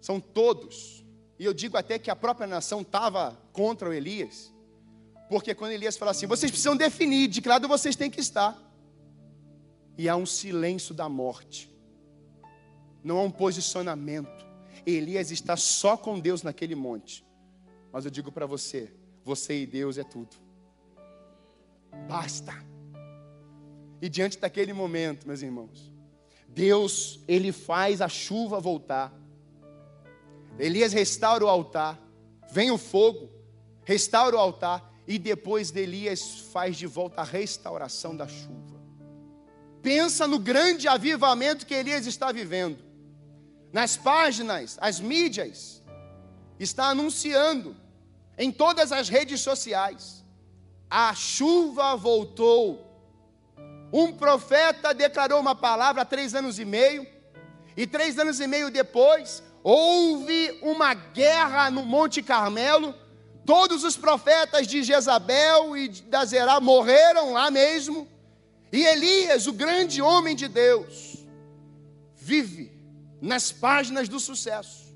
são 0.00 0.20
todos, 0.20 1.04
e 1.38 1.44
eu 1.44 1.52
digo 1.52 1.76
até 1.76 1.98
que 1.98 2.10
a 2.10 2.16
própria 2.16 2.46
nação 2.46 2.82
estava 2.82 3.36
contra 3.52 3.88
o 3.88 3.92
Elias, 3.92 4.52
porque 5.28 5.54
quando 5.54 5.72
Elias 5.72 5.96
fala 5.96 6.12
assim, 6.12 6.26
vocês 6.26 6.50
precisam 6.50 6.76
definir 6.76 7.28
de 7.28 7.42
que 7.42 7.48
lado 7.48 7.68
vocês 7.68 7.96
têm 7.96 8.10
que 8.10 8.20
estar. 8.20 8.56
E 9.96 10.08
há 10.08 10.16
um 10.16 10.24
silêncio 10.24 10.94
da 10.94 11.08
morte 11.08 11.68
não 13.02 13.18
há 13.18 13.22
um 13.22 13.30
posicionamento. 13.30 14.46
Elias 14.86 15.30
está 15.30 15.56
só 15.56 15.96
com 15.96 16.18
Deus 16.18 16.42
naquele 16.42 16.74
monte. 16.74 17.24
Mas 17.92 18.04
eu 18.04 18.10
digo 18.10 18.30
para 18.30 18.46
você: 18.46 18.92
você 19.24 19.62
e 19.62 19.66
Deus 19.66 19.98
é 19.98 20.04
tudo. 20.04 20.36
Basta. 22.08 22.54
E 24.00 24.08
diante 24.08 24.38
daquele 24.38 24.72
momento, 24.72 25.26
meus 25.26 25.42
irmãos, 25.42 25.92
Deus, 26.48 27.20
ele 27.26 27.52
faz 27.52 28.00
a 28.00 28.08
chuva 28.08 28.60
voltar. 28.60 29.12
Elias 30.58 30.92
restaura 30.92 31.44
o 31.44 31.48
altar, 31.48 32.00
vem 32.50 32.70
o 32.70 32.78
fogo, 32.78 33.28
restaura 33.84 34.36
o 34.36 34.38
altar, 34.38 34.92
e 35.06 35.18
depois 35.18 35.70
de 35.70 35.80
Elias 35.80 36.40
faz 36.52 36.76
de 36.76 36.86
volta 36.86 37.20
a 37.20 37.24
restauração 37.24 38.16
da 38.16 38.26
chuva. 38.26 38.78
Pensa 39.82 40.26
no 40.26 40.38
grande 40.38 40.88
avivamento 40.88 41.64
que 41.64 41.74
Elias 41.74 42.06
está 42.06 42.32
vivendo 42.32 42.87
nas 43.72 43.96
páginas, 43.96 44.78
as 44.80 45.00
mídias, 45.00 45.82
está 46.58 46.86
anunciando 46.86 47.76
em 48.36 48.50
todas 48.50 48.92
as 48.92 49.08
redes 49.08 49.40
sociais: 49.40 50.24
a 50.90 51.14
chuva 51.14 51.96
voltou. 51.96 52.86
Um 53.92 54.12
profeta 54.12 54.92
declarou 54.92 55.40
uma 55.40 55.54
palavra 55.54 56.02
há 56.02 56.04
três 56.04 56.34
anos 56.34 56.58
e 56.58 56.64
meio, 56.64 57.06
e 57.76 57.86
três 57.86 58.18
anos 58.18 58.38
e 58.38 58.46
meio 58.46 58.70
depois, 58.70 59.42
houve 59.62 60.58
uma 60.62 60.94
guerra 60.94 61.70
no 61.70 61.84
Monte 61.84 62.22
Carmelo. 62.22 62.94
Todos 63.46 63.82
os 63.82 63.96
profetas 63.96 64.66
de 64.66 64.82
Jezabel 64.82 65.74
e 65.74 65.88
da 65.88 66.22
Zerá 66.24 66.60
morreram 66.60 67.32
lá 67.32 67.50
mesmo. 67.50 68.06
E 68.70 68.84
Elias, 68.84 69.46
o 69.46 69.54
grande 69.54 70.02
homem 70.02 70.36
de 70.36 70.48
Deus, 70.48 71.24
vive 72.14 72.77
nas 73.20 73.50
páginas 73.50 74.08
do 74.08 74.20
sucesso, 74.20 74.94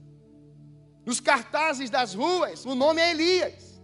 nos 1.04 1.20
cartazes 1.20 1.90
das 1.90 2.14
ruas, 2.14 2.64
o 2.64 2.74
nome 2.74 3.00
é 3.00 3.10
Elias. 3.10 3.80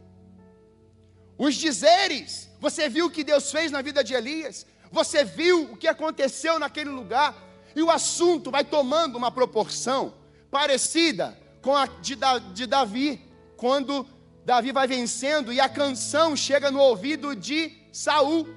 Os 1.36 1.54
dizeres, 1.54 2.48
você 2.60 2.88
viu 2.88 3.06
o 3.06 3.10
que 3.10 3.24
Deus 3.24 3.50
fez 3.50 3.70
na 3.70 3.82
vida 3.82 4.02
de 4.02 4.14
Elias, 4.14 4.66
você 4.90 5.24
viu 5.24 5.72
o 5.72 5.76
que 5.76 5.86
aconteceu 5.86 6.58
naquele 6.58 6.90
lugar, 6.90 7.36
e 7.74 7.82
o 7.82 7.90
assunto 7.90 8.50
vai 8.50 8.64
tomando 8.64 9.16
uma 9.16 9.30
proporção 9.30 10.14
parecida 10.50 11.38
com 11.60 11.76
a 11.76 11.86
de, 11.86 12.16
de 12.54 12.66
Davi, 12.66 13.20
quando 13.56 14.06
Davi 14.44 14.72
vai 14.72 14.86
vencendo 14.86 15.52
e 15.52 15.60
a 15.60 15.68
canção 15.68 16.34
chega 16.34 16.70
no 16.70 16.80
ouvido 16.80 17.36
de 17.36 17.70
Saul. 17.92 18.48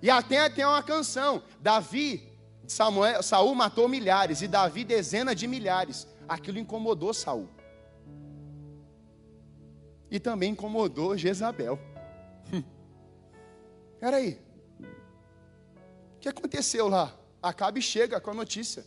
E 0.00 0.08
até 0.08 0.48
tem 0.48 0.64
uma 0.64 0.82
canção: 0.82 1.42
Davi 1.60 2.29
Samuel, 2.70 3.20
Saul 3.20 3.52
matou 3.52 3.88
milhares 3.88 4.42
e 4.42 4.46
Davi 4.46 4.84
dezenas 4.84 5.34
de 5.34 5.48
milhares. 5.48 6.06
Aquilo 6.28 6.56
incomodou 6.56 7.12
Saul. 7.12 7.48
E 10.08 10.20
também 10.20 10.52
incomodou 10.52 11.16
Jezabel. 11.16 11.80
Peraí. 13.98 14.40
O 16.14 16.20
que 16.20 16.28
aconteceu 16.28 16.86
lá? 16.86 17.12
Acabe 17.42 17.82
chega 17.82 18.20
com 18.20 18.30
a 18.30 18.34
notícia. 18.34 18.86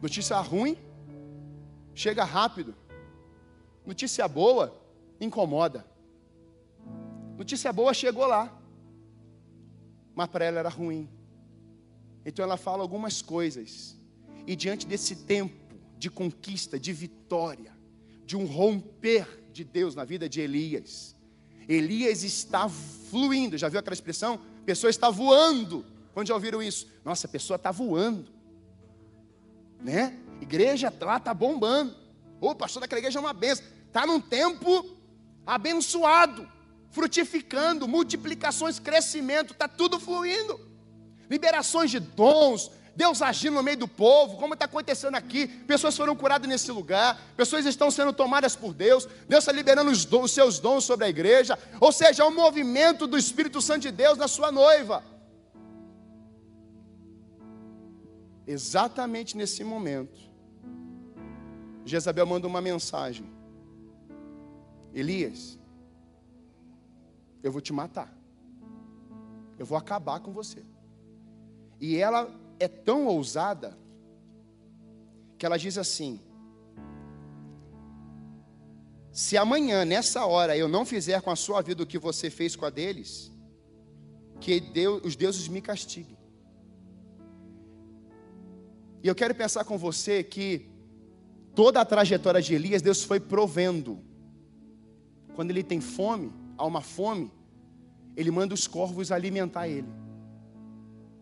Notícia 0.00 0.40
ruim, 0.40 0.78
chega 1.94 2.24
rápido. 2.24 2.74
Notícia 3.84 4.26
boa, 4.26 4.82
incomoda. 5.20 5.84
Notícia 7.36 7.70
boa 7.70 7.92
chegou 7.92 8.26
lá, 8.26 8.50
mas 10.14 10.26
para 10.28 10.46
ela 10.46 10.60
era 10.60 10.70
ruim. 10.70 11.19
Então 12.24 12.44
ela 12.44 12.56
fala 12.56 12.82
algumas 12.82 13.22
coisas. 13.22 13.96
E 14.46 14.54
diante 14.54 14.86
desse 14.86 15.16
tempo 15.16 15.54
de 15.98 16.10
conquista, 16.10 16.78
de 16.78 16.92
vitória, 16.92 17.72
de 18.24 18.36
um 18.36 18.44
romper 18.44 19.26
de 19.52 19.64
Deus 19.64 19.94
na 19.94 20.04
vida 20.04 20.28
de 20.28 20.40
Elias, 20.40 21.16
Elias 21.68 22.22
está 22.22 22.68
fluindo. 22.68 23.56
Já 23.56 23.68
viu 23.68 23.78
aquela 23.78 23.94
expressão? 23.94 24.40
Pessoa 24.64 24.90
está 24.90 25.10
voando. 25.10 25.84
Quando 26.12 26.26
já 26.26 26.34
ouviram 26.34 26.62
isso? 26.62 26.88
Nossa, 27.04 27.26
a 27.26 27.30
pessoa 27.30 27.56
está 27.56 27.70
voando. 27.70 28.30
Né? 29.80 30.18
Igreja 30.40 30.92
lá 31.00 31.16
está 31.16 31.32
bombando. 31.32 31.94
O 32.40 32.54
pastor 32.54 32.80
daquela 32.80 32.98
igreja 32.98 33.18
é 33.18 33.22
uma 33.22 33.32
benção. 33.32 33.64
Está 33.86 34.06
num 34.06 34.20
tempo 34.20 34.96
abençoado, 35.46 36.48
frutificando, 36.90 37.88
multiplicações, 37.88 38.78
crescimento, 38.78 39.52
está 39.52 39.66
tudo 39.66 39.98
fluindo 39.98 40.69
liberações 41.30 41.92
de 41.92 42.00
dons, 42.00 42.72
Deus 42.96 43.22
agindo 43.22 43.54
no 43.54 43.62
meio 43.62 43.76
do 43.76 43.88
povo, 43.88 44.36
como 44.36 44.54
está 44.54 44.64
acontecendo 44.64 45.14
aqui. 45.14 45.46
Pessoas 45.46 45.96
foram 45.96 46.16
curadas 46.16 46.48
nesse 46.48 46.72
lugar, 46.72 47.18
pessoas 47.36 47.64
estão 47.64 47.90
sendo 47.90 48.12
tomadas 48.12 48.56
por 48.56 48.74
Deus, 48.74 49.08
Deus 49.28 49.44
está 49.44 49.52
liberando 49.52 49.90
os, 49.92 50.04
dons, 50.04 50.24
os 50.24 50.32
seus 50.32 50.58
dons 50.58 50.84
sobre 50.84 51.06
a 51.06 51.08
igreja. 51.08 51.56
Ou 51.80 51.92
seja, 51.92 52.24
é 52.24 52.26
um 52.26 52.34
movimento 52.34 53.06
do 53.06 53.16
Espírito 53.16 53.62
Santo 53.62 53.82
de 53.82 53.92
Deus 53.92 54.18
na 54.18 54.26
sua 54.26 54.50
noiva. 54.50 55.04
Exatamente 58.46 59.36
nesse 59.36 59.62
momento, 59.62 60.18
Jezabel 61.84 62.26
manda 62.26 62.48
uma 62.48 62.60
mensagem: 62.60 63.24
Elias, 64.92 65.56
eu 67.40 67.52
vou 67.52 67.60
te 67.60 67.72
matar, 67.72 68.12
eu 69.56 69.64
vou 69.64 69.78
acabar 69.78 70.18
com 70.18 70.32
você. 70.32 70.64
E 71.80 71.96
ela 71.96 72.30
é 72.58 72.68
tão 72.68 73.06
ousada 73.06 73.76
que 75.38 75.46
ela 75.46 75.56
diz 75.56 75.78
assim: 75.78 76.20
Se 79.10 79.36
amanhã, 79.38 79.84
nessa 79.84 80.26
hora, 80.26 80.56
eu 80.56 80.68
não 80.68 80.84
fizer 80.84 81.22
com 81.22 81.30
a 81.30 81.36
sua 81.36 81.62
vida 81.62 81.82
o 81.82 81.86
que 81.86 81.98
você 81.98 82.28
fez 82.28 82.54
com 82.54 82.66
a 82.66 82.70
deles, 82.70 83.32
que 84.38 84.60
Deus, 84.60 85.00
os 85.02 85.16
deuses 85.16 85.48
me 85.48 85.62
castiguem. 85.62 86.18
E 89.02 89.08
eu 89.08 89.14
quero 89.14 89.34
pensar 89.34 89.64
com 89.64 89.78
você 89.78 90.22
que 90.22 90.68
toda 91.54 91.80
a 91.80 91.86
trajetória 91.86 92.42
de 92.42 92.54
Elias, 92.54 92.82
Deus 92.82 93.02
foi 93.02 93.18
provendo. 93.18 94.04
Quando 95.34 95.50
ele 95.50 95.62
tem 95.62 95.80
fome, 95.80 96.30
há 96.58 96.66
uma 96.66 96.82
fome, 96.82 97.32
ele 98.14 98.30
manda 98.30 98.52
os 98.52 98.66
corvos 98.66 99.10
alimentar 99.10 99.66
ele 99.66 99.99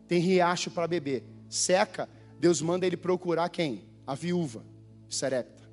tem 0.08 0.20
riacho 0.20 0.70
para 0.70 0.88
beber. 0.88 1.22
Seca, 1.48 2.08
Deus 2.40 2.60
manda 2.62 2.86
ele 2.86 2.96
procurar 2.96 3.48
quem? 3.50 3.84
A 4.06 4.14
viúva, 4.14 4.64
Serepta. 5.08 5.68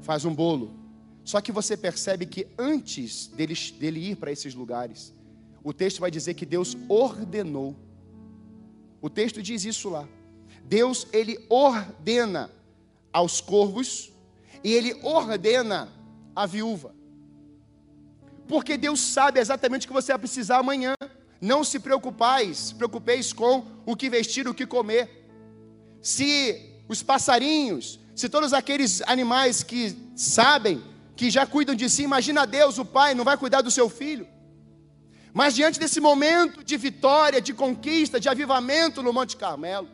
Faz 0.00 0.24
um 0.24 0.34
bolo. 0.34 0.72
Só 1.24 1.40
que 1.40 1.52
você 1.52 1.76
percebe 1.76 2.24
que 2.26 2.46
antes 2.56 3.26
dele, 3.26 3.54
dele 3.78 4.10
ir 4.10 4.16
para 4.16 4.32
esses 4.32 4.54
lugares, 4.54 5.12
o 5.62 5.72
texto 5.72 6.00
vai 6.00 6.10
dizer 6.10 6.34
que 6.34 6.46
Deus 6.46 6.76
ordenou 6.88 7.76
O 9.00 9.10
texto 9.10 9.42
diz 9.42 9.64
isso 9.64 9.90
lá. 9.90 10.08
Deus, 10.64 11.08
ele 11.12 11.44
ordena 11.48 12.48
aos 13.12 13.40
corvos 13.40 14.12
e 14.62 14.72
ele 14.72 14.94
ordena 15.02 15.88
a 16.36 16.46
viúva. 16.46 16.94
Porque 18.46 18.76
Deus 18.76 19.00
sabe 19.00 19.40
exatamente 19.40 19.86
o 19.86 19.88
que 19.88 19.92
você 19.92 20.12
vai 20.12 20.20
precisar 20.20 20.58
amanhã. 20.58 20.94
Não 21.42 21.64
se 21.64 21.80
preocupais, 21.80 22.70
preocupeis 22.70 23.32
com 23.32 23.66
o 23.84 23.96
que 23.96 24.08
vestir, 24.08 24.46
o 24.46 24.54
que 24.54 24.64
comer. 24.64 25.26
Se 26.00 26.84
os 26.88 27.02
passarinhos, 27.02 27.98
se 28.14 28.28
todos 28.28 28.52
aqueles 28.52 29.02
animais 29.02 29.64
que 29.64 29.96
sabem, 30.14 30.80
que 31.16 31.28
já 31.32 31.44
cuidam 31.44 31.74
de 31.74 31.90
si, 31.90 32.04
imagina 32.04 32.46
Deus, 32.46 32.78
o 32.78 32.84
Pai, 32.84 33.12
não 33.12 33.24
vai 33.24 33.36
cuidar 33.36 33.60
do 33.60 33.72
seu 33.72 33.88
filho. 33.88 34.24
Mas 35.34 35.52
diante 35.52 35.80
desse 35.80 36.00
momento 36.00 36.62
de 36.62 36.76
vitória, 36.76 37.40
de 37.40 37.52
conquista, 37.52 38.20
de 38.20 38.28
avivamento 38.28 39.02
no 39.02 39.12
Monte 39.12 39.36
Carmelo, 39.36 39.88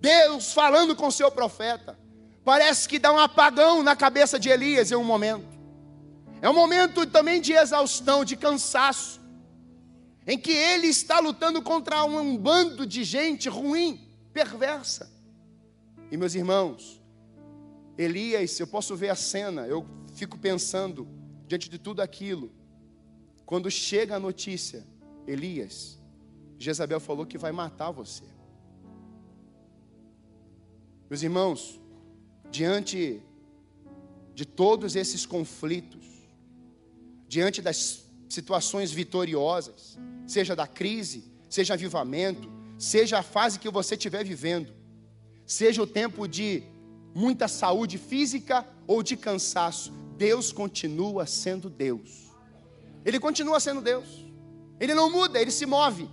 Deus 0.00 0.54
falando 0.54 0.96
com 0.96 1.10
seu 1.10 1.30
profeta, 1.30 1.98
parece 2.42 2.88
que 2.88 2.98
dá 2.98 3.12
um 3.12 3.18
apagão 3.18 3.82
na 3.82 3.94
cabeça 3.94 4.38
de 4.38 4.48
Elias 4.48 4.90
em 4.90 4.94
um 4.94 5.04
momento. 5.04 5.46
É 6.40 6.48
um 6.48 6.54
momento 6.54 7.04
também 7.04 7.38
de 7.38 7.52
exaustão, 7.52 8.24
de 8.24 8.34
cansaço, 8.34 9.20
em 10.28 10.36
que 10.36 10.52
ele 10.52 10.88
está 10.88 11.20
lutando 11.20 11.62
contra 11.62 12.04
um 12.04 12.36
bando 12.36 12.86
de 12.86 13.02
gente 13.02 13.48
ruim, 13.48 14.06
perversa. 14.30 15.10
E 16.10 16.18
meus 16.18 16.34
irmãos, 16.34 17.00
Elias, 17.96 18.60
eu 18.60 18.66
posso 18.66 18.94
ver 18.94 19.08
a 19.08 19.14
cena, 19.14 19.66
eu 19.66 19.86
fico 20.12 20.38
pensando 20.38 21.08
diante 21.46 21.70
de 21.70 21.78
tudo 21.78 22.02
aquilo. 22.02 22.52
Quando 23.46 23.70
chega 23.70 24.16
a 24.16 24.20
notícia, 24.20 24.86
Elias, 25.26 25.98
Jezabel 26.58 27.00
falou 27.00 27.24
que 27.24 27.38
vai 27.38 27.50
matar 27.50 27.90
você. 27.90 28.24
Meus 31.08 31.22
irmãos, 31.22 31.80
diante 32.50 33.22
de 34.34 34.44
todos 34.44 34.94
esses 34.94 35.24
conflitos, 35.24 36.04
diante 37.26 37.62
das 37.62 38.06
situações 38.28 38.92
vitoriosas, 38.92 39.98
seja 40.28 40.54
da 40.54 40.66
crise, 40.66 41.24
seja 41.48 41.74
avivamento, 41.74 42.48
seja 42.78 43.18
a 43.18 43.22
fase 43.22 43.58
que 43.58 43.70
você 43.70 43.94
estiver 43.94 44.24
vivendo, 44.24 44.72
seja 45.46 45.82
o 45.82 45.86
tempo 45.86 46.28
de 46.28 46.62
muita 47.14 47.48
saúde 47.48 47.98
física 47.98 48.64
ou 48.86 49.02
de 49.02 49.16
cansaço, 49.16 49.90
Deus 50.16 50.52
continua 50.52 51.26
sendo 51.26 51.68
Deus. 51.70 52.28
Ele 53.04 53.18
continua 53.18 53.58
sendo 53.58 53.80
Deus. 53.80 54.06
Ele 54.78 54.94
não 54.94 55.10
muda, 55.10 55.40
ele 55.40 55.50
se 55.50 55.64
move. 55.66 56.08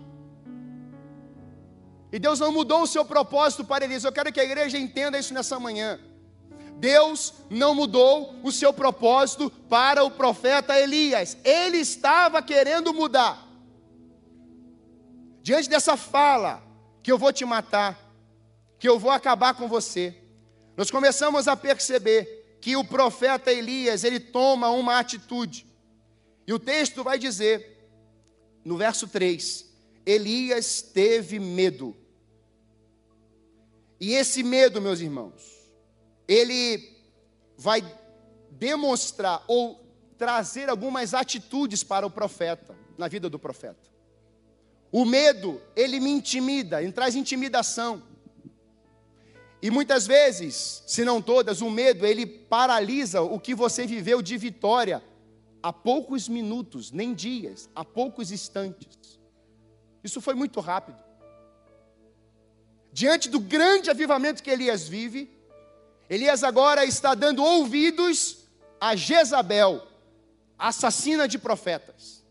E 2.12 2.18
Deus 2.18 2.40
não 2.40 2.52
mudou 2.52 2.84
o 2.84 2.88
seu 2.88 3.04
propósito 3.04 3.66
para 3.66 3.84
Elias. 3.84 4.04
Eu 4.04 4.12
quero 4.12 4.32
que 4.32 4.40
a 4.40 4.44
igreja 4.44 4.78
entenda 4.78 5.20
isso 5.20 5.34
nessa 5.34 5.60
manhã. 5.60 6.00
Deus 6.78 7.34
não 7.50 7.76
mudou 7.76 8.36
o 8.44 8.52
seu 8.52 8.72
propósito 8.72 9.50
para 9.70 10.04
o 10.04 10.12
profeta 10.12 10.80
Elias. 10.80 11.38
Ele 11.44 11.78
estava 11.78 12.42
querendo 12.42 12.94
mudar. 12.94 13.45
Diante 15.46 15.70
dessa 15.70 15.96
fala, 15.96 16.64
que 17.04 17.12
eu 17.12 17.20
vou 17.20 17.32
te 17.32 17.46
matar, 17.46 18.04
que 18.80 18.90
eu 18.90 18.98
vou 18.98 19.12
acabar 19.12 19.54
com 19.54 19.68
você, 19.68 20.18
nós 20.76 20.90
começamos 20.90 21.48
a 21.48 21.56
perceber 21.56 22.58
que 22.60 22.76
o 22.76 22.84
profeta 22.84 23.52
Elias, 23.52 24.04
ele 24.04 24.20
toma 24.20 24.72
uma 24.72 24.98
atitude. 24.98 25.68
E 26.48 26.52
o 26.52 26.58
texto 26.58 27.04
vai 27.04 27.20
dizer, 27.20 27.88
no 28.64 28.76
verso 28.76 29.08
3, 29.08 29.72
Elias 30.04 30.82
teve 30.82 31.38
medo. 31.38 31.96
E 34.02 34.14
esse 34.14 34.42
medo, 34.42 34.82
meus 34.82 35.00
irmãos, 35.00 35.44
ele 36.28 36.92
vai 37.56 37.84
demonstrar 38.50 39.44
ou 39.48 39.80
trazer 40.18 40.72
algumas 40.72 41.14
atitudes 41.14 41.84
para 41.84 42.04
o 42.04 42.10
profeta, 42.10 42.76
na 42.98 43.08
vida 43.08 43.30
do 43.30 43.38
profeta. 43.38 43.95
O 44.96 45.04
medo, 45.04 45.62
ele 45.76 46.00
me 46.00 46.10
intimida, 46.10 46.82
ele 46.82 46.92
traz 46.92 47.16
intimidação. 47.16 48.02
E 49.62 49.70
muitas 49.70 50.08
vezes, 50.08 50.84
se 50.88 51.04
não 51.04 51.22
todas, 51.22 51.60
o 51.60 51.70
medo, 51.70 52.06
ele 52.06 52.26
paralisa 52.26 53.22
o 53.22 53.40
que 53.40 53.54
você 53.54 53.86
viveu 53.86 54.22
de 54.22 54.38
vitória 54.38 55.04
há 55.62 55.74
poucos 55.74 56.30
minutos, 56.30 56.92
nem 56.92 57.14
dias, 57.14 57.70
há 57.76 57.84
poucos 57.84 58.32
instantes. 58.32 59.20
Isso 60.04 60.22
foi 60.22 60.34
muito 60.34 60.60
rápido 60.62 61.06
diante 62.96 63.28
do 63.28 63.42
grande 63.42 63.90
avivamento 63.90 64.42
que 64.42 64.50
Elias 64.50 64.88
vive, 64.88 65.30
Elias 66.10 66.46
agora 66.46 66.86
está 66.86 67.14
dando 67.14 67.44
ouvidos 67.44 68.38
a 68.80 68.96
Jezabel, 68.96 69.86
assassina 70.58 71.28
de 71.28 71.38
profetas. 71.38 72.25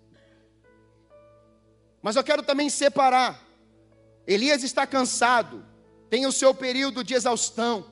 Mas 2.04 2.16
eu 2.16 2.22
quero 2.22 2.42
também 2.42 2.68
separar. 2.68 3.42
Elias 4.26 4.62
está 4.62 4.86
cansado, 4.86 5.64
tem 6.10 6.26
o 6.26 6.32
seu 6.32 6.52
período 6.54 7.02
de 7.02 7.14
exaustão. 7.14 7.86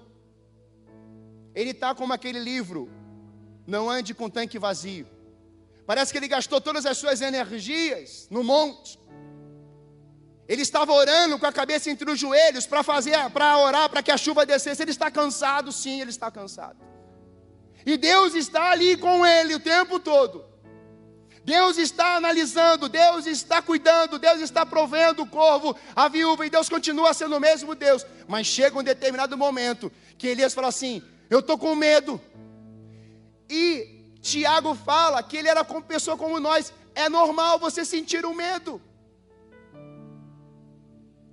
Ele 1.54 1.70
está 1.70 1.94
como 1.94 2.12
aquele 2.12 2.38
livro, 2.38 2.90
não 3.66 3.88
ande 3.88 4.12
com 4.12 4.28
tanque 4.28 4.58
vazio. 4.58 5.08
Parece 5.86 6.12
que 6.12 6.18
ele 6.18 6.28
gastou 6.28 6.60
todas 6.60 6.84
as 6.84 6.98
suas 6.98 7.22
energias 7.22 8.28
no 8.30 8.44
monte. 8.44 9.00
Ele 10.46 10.60
estava 10.60 10.92
orando 10.92 11.38
com 11.38 11.46
a 11.46 11.52
cabeça 11.52 11.90
entre 11.90 12.10
os 12.10 12.18
joelhos 12.18 12.66
para 12.66 12.82
fazer, 12.82 13.16
para 13.30 13.56
orar 13.56 13.88
para 13.88 14.02
que 14.02 14.10
a 14.10 14.18
chuva 14.18 14.44
descesse. 14.44 14.82
Ele 14.82 14.90
está 14.90 15.10
cansado, 15.10 15.72
sim, 15.72 16.02
ele 16.02 16.10
está 16.10 16.30
cansado. 16.30 16.76
E 17.86 17.96
Deus 17.96 18.34
está 18.34 18.72
ali 18.72 18.94
com 18.94 19.24
ele 19.24 19.54
o 19.54 19.60
tempo 19.60 19.98
todo. 19.98 20.51
Deus 21.44 21.76
está 21.76 22.16
analisando, 22.16 22.88
Deus 22.88 23.26
está 23.26 23.60
cuidando, 23.60 24.18
Deus 24.18 24.40
está 24.40 24.64
provendo 24.64 25.22
o 25.22 25.26
corvo, 25.26 25.76
a 25.94 26.08
viúva, 26.08 26.46
e 26.46 26.50
Deus 26.50 26.68
continua 26.68 27.12
sendo 27.12 27.36
o 27.36 27.40
mesmo 27.40 27.74
Deus. 27.74 28.06
Mas 28.28 28.46
chega 28.46 28.78
um 28.78 28.82
determinado 28.82 29.36
momento 29.36 29.90
que 30.16 30.28
Elias 30.28 30.54
fala 30.54 30.68
assim: 30.68 31.02
Eu 31.28 31.40
estou 31.40 31.58
com 31.58 31.74
medo. 31.74 32.20
E 33.50 34.16
Tiago 34.20 34.74
fala 34.74 35.22
que 35.22 35.36
ele 35.36 35.48
era 35.48 35.64
como 35.64 35.82
pessoa 35.82 36.16
como 36.16 36.38
nós. 36.38 36.72
É 36.94 37.08
normal 37.08 37.58
você 37.58 37.84
sentir 37.84 38.24
o 38.24 38.34
medo. 38.34 38.80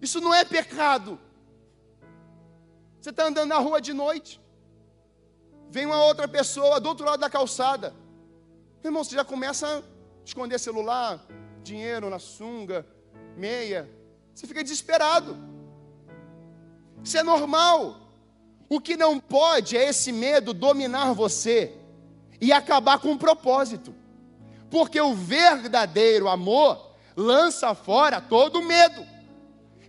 Isso 0.01 0.19
não 0.19 0.33
é 0.33 0.43
pecado. 0.43 1.19
Você 2.99 3.11
está 3.11 3.27
andando 3.27 3.49
na 3.49 3.57
rua 3.57 3.79
de 3.79 3.93
noite, 3.93 4.41
vem 5.69 5.85
uma 5.85 6.03
outra 6.03 6.27
pessoa 6.27 6.79
do 6.79 6.89
outro 6.89 7.05
lado 7.05 7.19
da 7.19 7.29
calçada. 7.29 7.93
Irmão, 8.83 9.03
você 9.03 9.15
já 9.15 9.23
começa 9.23 9.65
a 9.67 9.98
esconder 10.25 10.59
celular, 10.59 11.25
dinheiro 11.63 12.09
na 12.09 12.19
sunga, 12.19 12.85
meia. 13.35 13.89
Você 14.33 14.47
fica 14.47 14.63
desesperado. 14.63 15.37
Isso 17.03 17.17
é 17.17 17.23
normal. 17.23 18.09
O 18.67 18.79
que 18.79 18.95
não 18.95 19.19
pode 19.19 19.75
é 19.75 19.89
esse 19.89 20.11
medo 20.11 20.53
dominar 20.53 21.13
você 21.13 21.73
e 22.39 22.51
acabar 22.51 22.99
com 22.99 23.13
o 23.13 23.17
propósito. 23.17 23.93
Porque 24.69 25.01
o 25.01 25.13
verdadeiro 25.13 26.27
amor 26.27 26.93
lança 27.15 27.73
fora 27.73 28.21
todo 28.21 28.61
medo. 28.61 29.05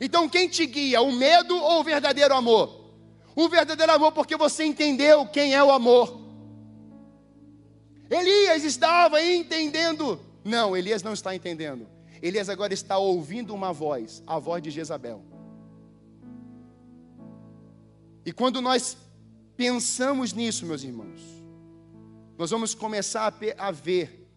Então 0.01 0.29
quem 0.29 0.49
te 0.49 0.65
guia, 0.65 1.03
o 1.03 1.13
medo 1.13 1.55
ou 1.57 1.81
o 1.81 1.85
verdadeiro 1.85 2.35
amor? 2.35 2.81
O 3.37 3.49
verdadeiro 3.49 3.93
amor, 3.93 4.13
porque 4.13 4.37
você 4.37 4.65
entendeu 4.65 5.27
quem 5.27 5.55
é 5.55 5.63
o 5.63 5.71
amor. 5.71 6.20
Elias 8.11 8.65
estava 8.65 9.23
entendendo. 9.23 10.21
Não, 10.45 10.77
Elias 10.77 11.03
não 11.03 11.13
está 11.13 11.35
entendendo. 11.35 11.87
Elias 12.21 12.49
agora 12.49 12.75
está 12.75 12.99
ouvindo 12.99 13.55
uma 13.55 13.73
voz, 13.73 14.23
a 14.27 14.39
voz 14.39 14.63
de 14.63 14.71
Jezabel. 14.71 15.23
E 18.27 18.33
quando 18.33 18.61
nós 18.61 18.97
pensamos 19.57 20.33
nisso, 20.33 20.67
meus 20.67 20.83
irmãos, 20.83 21.21
nós 22.37 22.51
vamos 22.51 22.75
começar 22.75 23.35
a, 23.57 23.71
ver 23.71 24.29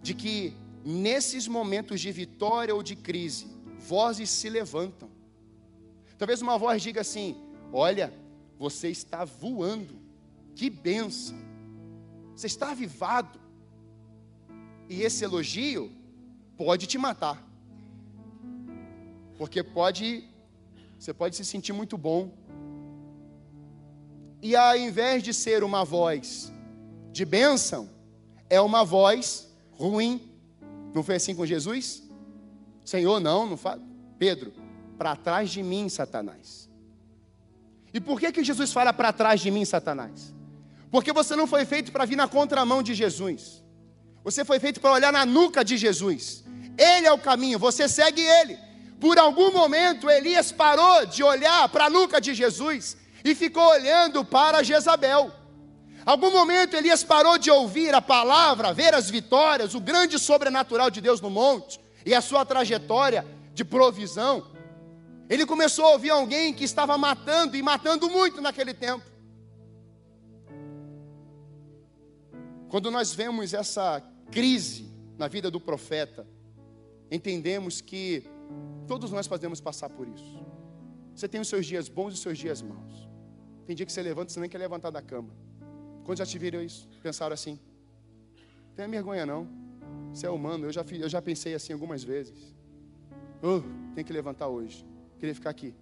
de 0.00 0.14
que 0.14 0.56
nesses 0.84 1.46
momentos 1.46 2.00
de 2.00 2.10
vitória 2.10 2.74
ou 2.74 2.82
de 2.82 2.96
crise, 2.96 3.46
vozes 3.78 4.30
se 4.30 4.48
levantam. 4.48 5.10
Talvez 6.16 6.42
uma 6.42 6.58
voz 6.58 6.82
diga 6.82 7.02
assim: 7.02 7.36
Olha, 7.72 8.12
você 8.58 8.88
está 8.88 9.24
voando, 9.24 10.00
que 10.54 10.68
benção, 10.68 11.38
você 12.38 12.46
está 12.46 12.70
avivado. 12.70 13.40
E 14.88 15.02
esse 15.02 15.24
elogio 15.24 15.90
pode 16.56 16.86
te 16.86 16.96
matar, 16.96 17.44
porque 19.36 19.62
pode, 19.62 20.24
você 20.96 21.12
pode 21.12 21.34
se 21.34 21.44
sentir 21.44 21.72
muito 21.72 21.98
bom. 21.98 22.30
E 24.40 24.54
ao 24.54 24.76
invés 24.76 25.22
de 25.22 25.34
ser 25.34 25.64
uma 25.64 25.84
voz 25.84 26.52
de 27.10 27.24
bênção, 27.24 27.90
é 28.48 28.60
uma 28.60 28.84
voz 28.84 29.52
ruim. 29.72 30.32
Não 30.94 31.02
foi 31.02 31.16
assim 31.16 31.34
com 31.34 31.44
Jesus? 31.44 32.04
Senhor, 32.84 33.18
não, 33.18 33.48
não 33.48 33.56
faz. 33.56 33.82
Pedro, 34.16 34.52
para 34.96 35.16
trás 35.16 35.50
de 35.50 35.62
mim, 35.62 35.88
Satanás. 35.88 36.70
E 37.92 38.00
por 38.00 38.20
que, 38.20 38.30
que 38.30 38.44
Jesus 38.44 38.72
fala 38.72 38.92
para 38.92 39.12
trás 39.12 39.40
de 39.40 39.50
mim, 39.50 39.64
Satanás? 39.64 40.37
Porque 40.90 41.12
você 41.12 41.36
não 41.36 41.46
foi 41.46 41.64
feito 41.64 41.92
para 41.92 42.04
vir 42.04 42.16
na 42.16 42.28
contramão 42.28 42.82
de 42.82 42.94
Jesus. 42.94 43.62
Você 44.24 44.44
foi 44.44 44.58
feito 44.58 44.80
para 44.80 44.92
olhar 44.92 45.12
na 45.12 45.24
nuca 45.24 45.64
de 45.64 45.76
Jesus. 45.76 46.44
Ele 46.76 47.06
é 47.06 47.12
o 47.12 47.18
caminho, 47.18 47.58
você 47.58 47.88
segue 47.88 48.20
ele. 48.20 48.58
Por 49.00 49.18
algum 49.18 49.52
momento, 49.52 50.10
Elias 50.10 50.50
parou 50.50 51.06
de 51.06 51.22
olhar 51.22 51.68
para 51.68 51.86
a 51.86 51.90
nuca 51.90 52.20
de 52.20 52.34
Jesus 52.34 52.96
e 53.24 53.34
ficou 53.34 53.64
olhando 53.68 54.24
para 54.24 54.62
Jezabel. 54.62 55.32
Algum 56.04 56.30
momento 56.30 56.74
Elias 56.74 57.04
parou 57.04 57.36
de 57.36 57.50
ouvir 57.50 57.94
a 57.94 58.00
palavra, 58.00 58.72
ver 58.72 58.94
as 58.94 59.10
vitórias, 59.10 59.74
o 59.74 59.80
grande 59.80 60.18
sobrenatural 60.18 60.90
de 60.90 61.00
Deus 61.00 61.20
no 61.20 61.30
monte 61.30 61.78
e 62.04 62.14
a 62.14 62.20
sua 62.20 62.44
trajetória 62.44 63.26
de 63.52 63.64
provisão. 63.64 64.46
Ele 65.28 65.44
começou 65.44 65.84
a 65.84 65.90
ouvir 65.90 66.10
alguém 66.10 66.54
que 66.54 66.64
estava 66.64 66.96
matando 66.96 67.56
e 67.56 67.62
matando 67.62 68.08
muito 68.08 68.40
naquele 68.40 68.72
tempo. 68.72 69.04
Quando 72.68 72.90
nós 72.90 73.14
vemos 73.14 73.54
essa 73.54 74.00
crise 74.30 74.92
na 75.16 75.26
vida 75.26 75.50
do 75.50 75.58
profeta, 75.58 76.26
entendemos 77.10 77.80
que 77.80 78.24
todos 78.86 79.10
nós 79.10 79.26
podemos 79.26 79.60
passar 79.60 79.88
por 79.88 80.06
isso. 80.06 80.44
Você 81.14 81.26
tem 81.26 81.40
os 81.40 81.48
seus 81.48 81.66
dias 81.66 81.88
bons 81.88 82.10
e 82.10 82.14
os 82.14 82.20
seus 82.20 82.38
dias 82.38 82.60
maus. 82.60 83.08
Tem 83.66 83.74
dia 83.74 83.84
que 83.84 83.92
você 83.92 84.02
levanta 84.02 84.32
você 84.32 84.40
nem 84.40 84.48
quer 84.48 84.58
levantar 84.58 84.90
da 84.90 85.02
cama. 85.02 85.30
Quantos 86.04 86.18
já 86.18 86.26
te 86.26 86.38
viram 86.38 86.62
isso? 86.62 86.88
Pensaram 87.02 87.34
assim? 87.34 87.58
Não 88.68 88.74
tenha 88.76 88.88
vergonha 88.88 89.26
não. 89.26 89.48
Você 90.12 90.26
é 90.26 90.30
humano, 90.30 90.66
eu 90.66 90.72
já, 90.72 90.84
eu 90.90 91.08
já 91.08 91.20
pensei 91.20 91.54
assim 91.54 91.72
algumas 91.72 92.04
vezes. 92.04 92.54
Tem 93.94 94.04
que 94.04 94.12
levantar 94.12 94.48
hoje. 94.48 94.86
Queria 95.18 95.34
ficar 95.34 95.50
aqui. 95.50 95.74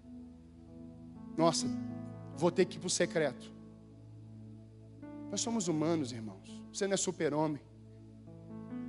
Nossa, 1.36 1.66
vou 2.36 2.50
ter 2.50 2.64
que 2.64 2.76
ir 2.76 2.80
para 2.80 2.86
o 2.86 2.90
secreto. 2.90 3.55
Nós 5.30 5.40
somos 5.40 5.68
humanos, 5.68 6.12
irmãos. 6.12 6.62
Você 6.72 6.86
não 6.86 6.94
é 6.94 6.96
super-homem. 6.96 7.60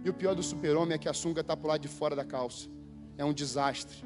E 0.03 0.09
o 0.09 0.13
pior 0.13 0.35
do 0.35 0.43
super-homem 0.43 0.95
é 0.95 0.97
que 0.97 1.09
a 1.09 1.13
sunga 1.13 1.41
está 1.41 1.55
para 1.55 1.69
lado 1.69 1.81
de 1.81 1.87
fora 1.87 2.15
da 2.15 2.23
calça. 2.23 2.67
É 3.17 3.25
um 3.25 3.33
desastre. 3.33 4.03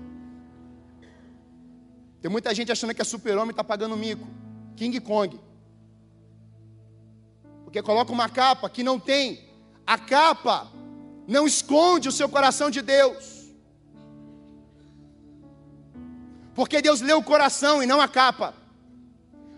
Tem 2.21 2.29
muita 2.29 2.53
gente 2.53 2.71
achando 2.71 2.93
que 2.93 3.01
é 3.01 3.05
super-homem 3.05 3.51
está 3.51 3.63
pagando 3.63 3.97
mico. 3.97 4.27
King 4.75 4.99
Kong. 4.99 5.39
Porque 7.63 7.81
coloca 7.81 8.11
uma 8.11 8.29
capa 8.29 8.69
que 8.69 8.83
não 8.83 8.99
tem. 8.99 9.49
A 9.85 9.97
capa 9.97 10.71
não 11.27 11.45
esconde 11.45 12.09
o 12.09 12.11
seu 12.11 12.29
coração 12.29 12.69
de 12.69 12.81
Deus. 12.81 13.41
Porque 16.53 16.81
Deus 16.81 17.01
lê 17.01 17.13
o 17.13 17.23
coração 17.23 17.81
e 17.81 17.85
não 17.85 18.01
a 18.01 18.07
capa. 18.07 18.53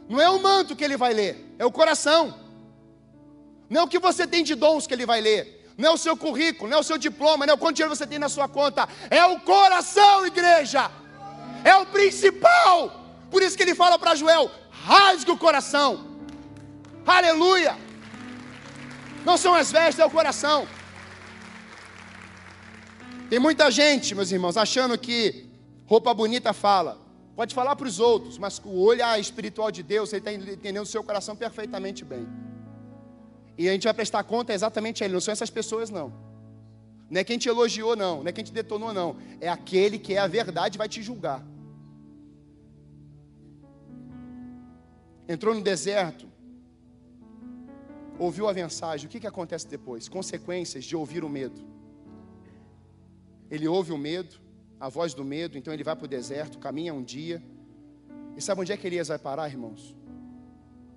Não 0.08 0.22
é 0.22 0.30
o 0.30 0.42
manto 0.42 0.76
que 0.76 0.84
ele 0.84 0.98
vai 0.98 1.14
ler, 1.14 1.56
é 1.58 1.66
o 1.66 1.72
coração. 1.72 2.43
Não 3.74 3.82
é 3.82 3.84
o 3.86 3.88
que 3.88 3.98
você 3.98 4.28
tem 4.28 4.44
de 4.44 4.54
dons 4.54 4.86
que 4.86 4.94
ele 4.94 5.04
vai 5.04 5.20
ler. 5.20 5.42
Não 5.76 5.90
é 5.90 5.92
o 5.94 5.98
seu 5.98 6.16
currículo, 6.16 6.70
não 6.70 6.78
é 6.78 6.80
o 6.80 6.84
seu 6.90 6.96
diploma, 6.96 7.44
não 7.44 7.54
é 7.54 7.56
o 7.56 7.58
quanto 7.58 7.78
dinheiro 7.78 7.96
você 7.96 8.06
tem 8.06 8.20
na 8.20 8.30
sua 8.30 8.48
conta. 8.48 8.88
É 9.10 9.26
o 9.26 9.40
coração, 9.40 10.28
igreja. 10.28 10.92
É 11.64 11.76
o 11.78 11.86
principal. 11.88 12.78
Por 13.32 13.42
isso 13.42 13.58
que 13.58 13.64
ele 13.64 13.74
fala 13.74 13.98
para 13.98 14.14
Joel: 14.14 14.52
rasgue 14.70 15.32
o 15.32 15.38
coração. 15.46 15.90
Aleluia. 17.04 17.76
Não 19.26 19.38
são 19.38 19.56
as 19.56 19.72
vestes, 19.72 19.98
é 19.98 20.06
o 20.06 20.12
coração. 20.12 20.68
Tem 23.28 23.40
muita 23.40 23.72
gente, 23.72 24.14
meus 24.14 24.32
irmãos, 24.32 24.56
achando 24.56 24.96
que 25.00 25.50
roupa 25.88 26.14
bonita 26.14 26.54
fala. 26.54 27.02
Pode 27.36 27.56
falar 27.56 27.76
para 27.76 27.88
os 27.88 28.00
outros, 28.00 28.38
mas 28.38 28.62
o 28.64 28.84
olho 28.84 29.04
espiritual 29.20 29.72
de 29.72 29.82
Deus, 29.82 30.14
ele 30.14 30.20
está 30.20 30.32
entendendo 30.32 30.84
o 30.84 30.86
seu 30.86 31.04
coração 31.04 31.36
perfeitamente 31.36 32.06
bem. 32.06 32.53
E 33.58 33.70
a 33.70 33.72
gente 33.72 33.84
vai 33.84 33.94
prestar 33.94 34.24
conta 34.24 34.54
exatamente 34.54 35.04
a 35.04 35.06
Ele, 35.06 35.14
não 35.14 35.22
são 35.22 35.32
essas 35.32 35.50
pessoas, 35.50 35.90
não. 35.90 36.14
Não 37.10 37.22
é 37.22 37.24
quem 37.24 37.38
te 37.38 37.48
elogiou, 37.48 37.96
não. 37.96 38.22
Não 38.22 38.28
é 38.28 38.32
quem 38.32 38.44
te 38.44 38.52
detonou, 38.52 38.94
não. 38.94 39.16
É 39.40 39.48
aquele 39.48 40.00
que 40.00 40.14
é 40.14 40.18
a 40.18 40.28
verdade 40.28 40.78
vai 40.78 40.90
te 40.90 41.02
julgar. 41.02 41.46
Entrou 45.28 45.54
no 45.54 45.62
deserto, 45.62 46.28
ouviu 48.18 48.48
a 48.48 48.54
mensagem, 48.54 49.08
o 49.08 49.10
que, 49.10 49.20
que 49.20 49.28
acontece 49.28 49.68
depois? 49.68 50.10
Consequências 50.10 50.84
de 50.84 50.96
ouvir 50.96 51.24
o 51.24 51.30
medo. 51.30 51.62
Ele 53.50 53.68
ouve 53.68 53.92
o 53.92 53.98
medo, 53.98 54.36
a 54.80 54.90
voz 54.90 55.14
do 55.14 55.24
medo, 55.24 55.58
então 55.58 55.74
ele 55.74 55.84
vai 55.84 55.96
para 55.96 56.06
o 56.06 56.08
deserto, 56.08 56.58
caminha 56.58 56.94
um 56.94 57.04
dia. 57.04 57.42
E 58.36 58.42
sabe 58.42 58.62
onde 58.62 58.72
é 58.72 58.78
que 58.78 58.88
Elias 58.88 59.08
vai 59.08 59.20
parar, 59.20 59.48
irmãos? 59.48 59.96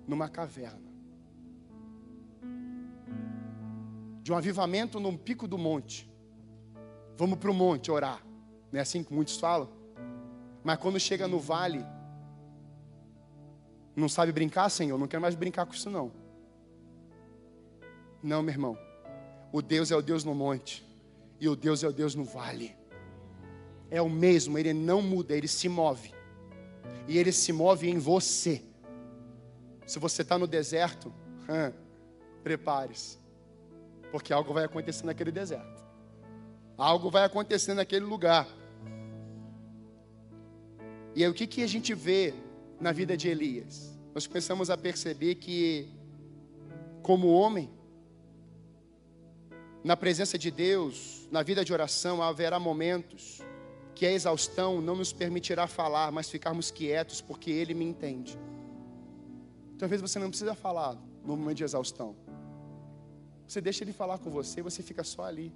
Numa 0.07 0.27
caverna. 0.27 0.86
De 4.27 4.33
um 4.33 4.35
avivamento 4.35 4.99
num 4.99 5.15
pico 5.15 5.47
do 5.47 5.57
monte. 5.57 6.05
Vamos 7.15 7.39
para 7.39 7.49
o 7.49 7.53
monte 7.53 7.89
orar. 7.89 8.21
Não 8.69 8.77
é 8.77 8.81
assim 8.81 9.01
que 9.01 9.13
muitos 9.13 9.37
falam? 9.37 9.69
Mas 10.65 10.77
quando 10.79 10.99
chega 10.99 11.29
no 11.29 11.39
vale, 11.39 11.85
não 13.95 14.09
sabe 14.09 14.33
brincar, 14.33 14.67
Senhor? 14.67 14.97
Não 14.97 15.07
quero 15.07 15.21
mais 15.21 15.33
brincar 15.33 15.65
com 15.65 15.73
isso, 15.73 15.89
não. 15.89 16.11
Não, 18.21 18.43
meu 18.43 18.53
irmão. 18.53 18.77
O 19.49 19.61
Deus 19.61 19.91
é 19.91 19.95
o 19.95 20.01
Deus 20.01 20.25
no 20.25 20.35
monte. 20.35 20.85
E 21.39 21.47
o 21.47 21.55
Deus 21.55 21.81
é 21.81 21.87
o 21.87 21.93
Deus 21.93 22.13
no 22.13 22.25
vale. 22.25 22.75
É 23.89 24.01
o 24.01 24.09
mesmo, 24.09 24.57
ele 24.57 24.73
não 24.73 25.01
muda, 25.01 25.37
ele 25.37 25.47
se 25.47 25.69
move. 25.69 26.13
E 27.07 27.17
ele 27.17 27.31
se 27.31 27.53
move 27.53 27.89
em 27.89 27.97
você. 27.97 28.61
Se 29.85 29.99
você 29.99 30.21
está 30.21 30.37
no 30.37 30.47
deserto, 30.47 31.13
prepare-se. 32.43 33.25
Porque 34.11 34.31
algo 34.33 34.53
vai 34.53 34.63
acontecer 34.65 35.05
naquele 35.05 35.31
deserto. 35.31 35.85
Algo 36.77 37.09
vai 37.09 37.23
acontecer 37.23 37.73
naquele 37.73 38.05
lugar. 38.05 38.47
E 41.15 41.23
aí 41.23 41.29
o 41.29 41.33
que, 41.33 41.47
que 41.47 41.63
a 41.63 41.67
gente 41.67 41.93
vê 41.93 42.33
na 42.79 42.91
vida 42.91 43.17
de 43.17 43.27
Elias? 43.27 43.97
Nós 44.13 44.27
começamos 44.27 44.69
a 44.69 44.77
perceber 44.77 45.35
que, 45.35 45.89
como 47.01 47.29
homem, 47.29 47.69
na 49.83 49.97
presença 49.97 50.37
de 50.37 50.51
Deus, 50.51 51.27
na 51.31 51.41
vida 51.41 51.63
de 51.63 51.73
oração, 51.73 52.21
haverá 52.21 52.59
momentos 52.59 53.41
que 53.95 54.05
a 54.05 54.11
exaustão 54.11 54.79
não 54.79 54.95
nos 54.95 55.11
permitirá 55.11 55.65
falar, 55.65 56.11
mas 56.11 56.29
ficarmos 56.29 56.69
quietos, 56.69 57.19
porque 57.19 57.49
Ele 57.49 57.73
me 57.73 57.85
entende. 57.85 58.37
Talvez 59.79 60.01
você 60.01 60.19
não 60.19 60.29
precisa 60.29 60.53
falar 60.53 60.95
no 61.23 61.35
momento 61.35 61.57
de 61.57 61.63
exaustão. 61.63 62.15
Você 63.47 63.61
deixa 63.61 63.83
Ele 63.83 63.93
falar 63.93 64.17
com 64.17 64.29
você, 64.29 64.61
você 64.61 64.83
fica 64.83 65.03
só 65.03 65.23
ali. 65.23 65.53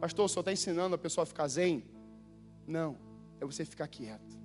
Pastor, 0.00 0.28
senhor 0.28 0.40
está 0.40 0.52
ensinando 0.52 0.94
a 0.94 0.98
pessoa 0.98 1.22
a 1.22 1.26
ficar 1.26 1.48
zen? 1.48 1.82
Não, 2.66 2.96
é 3.40 3.46
você 3.46 3.64
ficar 3.64 3.88
quieto. 3.88 4.36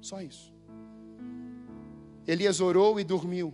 Só 0.00 0.20
isso. 0.20 0.54
Elias 2.26 2.60
orou 2.60 2.98
e 3.00 3.04
dormiu. 3.04 3.52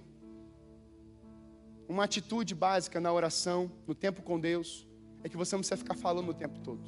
Uma 1.88 2.05
atitude 2.05 2.55
básica 2.55 3.00
na 3.00 3.12
oração, 3.12 3.70
no 3.87 3.94
tempo 3.94 4.22
com 4.22 4.38
Deus, 4.38 4.87
é 5.22 5.28
que 5.28 5.37
você 5.37 5.55
não 5.55 5.61
precisa 5.61 5.76
ficar 5.76 5.94
falando 5.94 6.28
o 6.31 6.35
tempo 6.35 6.59
todo. 6.61 6.83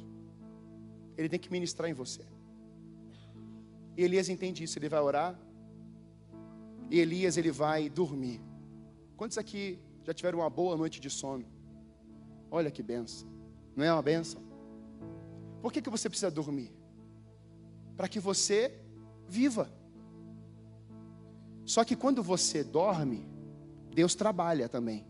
Ele 1.17 1.29
tem 1.29 1.39
que 1.39 1.51
ministrar 1.51 1.89
em 1.89 1.93
você. 1.93 2.21
E 3.97 4.03
Elias 4.03 4.29
entende 4.29 4.63
isso, 4.63 4.77
ele 4.77 4.89
vai 4.89 4.99
orar. 4.99 5.39
E 6.89 6.99
Elias 6.99 7.37
ele 7.37 7.51
vai 7.51 7.89
dormir. 7.89 8.41
Quantos 9.15 9.37
aqui 9.37 9.79
já 10.05 10.13
tiveram 10.13 10.39
uma 10.39 10.49
boa 10.49 10.77
noite 10.77 10.99
de 10.99 11.09
sono? 11.09 11.45
Olha 12.51 12.69
que 12.69 12.83
benção. 12.83 13.27
Não 13.75 13.83
é 13.83 13.91
uma 13.91 14.01
benção? 14.01 14.41
Por 15.61 15.73
que, 15.73 15.81
que 15.81 15.89
você 15.89 16.07
precisa 16.07 16.29
dormir? 16.29 16.71
Para 17.97 18.07
que 18.07 18.19
você 18.19 18.79
viva. 19.27 19.69
Só 21.65 21.83
que 21.83 21.95
quando 21.95 22.21
você 22.21 22.63
dorme, 22.63 23.27
Deus 23.91 24.13
trabalha 24.13 24.69
também. 24.69 25.07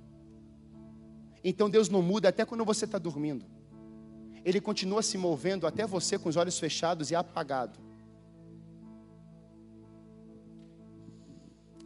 Então 1.44 1.70
Deus 1.70 1.90
não 1.90 2.02
muda 2.02 2.30
até 2.30 2.46
quando 2.46 2.64
você 2.64 2.86
está 2.86 2.98
dormindo. 2.98 3.46
Ele 4.46 4.62
continua 4.62 5.04
se 5.04 5.18
movendo 5.18 5.68
até 5.68 5.86
você 5.86 6.18
com 6.18 6.30
os 6.30 6.38
olhos 6.38 6.58
fechados 6.58 7.12
e 7.12 7.16
apagado. 7.16 7.80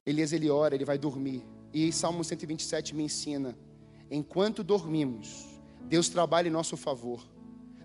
Elias 0.06 0.32
ele 0.32 0.50
ora, 0.50 0.76
ele 0.76 0.86
vai 0.86 0.98
dormir. 0.98 1.44
E 1.74 1.92
Salmo 1.92 2.24
127 2.24 2.96
me 2.96 3.04
ensina: 3.04 3.56
enquanto 4.10 4.64
dormimos, 4.64 5.46
Deus 5.82 6.10
trabalha 6.10 6.48
em 6.48 6.52
nosso 6.52 6.76
favor. 6.76 7.28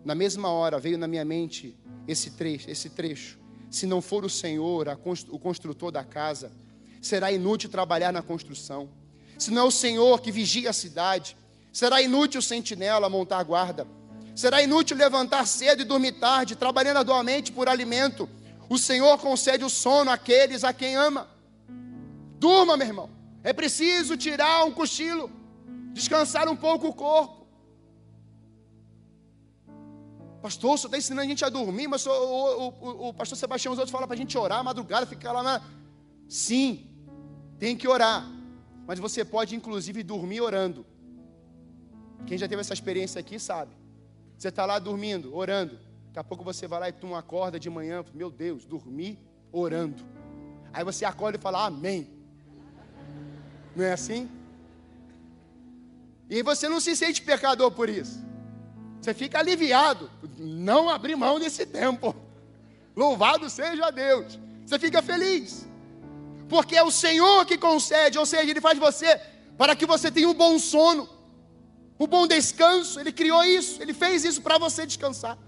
Na 0.05 0.15
mesma 0.15 0.51
hora 0.51 0.79
veio 0.79 0.99
na 0.99 1.07
minha 1.07 1.25
mente 1.25 1.77
esse 2.07 2.31
trecho, 2.33 2.71
esse 2.71 2.91
trecho. 2.91 3.39
Se 3.71 3.87
não 3.87 4.01
for 4.01 4.25
o 4.25 4.31
Senhor, 4.31 4.87
o 5.31 5.39
construtor 5.39 5.91
da 5.91 6.05
casa, 6.05 6.53
será 7.01 7.33
inútil 7.33 7.71
trabalhar 7.71 8.13
na 8.13 8.23
construção. 8.23 8.89
Se 9.39 9.51
não 9.51 9.63
é 9.63 9.65
o 9.65 9.71
Senhor 9.71 10.21
que 10.21 10.31
vigia 10.31 10.71
a 10.71 10.73
cidade, 10.73 11.37
será 11.73 12.01
inútil 12.01 12.39
o 12.39 12.43
sentinela 12.43 13.09
montar 13.09 13.43
guarda. 13.43 13.87
Será 14.35 14.63
inútil 14.63 14.97
levantar 14.97 15.47
cedo 15.47 15.83
e 15.83 15.85
dormir 15.85 16.13
tarde, 16.13 16.57
trabalhando 16.57 16.99
arduamente 16.99 17.53
por 17.53 17.69
alimento. 17.69 18.29
O 18.69 18.79
Senhor 18.79 19.19
concede 19.19 19.65
o 19.65 19.71
sono 19.71 20.11
àqueles 20.11 20.65
a 20.65 20.73
quem 20.73 20.97
ama. 20.97 21.29
Durma, 22.39 22.77
meu 22.77 22.87
irmão. 22.87 23.11
É 23.45 23.53
preciso 23.53 24.17
tirar 24.17 24.65
um 24.65 24.73
cochilo, 24.73 25.31
descansar 25.93 26.49
um 26.49 26.57
pouco 26.57 26.89
o 26.89 26.95
corpo. 26.95 27.47
Pastor, 30.41 30.79
você 30.79 30.87
está 30.87 30.97
ensinando 30.99 31.27
a 31.27 31.29
gente 31.29 31.45
a 31.45 31.51
dormir, 31.51 31.87
mas 31.87 32.07
o, 32.07 32.11
o, 32.11 32.69
o, 32.69 33.09
o 33.09 33.15
pastor 33.15 33.37
Sebastião 33.37 33.73
os 33.73 33.79
outros 33.79 33.93
falam 33.93 34.09
para 34.09 34.15
a 34.15 34.19
gente 34.19 34.37
orar, 34.37 34.65
madrugada, 34.65 35.07
ficar 35.07 35.33
lá 35.33 35.43
na. 35.43 35.63
Sim, 36.27 36.87
tem 37.59 37.77
que 37.77 37.87
orar. 37.87 38.31
Mas 38.87 38.99
você 38.99 39.25
pode, 39.25 39.55
inclusive, 39.55 40.03
dormir 40.03 40.41
orando. 40.41 40.85
Quem 42.27 42.39
já 42.39 42.49
teve 42.49 42.61
essa 42.61 42.75
experiência 42.75 43.21
aqui 43.21 43.39
sabe. 43.39 43.73
Você 44.39 44.49
está 44.49 44.65
lá 44.65 44.79
dormindo, 44.79 45.35
orando. 45.35 45.79
Daqui 46.07 46.19
a 46.19 46.25
pouco 46.25 46.45
você 46.45 46.67
vai 46.67 46.81
lá 46.81 46.89
e 46.89 46.93
tu 46.93 47.15
acorda 47.15 47.59
de 47.61 47.69
manhã. 47.69 48.05
Meu 48.15 48.31
Deus, 48.31 48.65
dormi 48.65 49.19
orando. 49.53 50.03
Aí 50.73 50.83
você 50.85 51.05
acorda 51.05 51.39
e 51.39 51.41
fala, 51.41 51.67
Amém. 51.67 52.24
Não 53.75 53.85
é 53.85 53.93
assim? 53.93 54.31
E 56.29 56.43
você 56.43 56.69
não 56.69 56.81
se 56.81 56.97
sente 56.97 57.23
pecador 57.23 57.71
por 57.71 57.89
isso. 57.89 58.25
Você 59.01 59.13
fica 59.13 59.39
aliviado. 59.39 60.11
Não 60.39 60.89
abrir 60.89 61.17
mão 61.17 61.39
desse 61.39 61.67
tempo. 61.67 62.15
Louvado 62.97 63.51
seja 63.51 63.91
Deus. 63.91 64.39
Você 64.65 64.79
fica 64.79 65.03
feliz. 65.03 65.67
Porque 66.49 66.77
é 66.77 66.83
o 66.83 66.91
Senhor 66.91 67.45
que 67.47 67.59
concede, 67.59 68.19
ou 68.19 68.27
seja, 68.27 68.51
Ele 68.51 68.61
faz 68.61 68.79
você 68.79 69.21
para 69.57 69.77
que 69.77 69.87
você 69.87 70.11
tenha 70.11 70.29
um 70.29 70.35
bom 70.35 70.59
sono, 70.59 71.09
um 71.99 72.07
bom 72.07 72.27
descanso. 72.27 72.99
Ele 73.01 73.13
criou 73.13 73.43
isso, 73.45 73.83
Ele 73.83 73.93
fez 73.93 74.25
isso 74.25 74.41
para 74.43 74.59
você 74.59 74.87
descansar. 74.87 75.39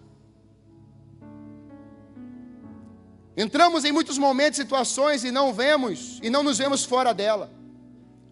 Entramos 3.37 3.85
em 3.85 3.93
muitos 3.93 4.17
momentos, 4.17 4.57
situações 4.57 5.23
e 5.23 5.31
não 5.31 5.53
vemos, 5.53 6.19
e 6.23 6.31
não 6.31 6.43
nos 6.43 6.57
vemos 6.57 6.85
fora 6.85 7.13
dela. 7.13 7.56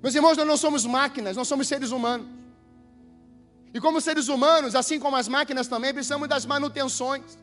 Meus 0.04 0.14
irmãos, 0.14 0.36
nós 0.36 0.46
não 0.46 0.58
somos 0.58 0.84
máquinas, 0.84 1.34
nós 1.34 1.48
somos 1.48 1.66
seres 1.66 1.90
humanos. 1.90 2.26
E 3.72 3.80
como 3.80 4.02
seres 4.02 4.28
humanos, 4.28 4.74
assim 4.74 5.00
como 5.00 5.16
as 5.16 5.28
máquinas 5.28 5.66
também, 5.66 5.94
precisamos 5.94 6.28
das 6.28 6.44
manutenções. 6.44 7.38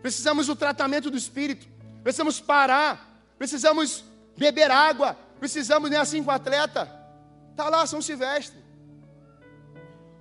Precisamos 0.00 0.46
do 0.46 0.54
tratamento 0.54 1.10
do 1.10 1.16
espírito. 1.16 1.66
Precisamos 2.04 2.38
parar. 2.38 3.20
Precisamos 3.36 4.04
beber 4.38 4.70
água. 4.70 5.18
Precisamos, 5.40 5.90
nem 5.90 5.98
né, 5.98 6.02
assim 6.04 6.22
com 6.22 6.30
o 6.30 6.32
atleta. 6.32 6.88
Está 7.50 7.68
lá, 7.68 7.84
São 7.84 8.00
Silvestre. 8.00 8.60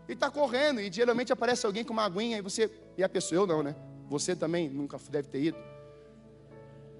E 0.10 0.14
está 0.14 0.32
correndo. 0.32 0.82
E 0.82 0.92
geralmente 0.92 1.32
aparece 1.32 1.64
alguém 1.64 1.86
com 1.86 1.94
uma 1.94 2.06
aguinha. 2.06 2.40
E 2.40 2.42
você. 2.42 2.72
E 2.98 3.04
a 3.04 3.08
pessoa, 3.08 3.42
eu 3.42 3.46
não, 3.46 3.62
né? 3.62 3.76
Você 4.10 4.36
também 4.36 4.68
nunca 4.68 4.98
deve 5.12 5.28
ter 5.28 5.44
ido. 5.44 5.58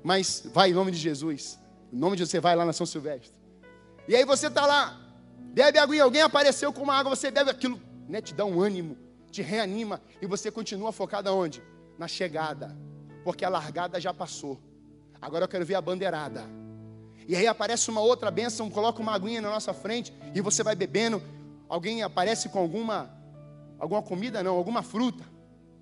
Mas 0.04 0.44
vai 0.54 0.70
em 0.70 0.74
nome 0.74 0.92
de 0.92 1.00
Jesus. 1.00 1.58
Em 1.92 1.98
nome 1.98 2.16
de 2.16 2.28
você 2.28 2.40
vai 2.40 2.56
lá 2.56 2.64
na 2.64 2.74
São 2.74 2.86
Silvestre. 2.86 3.41
E 4.08 4.16
aí 4.16 4.26
você 4.26 4.48
está 4.48 4.66
lá, 4.66 5.00
bebe 5.54 5.78
aguinha, 5.78 6.04
alguém 6.04 6.22
apareceu 6.22 6.74
com 6.74 6.82
uma 6.82 6.96
água, 6.96 7.16
você 7.16 7.30
bebe 7.30 7.50
aquilo, 7.50 7.80
né, 8.08 8.22
te 8.22 8.34
dá 8.34 8.46
um 8.46 8.62
ânimo, 8.62 8.98
te 9.32 9.42
reanima, 9.42 10.02
e 10.22 10.26
você 10.26 10.52
continua 10.52 10.92
focado 10.92 11.30
aonde? 11.30 11.64
Na 11.98 12.08
chegada, 12.08 12.76
porque 13.24 13.46
a 13.46 13.50
largada 13.50 14.00
já 14.00 14.14
passou. 14.14 14.60
Agora 15.22 15.46
eu 15.46 15.48
quero 15.48 15.66
ver 15.66 15.76
a 15.76 15.82
bandeirada. 15.82 16.44
E 17.28 17.36
aí 17.36 17.46
aparece 17.46 17.90
uma 17.90 18.02
outra 18.02 18.32
bênção, 18.32 18.70
coloca 18.70 19.02
uma 19.02 19.14
aguinha 19.14 19.40
na 19.40 19.50
nossa 19.50 19.74
frente 19.74 20.12
e 20.34 20.42
você 20.42 20.64
vai 20.64 20.76
bebendo. 20.76 21.22
Alguém 21.70 22.02
aparece 22.02 22.50
com 22.50 22.60
alguma 22.60 23.10
alguma 23.80 24.02
comida 24.02 24.44
não, 24.44 24.56
alguma 24.56 24.84
fruta, 24.84 25.24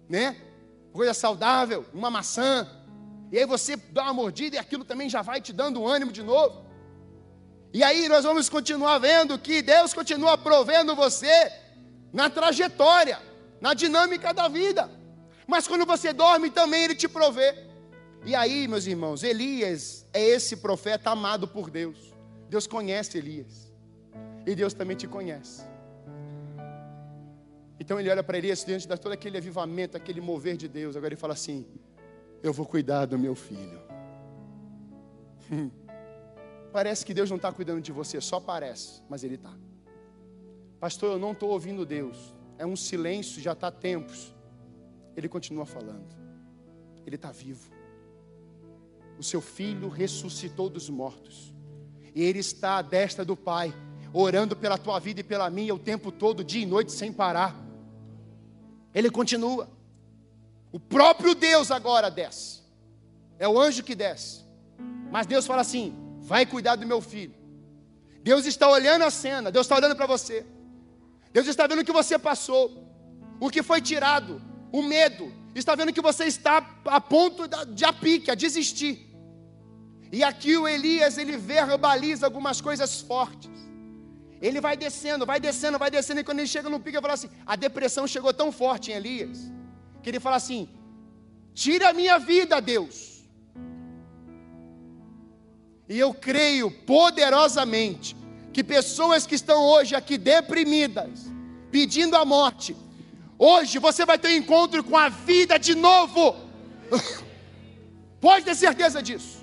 né? 0.07 0.35
Coisa 0.93 1.13
saudável, 1.13 1.85
uma 1.93 2.09
maçã. 2.09 2.67
E 3.31 3.37
aí 3.37 3.45
você 3.45 3.75
dá 3.75 4.03
uma 4.03 4.13
mordida 4.13 4.55
e 4.55 4.59
aquilo 4.59 4.83
também 4.83 5.09
já 5.09 5.21
vai 5.21 5.41
te 5.41 5.53
dando 5.53 5.85
ânimo 5.85 6.11
de 6.11 6.23
novo. 6.23 6.68
E 7.71 7.83
aí 7.83 8.09
nós 8.09 8.23
vamos 8.23 8.49
continuar 8.49 8.97
vendo 8.97 9.37
que 9.37 9.61
Deus 9.61 9.93
continua 9.93 10.37
provendo 10.37 10.95
você 10.95 11.51
na 12.11 12.29
trajetória, 12.29 13.19
na 13.61 13.73
dinâmica 13.73 14.33
da 14.33 14.47
vida. 14.47 14.89
Mas 15.45 15.67
quando 15.67 15.85
você 15.85 16.11
dorme 16.11 16.49
também 16.49 16.83
ele 16.83 16.95
te 16.95 17.07
provê. 17.07 17.55
E 18.25 18.35
aí, 18.35 18.67
meus 18.67 18.85
irmãos, 18.85 19.23
Elias 19.23 20.05
é 20.11 20.21
esse 20.21 20.57
profeta 20.57 21.11
amado 21.11 21.47
por 21.47 21.69
Deus. 21.69 22.13
Deus 22.49 22.65
conhece 22.65 23.17
Elias. 23.17 23.71
E 24.45 24.55
Deus 24.55 24.73
também 24.73 24.97
te 24.97 25.07
conhece. 25.07 25.61
Então 27.79 27.99
ele 27.99 28.09
olha 28.09 28.23
para 28.23 28.37
Elias 28.37 28.65
diante 28.65 28.87
de 28.87 28.97
todo 28.97 29.11
aquele 29.11 29.37
avivamento, 29.37 29.95
aquele 29.95 30.19
mover 30.19 30.57
de 30.57 30.67
Deus. 30.67 30.95
Agora 30.95 31.13
ele 31.13 31.19
fala 31.19 31.33
assim: 31.33 31.65
Eu 32.41 32.51
vou 32.51 32.65
cuidar 32.65 33.05
do 33.05 33.17
meu 33.17 33.35
filho. 33.35 33.79
parece 36.69 37.05
que 37.05 37.13
Deus 37.13 37.29
não 37.29 37.37
está 37.37 37.51
cuidando 37.51 37.81
de 37.81 37.91
você, 37.91 38.21
só 38.21 38.39
parece, 38.39 39.01
mas 39.09 39.23
Ele 39.23 39.35
está. 39.35 39.53
Pastor, 40.79 41.13
eu 41.13 41.19
não 41.19 41.33
estou 41.33 41.49
ouvindo 41.49 41.85
Deus. 41.85 42.33
É 42.57 42.65
um 42.65 42.75
silêncio, 42.75 43.41
já 43.41 43.53
está 43.53 43.69
tempos. 43.69 44.33
Ele 45.15 45.27
continua 45.27 45.65
falando. 45.65 46.15
Ele 47.05 47.15
está 47.15 47.31
vivo 47.31 47.79
o 49.19 49.23
seu 49.23 49.41
filho 49.41 49.89
ressuscitou 49.89 50.69
dos 50.69 50.89
mortos. 50.89 51.53
E 52.15 52.23
ele 52.23 52.39
está 52.39 52.77
à 52.77 52.81
destra 52.81 53.25
do 53.25 53.35
Pai, 53.35 53.73
orando 54.13 54.55
pela 54.55 54.77
tua 54.77 54.97
vida 54.97 55.19
e 55.19 55.23
pela 55.23 55.49
minha 55.49 55.75
o 55.75 55.77
tempo 55.77 56.09
todo, 56.09 56.43
dia 56.43 56.63
e 56.63 56.65
noite, 56.65 56.93
sem 56.93 57.11
parar. 57.11 57.53
Ele 58.95 59.11
continua. 59.11 59.69
O 60.71 60.79
próprio 60.79 61.35
Deus 61.35 61.69
agora 61.69 62.09
desce. 62.09 62.61
É 63.37 63.47
o 63.47 63.59
anjo 63.59 63.83
que 63.83 63.93
desce. 63.93 64.45
Mas 65.11 65.27
Deus 65.27 65.45
fala 65.45 65.61
assim: 65.61 65.93
vai 66.31 66.45
cuidar 66.53 66.75
do 66.75 66.85
meu 66.91 67.01
filho. 67.11 67.35
Deus 68.29 68.45
está 68.45 68.67
olhando 68.77 69.03
a 69.09 69.11
cena, 69.23 69.51
Deus 69.55 69.65
está 69.65 69.75
olhando 69.79 69.95
para 69.99 70.05
você. 70.15 70.37
Deus 71.35 71.47
está 71.47 71.65
vendo 71.69 71.81
o 71.81 71.87
que 71.87 71.99
você 72.01 72.15
passou, 72.29 72.63
o 73.45 73.49
que 73.53 73.61
foi 73.69 73.81
tirado, 73.81 74.33
o 74.71 74.81
medo. 74.93 75.25
Está 75.61 75.73
vendo 75.79 75.95
que 75.97 76.07
você 76.09 76.25
está 76.25 76.57
a 76.85 77.01
ponto 77.01 77.41
de 77.77 77.83
a 77.91 77.93
pique, 78.03 78.29
a 78.31 78.35
desistir. 78.45 78.95
E 80.11 80.23
aqui 80.29 80.55
o 80.57 80.67
Elias, 80.67 81.17
ele 81.17 81.35
verbaliza 81.37 82.25
algumas 82.27 82.61
coisas 82.61 83.01
fortes. 83.01 83.57
Ele 84.47 84.61
vai 84.61 84.75
descendo, 84.85 85.25
vai 85.25 85.39
descendo, 85.39 85.77
vai 85.83 85.91
descendo, 85.97 86.21
e 86.21 86.23
quando 86.23 86.39
ele 86.39 86.53
chega 86.55 86.69
no 86.69 86.79
pico, 86.79 86.95
ele 86.97 87.01
fala 87.01 87.13
assim: 87.19 87.31
a 87.45 87.55
depressão 87.55 88.05
chegou 88.07 88.33
tão 88.41 88.51
forte 88.51 88.91
em 88.91 88.95
Elias, 88.95 89.37
que 90.01 90.09
ele 90.11 90.19
fala 90.19 90.37
assim: 90.37 90.69
tira 91.53 91.89
a 91.89 91.93
minha 91.93 92.17
vida, 92.19 92.61
Deus. 92.61 93.18
E 95.89 95.97
eu 95.97 96.13
creio 96.13 96.69
poderosamente 96.69 98.15
que 98.53 98.63
pessoas 98.63 99.25
que 99.25 99.35
estão 99.35 99.65
hoje 99.65 99.95
aqui 99.95 100.17
deprimidas, 100.17 101.31
pedindo 101.71 102.15
a 102.15 102.23
morte, 102.23 102.77
hoje 103.37 103.79
você 103.79 104.05
vai 104.05 104.17
ter 104.17 104.29
um 104.29 104.37
encontro 104.37 104.83
com 104.83 104.95
a 104.95 105.09
vida 105.09 105.57
de 105.57 105.75
novo. 105.75 106.35
Pode 108.21 108.45
ter 108.45 108.55
certeza 108.55 109.01
disso 109.01 109.39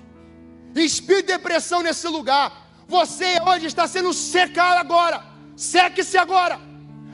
espírito 0.81 1.27
de 1.27 1.33
depressão 1.33 1.81
nesse 1.81 2.07
lugar. 2.07 2.65
Você 2.87 3.39
hoje 3.41 3.65
está 3.67 3.87
sendo 3.87 4.13
secado 4.13 4.79
agora. 4.79 5.23
Seque-se 5.55 6.17
agora. 6.17 6.59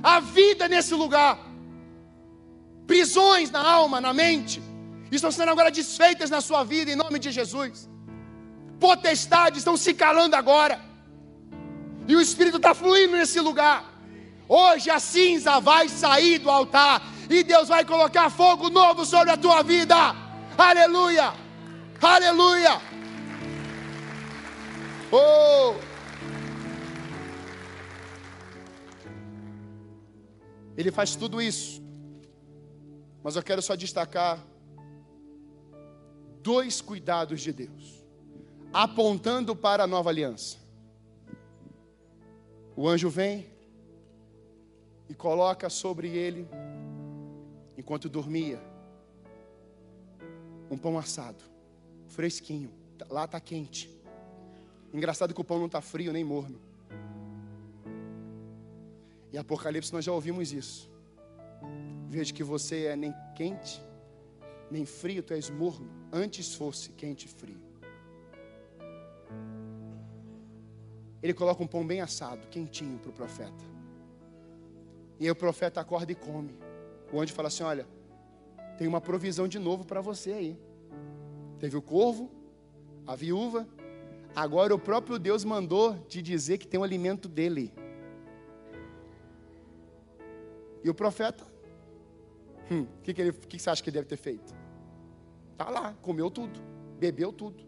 A 0.02 0.20
vida 0.20 0.68
nesse 0.68 0.94
lugar. 0.94 1.40
Prisões 2.86 3.50
na 3.50 3.62
alma, 3.62 4.02
na 4.02 4.14
mente, 4.14 4.62
estão 5.12 5.32
sendo 5.32 5.52
agora 5.52 5.72
desfeitas 5.72 6.30
na 6.30 6.42
sua 6.42 6.64
vida 6.64 6.92
em 6.92 6.96
nome 6.96 7.18
de 7.18 7.32
Jesus. 7.32 7.90
Potestades 8.84 9.60
estão 9.60 9.78
se 9.78 9.94
calando 9.94 10.36
agora. 10.36 10.78
E 12.06 12.18
o 12.18 12.22
Espírito 12.22 12.58
está 12.58 12.74
fluindo 12.74 13.16
nesse 13.16 13.40
lugar. 13.40 13.80
Hoje 14.46 14.90
a 14.90 15.00
cinza 15.00 15.62
vai 15.62 15.88
sair 15.88 16.38
do 16.40 16.50
altar. 16.50 17.02
E 17.30 17.44
Deus 17.44 17.70
vai 17.70 17.86
colocar 17.86 18.30
fogo 18.30 18.70
novo 18.70 19.06
sobre 19.06 19.32
a 19.32 19.38
tua 19.38 19.64
vida. 19.64 19.96
Aleluia! 20.58 21.34
Aleluia! 22.02 22.82
Oh! 25.10 25.76
Ele 30.76 30.92
faz 30.92 31.16
tudo 31.16 31.42
isso. 31.42 31.82
Mas 33.24 33.38
eu 33.38 33.44
quero 33.44 33.62
só 33.62 33.76
destacar 33.76 34.46
dois 36.42 36.82
cuidados 36.82 37.40
de 37.40 37.54
Deus, 37.54 38.03
apontando 38.74 39.56
para 39.56 39.84
a 39.84 39.88
nova 39.88 40.10
aliança. 40.10 40.58
O 42.76 42.88
anjo 42.88 43.08
vem 43.08 43.46
e 45.08 45.14
coloca 45.14 45.70
sobre 45.70 46.08
ele, 46.08 46.48
enquanto 47.78 48.10
dormia, 48.10 48.60
um 50.72 50.78
pão 50.78 50.98
assado, 50.98 51.44
fresquinho, 52.08 52.72
lá 53.10 53.26
está 53.26 53.40
quente. 53.40 53.96
Engraçado 54.92 55.36
que 55.36 55.42
o 55.42 55.44
pão 55.44 55.60
não 55.60 55.68
está 55.68 55.82
frio 55.82 56.12
nem 56.12 56.24
morno. 56.24 56.60
Em 59.32 59.38
Apocalipse 59.38 59.94
nós 59.94 60.06
já 60.06 60.12
ouvimos 60.12 60.52
isso. 60.52 60.90
vejo 62.08 62.34
que 62.34 62.44
você 62.44 62.86
é 62.86 62.96
nem 62.96 63.14
quente, 63.36 63.82
nem 64.72 64.86
frio, 64.86 65.22
tu 65.22 65.34
és 65.34 65.50
morno. 65.50 65.90
Antes 66.12 66.56
fosse 66.56 66.92
quente 66.92 67.26
e 67.26 67.30
frio. 67.30 67.73
Ele 71.24 71.34
coloca 71.34 71.64
um 71.64 71.68
pão 71.68 71.88
bem 71.88 72.02
assado, 72.02 72.46
quentinho 72.48 73.00
para 73.00 73.10
o 73.10 73.14
profeta. 73.14 73.64
E 75.18 75.24
aí 75.24 75.32
o 75.32 75.36
profeta 75.36 75.80
acorda 75.80 76.12
e 76.12 76.16
come. 76.16 76.54
O 77.14 77.22
anjo 77.22 77.34
fala 77.34 77.48
assim: 77.48 77.64
Olha, 77.64 77.88
tem 78.78 78.88
uma 78.88 79.00
provisão 79.00 79.48
de 79.48 79.58
novo 79.58 79.86
para 79.86 80.02
você 80.02 80.34
aí. 80.34 80.60
Teve 81.60 81.78
o 81.78 81.82
corvo, 81.82 82.30
a 83.08 83.16
viúva, 83.16 83.66
agora 84.36 84.76
o 84.76 84.80
próprio 84.80 85.18
Deus 85.18 85.46
mandou 85.46 85.98
te 86.10 86.22
dizer 86.22 86.58
que 86.58 86.68
tem 86.68 86.78
o 86.78 86.84
alimento 86.84 87.30
dele. 87.30 87.74
E 90.84 90.90
o 90.90 90.94
profeta, 90.94 91.46
o 92.70 92.74
hum, 92.74 92.88
que, 93.02 93.14
que, 93.14 93.22
ele, 93.22 93.32
que, 93.32 93.48
que 93.48 93.60
você 93.60 93.70
acha 93.70 93.82
que 93.82 93.90
ele 93.90 93.96
deve 93.96 94.10
ter 94.10 94.18
feito? 94.18 94.54
Tá 95.56 95.70
lá, 95.70 95.96
comeu 96.02 96.30
tudo, 96.30 96.60
bebeu 97.00 97.32
tudo. 97.32 97.64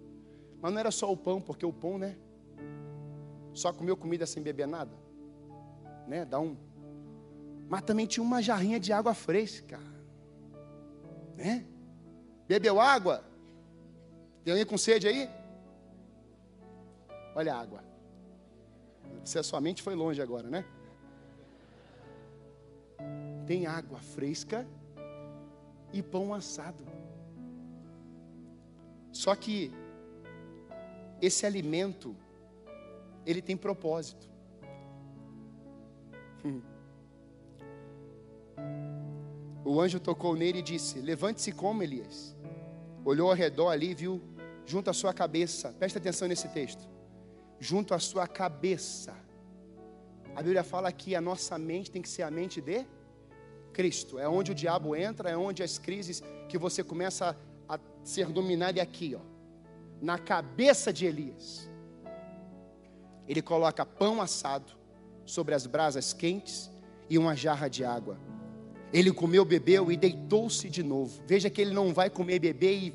Mas 0.62 0.74
não 0.74 0.80
era 0.80 0.92
só 0.92 1.10
o 1.10 1.16
pão, 1.16 1.40
porque 1.40 1.66
o 1.66 1.72
pão, 1.72 1.98
né? 1.98 2.18
Só 3.56 3.72
comeu 3.72 3.96
comida 3.96 4.26
sem 4.26 4.44
beber 4.44 4.68
nada, 4.68 4.92
né? 6.06 6.26
Dá 6.26 6.40
um. 6.40 6.58
Mas 7.70 7.82
também 7.84 8.06
tinha 8.06 8.24
uma 8.24 8.42
jarrinha 8.42 8.80
de 8.80 8.92
água 8.92 9.14
fresca, 9.14 9.80
né? 11.38 11.66
Bebeu 12.48 12.80
água? 12.80 13.24
Tem 14.44 14.52
alguém 14.52 14.66
com 14.66 14.78
sede 14.78 15.08
aí? 15.08 15.30
Olha 17.34 17.56
a 17.56 17.60
água. 17.62 17.84
Você 19.24 19.42
sua 19.42 19.62
mente 19.62 19.82
foi 19.82 19.96
longe 19.96 20.22
agora, 20.22 20.50
né? 20.50 20.66
Tem 23.48 23.66
água 23.66 24.00
fresca 24.00 24.68
e 25.94 26.04
pão 26.04 26.34
assado. 26.34 26.84
Só 29.14 29.34
que 29.34 29.72
esse 31.22 31.46
alimento 31.46 32.16
ele 33.26 33.42
tem 33.42 33.58
propósito. 33.58 34.30
Hum. 36.44 36.62
O 39.64 39.82
anjo 39.82 40.00
tocou 40.00 40.36
nele 40.36 40.60
e 40.60 40.62
disse: 40.62 41.00
Levante-se 41.00 41.52
como 41.52 41.82
Elias. 41.82 42.36
Olhou 43.04 43.30
ao 43.30 43.36
redor 43.36 43.70
ali 43.70 43.92
e 43.92 43.96
viu 43.96 44.22
junto 44.66 44.90
à 44.90 44.94
sua 44.94 45.14
cabeça. 45.14 45.74
Presta 45.80 46.00
atenção 46.00 46.28
nesse 46.28 46.48
texto. 46.50 46.88
Junto 47.60 47.94
à 47.94 48.00
sua 48.00 48.28
cabeça. 48.28 49.16
A 50.36 50.42
Bíblia 50.42 50.64
fala 50.64 50.92
que 50.92 51.16
a 51.16 51.22
nossa 51.22 51.58
mente 51.58 51.90
tem 51.90 52.02
que 52.02 52.10
ser 52.10 52.24
a 52.24 52.30
mente 52.30 52.62
de 52.62 52.86
Cristo. 53.74 54.20
É 54.20 54.28
onde 54.28 54.52
o 54.52 54.56
diabo 54.56 54.96
entra, 54.96 55.30
é 55.30 55.38
onde 55.38 55.64
as 55.64 55.78
crises 55.78 56.22
que 56.50 56.58
você 56.58 56.84
começa 56.84 57.38
a, 57.68 57.80
ser 58.04 58.28
dominado 58.28 58.78
é 58.78 58.82
aqui, 58.82 59.16
ó. 59.16 59.22
Na 60.02 60.20
cabeça 60.20 60.92
de 60.94 61.06
Elias. 61.06 61.70
Ele 63.28 63.42
coloca 63.42 63.86
pão 63.86 64.22
assado 64.22 64.74
sobre 65.26 65.56
as 65.56 65.66
brasas 65.66 66.14
quentes 66.14 66.70
e 67.10 67.18
uma 67.18 67.36
jarra 67.36 67.68
de 67.68 67.84
água. 67.84 68.18
Ele 68.94 69.12
comeu, 69.12 69.44
bebeu 69.44 69.92
e 69.92 69.98
deitou-se 69.98 70.70
de 70.70 70.84
novo. 70.84 71.22
Veja 71.28 71.50
que 71.50 71.62
ele 71.62 71.74
não 71.74 71.94
vai 71.94 72.10
comer, 72.10 72.40
beber 72.40 72.84
e. 72.84 72.94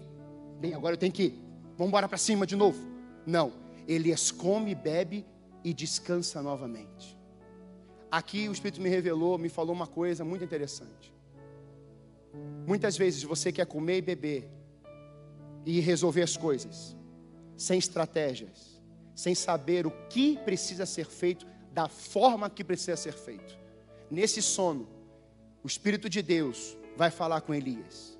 Bem, 0.61 0.75
agora 0.75 0.95
eu 0.95 0.99
tenho 0.99 1.13
que 1.13 1.25
ir. 1.25 1.41
Vamos 1.77 1.89
embora 1.89 2.09
para 2.09 2.19
cima 2.19 2.47
de 2.47 2.55
novo. 2.55 2.79
Não. 3.27 3.53
Ele 3.89 4.15
come, 4.37 4.75
bebe 4.75 5.27
e 5.65 5.75
descansa 5.75 6.41
novamente. 6.41 7.19
Aqui 8.11 8.49
o 8.49 8.53
Espírito 8.53 8.81
me 8.81 8.89
revelou, 8.89 9.37
me 9.37 9.49
falou 9.49 9.75
uma 9.75 9.87
coisa 9.87 10.25
muito 10.25 10.45
interessante. 10.45 11.13
Muitas 12.67 12.97
vezes 12.97 13.23
você 13.23 13.51
quer 13.51 13.67
comer 13.67 13.99
e 13.99 14.03
beber 14.03 14.51
e 15.67 15.81
resolver 15.81 16.23
as 16.23 16.37
coisas 16.37 16.97
sem 17.57 17.79
estratégias 17.79 18.70
sem 19.21 19.35
saber 19.35 19.87
o 19.87 19.91
que 20.09 20.39
precisa 20.39 20.87
ser 20.87 21.05
feito, 21.05 21.47
da 21.75 21.89
forma 21.89 22.49
que 22.49 22.65
precisa 22.65 22.97
ser 22.97 23.13
feito. 23.13 23.55
Nesse 24.11 24.41
sono, 24.41 24.89
o 25.63 25.67
Espírito 25.67 26.09
de 26.09 26.23
Deus 26.23 26.75
vai 26.97 27.11
falar 27.11 27.43
com 27.43 27.53
Elias. 27.53 28.19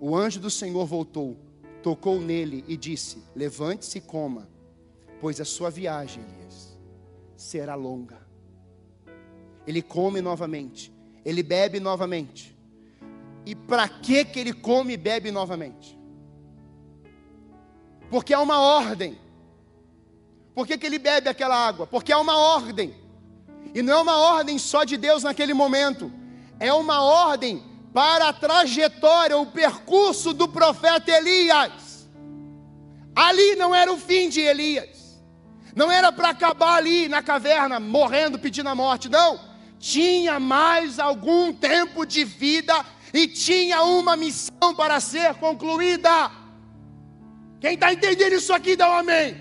O 0.00 0.16
anjo 0.16 0.40
do 0.40 0.50
Senhor 0.50 0.84
voltou, 0.84 1.36
tocou 1.80 2.20
nele 2.20 2.64
e 2.66 2.76
disse: 2.76 3.22
Levante-se 3.36 3.98
e 3.98 4.00
coma, 4.00 4.48
pois 5.20 5.40
a 5.40 5.44
sua 5.44 5.70
viagem, 5.70 6.20
Elias, 6.36 6.76
será 7.36 7.76
longa. 7.76 8.18
Ele 9.64 9.80
come 9.80 10.20
novamente, 10.20 10.92
ele 11.24 11.44
bebe 11.44 11.78
novamente. 11.78 12.58
E 13.46 13.54
para 13.54 13.88
que 13.88 14.24
que 14.24 14.40
ele 14.40 14.52
come 14.52 14.94
e 14.94 14.96
bebe 14.96 15.30
novamente? 15.30 15.96
Porque 18.14 18.32
há 18.32 18.40
uma 18.40 18.60
ordem. 18.60 19.18
Por 20.54 20.68
que, 20.68 20.78
que 20.78 20.86
ele 20.86 21.00
bebe 21.00 21.28
aquela 21.28 21.56
água? 21.56 21.84
Porque 21.84 22.12
há 22.12 22.20
uma 22.20 22.36
ordem. 22.36 22.94
E 23.74 23.82
não 23.82 23.92
é 23.92 24.00
uma 24.02 24.16
ordem 24.16 24.56
só 24.56 24.84
de 24.84 24.96
Deus 24.96 25.24
naquele 25.24 25.52
momento, 25.52 26.12
é 26.60 26.72
uma 26.72 27.02
ordem 27.02 27.60
para 27.92 28.28
a 28.28 28.32
trajetória, 28.32 29.36
o 29.36 29.46
percurso 29.46 30.32
do 30.32 30.46
profeta 30.46 31.10
Elias. 31.10 32.08
Ali 33.16 33.56
não 33.56 33.74
era 33.74 33.92
o 33.92 33.98
fim 33.98 34.28
de 34.28 34.42
Elias, 34.42 35.20
não 35.74 35.90
era 35.90 36.12
para 36.12 36.28
acabar 36.28 36.76
ali 36.76 37.08
na 37.08 37.20
caverna, 37.20 37.80
morrendo, 37.80 38.38
pedindo 38.38 38.68
a 38.68 38.76
morte, 38.76 39.08
não. 39.08 39.40
Tinha 39.80 40.38
mais 40.38 41.00
algum 41.00 41.52
tempo 41.52 42.06
de 42.06 42.22
vida 42.22 42.74
e 43.12 43.26
tinha 43.26 43.82
uma 43.82 44.14
missão 44.14 44.72
para 44.72 45.00
ser 45.00 45.34
concluída. 45.34 46.43
Quem 47.64 47.76
está 47.76 47.90
entendendo 47.94 48.34
isso 48.34 48.52
aqui, 48.52 48.76
dá 48.76 48.90
um 48.90 48.98
amém. 48.98 49.40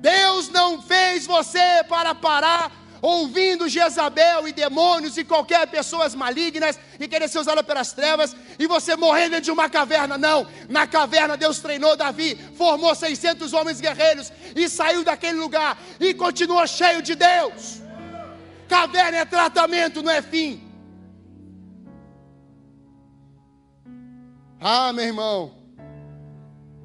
Deus 0.00 0.48
não 0.48 0.80
fez 0.80 1.26
você 1.26 1.82
para 1.88 2.14
parar 2.14 2.70
ouvindo 3.02 3.68
Jezabel 3.68 4.46
e 4.46 4.52
demônios 4.52 5.18
e 5.18 5.24
qualquer 5.24 5.66
pessoas 5.66 6.14
malignas 6.14 6.78
e 7.00 7.08
querer 7.08 7.26
ser 7.26 7.40
usada 7.40 7.64
pelas 7.64 7.90
trevas 7.92 8.36
e 8.60 8.68
você 8.68 8.94
morrer 8.94 9.28
dentro 9.28 9.46
de 9.46 9.50
uma 9.50 9.68
caverna. 9.68 10.16
Não, 10.16 10.46
na 10.68 10.86
caverna 10.86 11.36
Deus 11.36 11.58
treinou 11.58 11.96
Davi, 11.96 12.38
formou 12.56 12.94
600 12.94 13.52
homens 13.52 13.80
guerreiros 13.80 14.32
e 14.54 14.68
saiu 14.68 15.02
daquele 15.02 15.40
lugar 15.40 15.76
e 15.98 16.14
continuou 16.14 16.64
cheio 16.68 17.02
de 17.02 17.16
Deus. 17.16 17.82
Caverna 18.68 19.18
é 19.18 19.24
tratamento, 19.24 20.00
não 20.00 20.12
é 20.12 20.22
fim. 20.22 20.62
Ah, 24.60 24.92
meu 24.92 25.04
irmão, 25.04 25.57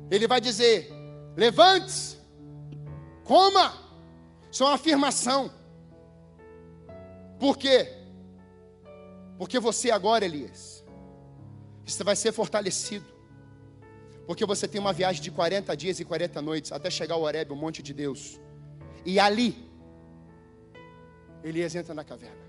ele 0.09 0.27
vai 0.27 0.39
dizer: 0.39 0.91
levante-se, 1.35 2.17
coma. 3.23 3.81
Isso 4.51 4.63
é 4.63 4.67
uma 4.67 4.75
afirmação. 4.75 5.51
Por 7.39 7.57
quê? 7.57 7.91
Porque 9.37 9.59
você 9.59 9.89
agora, 9.89 10.23
Elias, 10.23 10.85
você 11.85 12.03
vai 12.03 12.15
ser 12.15 12.31
fortalecido. 12.31 13.05
Porque 14.25 14.45
você 14.45 14.67
tem 14.67 14.79
uma 14.79 14.93
viagem 14.93 15.21
de 15.21 15.31
40 15.31 15.75
dias 15.75 15.99
e 15.99 16.05
40 16.05 16.41
noites 16.41 16.71
até 16.71 16.89
chegar 16.89 17.15
ao 17.15 17.23
Horeb, 17.23 17.51
o 17.51 17.55
monte 17.55 17.83
de 17.83 17.93
Deus. 17.93 18.39
E 19.05 19.19
ali, 19.19 19.69
Elias 21.43 21.75
entra 21.75 21.93
na 21.93 22.03
caverna. 22.03 22.41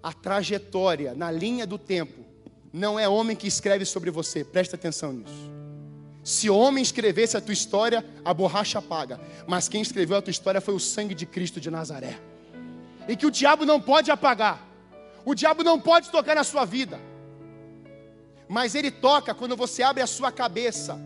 A 0.00 0.12
trajetória 0.12 1.14
na 1.14 1.30
linha 1.30 1.66
do 1.66 1.76
tempo 1.76 2.27
não 2.72 2.98
é 2.98 3.08
homem 3.08 3.36
que 3.36 3.46
escreve 3.46 3.84
sobre 3.84 4.10
você, 4.10 4.44
presta 4.44 4.76
atenção 4.76 5.12
nisso. 5.12 5.58
Se 6.22 6.50
homem 6.50 6.82
escrevesse 6.82 7.36
a 7.36 7.40
tua 7.40 7.54
história, 7.54 8.04
a 8.22 8.34
borracha 8.34 8.80
apaga. 8.80 9.18
Mas 9.46 9.66
quem 9.66 9.80
escreveu 9.80 10.18
a 10.18 10.22
tua 10.22 10.30
história 10.30 10.60
foi 10.60 10.74
o 10.74 10.78
sangue 10.78 11.14
de 11.14 11.24
Cristo 11.24 11.58
de 11.58 11.70
Nazaré. 11.70 12.18
E 13.08 13.16
que 13.16 13.24
o 13.24 13.30
diabo 13.30 13.64
não 13.64 13.80
pode 13.80 14.10
apagar. 14.10 14.62
O 15.24 15.34
diabo 15.34 15.64
não 15.64 15.80
pode 15.80 16.10
tocar 16.10 16.34
na 16.34 16.44
sua 16.44 16.66
vida. 16.66 17.00
Mas 18.46 18.74
ele 18.74 18.90
toca 18.90 19.34
quando 19.34 19.56
você 19.56 19.82
abre 19.82 20.02
a 20.02 20.06
sua 20.06 20.30
cabeça. 20.30 21.00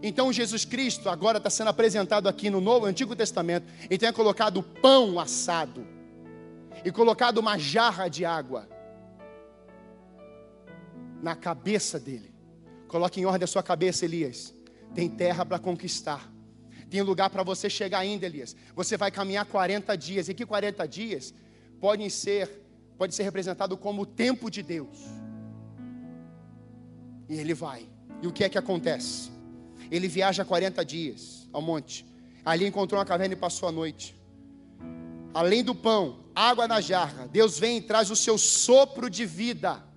Então 0.00 0.32
Jesus 0.32 0.64
Cristo 0.64 1.08
agora 1.08 1.38
está 1.38 1.50
sendo 1.50 1.70
apresentado 1.70 2.28
aqui 2.28 2.48
no 2.48 2.60
Novo 2.60 2.86
Antigo 2.86 3.16
Testamento. 3.16 3.66
E 3.90 3.98
tem 3.98 4.12
colocado 4.12 4.62
pão 4.62 5.18
assado. 5.18 5.84
E 6.84 6.92
colocado 6.92 7.38
uma 7.38 7.58
jarra 7.58 8.06
de 8.06 8.24
água 8.24 8.68
na 11.22 11.34
cabeça 11.34 11.98
dele. 11.98 12.32
Coloque 12.86 13.20
em 13.20 13.24
ordem 13.24 13.44
a 13.44 13.46
sua 13.48 13.62
cabeça, 13.62 14.04
Elias. 14.04 14.54
Tem 14.94 15.08
terra 15.08 15.44
para 15.44 15.58
conquistar. 15.58 16.32
Tem 16.88 17.02
lugar 17.02 17.28
para 17.28 17.42
você 17.42 17.68
chegar 17.68 17.98
ainda, 17.98 18.24
Elias. 18.24 18.56
Você 18.74 18.96
vai 18.96 19.10
caminhar 19.10 19.44
40 19.44 19.96
dias. 19.96 20.28
E 20.28 20.34
que 20.34 20.46
40 20.46 20.86
dias 20.88 21.34
podem 21.80 22.08
ser, 22.08 22.48
pode 22.96 23.14
ser 23.14 23.22
representado 23.24 23.76
como 23.76 24.02
o 24.02 24.06
tempo 24.06 24.50
de 24.50 24.62
Deus. 24.62 24.98
E 27.28 27.34
ele 27.34 27.52
vai. 27.52 27.86
E 28.22 28.26
o 28.26 28.32
que 28.32 28.42
é 28.42 28.48
que 28.48 28.58
acontece? 28.58 29.30
Ele 29.90 30.08
viaja 30.08 30.44
40 30.44 30.84
dias 30.84 31.48
ao 31.52 31.60
monte. 31.60 32.06
Ali 32.44 32.66
encontrou 32.66 32.98
uma 32.98 33.04
caverna 33.04 33.34
e 33.34 33.36
passou 33.36 33.68
a 33.68 33.72
noite. 33.72 34.16
além 35.34 35.62
do 35.62 35.74
pão, 35.74 36.24
água 36.34 36.66
na 36.66 36.80
jarra, 36.80 37.28
Deus 37.28 37.58
vem 37.58 37.76
e 37.76 37.82
traz 37.82 38.10
o 38.10 38.16
seu 38.16 38.38
sopro 38.38 39.10
de 39.10 39.26
vida. 39.26 39.87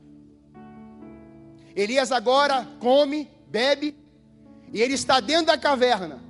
Elias 1.76 2.12
agora 2.12 2.68
come, 2.80 3.30
bebe, 3.48 3.96
e 4.74 4.82
ele 4.82 4.94
está 4.94 5.20
dentro 5.20 5.48
da 5.48 5.58
caverna. 5.58 6.22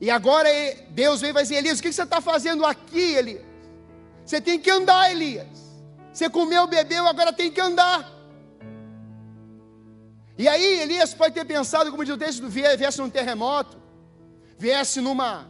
E 0.00 0.10
agora 0.10 0.48
Deus 0.90 1.20
vem 1.20 1.30
e 1.30 1.32
vai 1.32 1.42
dizer: 1.42 1.56
Elias, 1.56 1.78
o 1.78 1.82
que 1.82 1.92
você 1.92 2.02
está 2.02 2.20
fazendo 2.20 2.64
aqui, 2.64 3.14
Elias? 3.14 3.42
Você 4.24 4.40
tem 4.40 4.58
que 4.58 4.70
andar, 4.70 5.10
Elias. 5.10 5.46
Você 6.12 6.28
comeu, 6.28 6.66
bebeu, 6.66 7.06
agora 7.06 7.32
tem 7.32 7.50
que 7.50 7.60
andar. 7.60 8.10
E 10.38 10.48
aí 10.48 10.80
Elias 10.80 11.12
pode 11.12 11.34
ter 11.34 11.44
pensado, 11.44 11.90
como 11.90 12.04
diz 12.04 12.14
o 12.14 12.18
texto, 12.18 12.48
viesse 12.48 12.98
num 12.98 13.10
terremoto, 13.10 13.76
viesse 14.58 15.00
numa, 15.00 15.48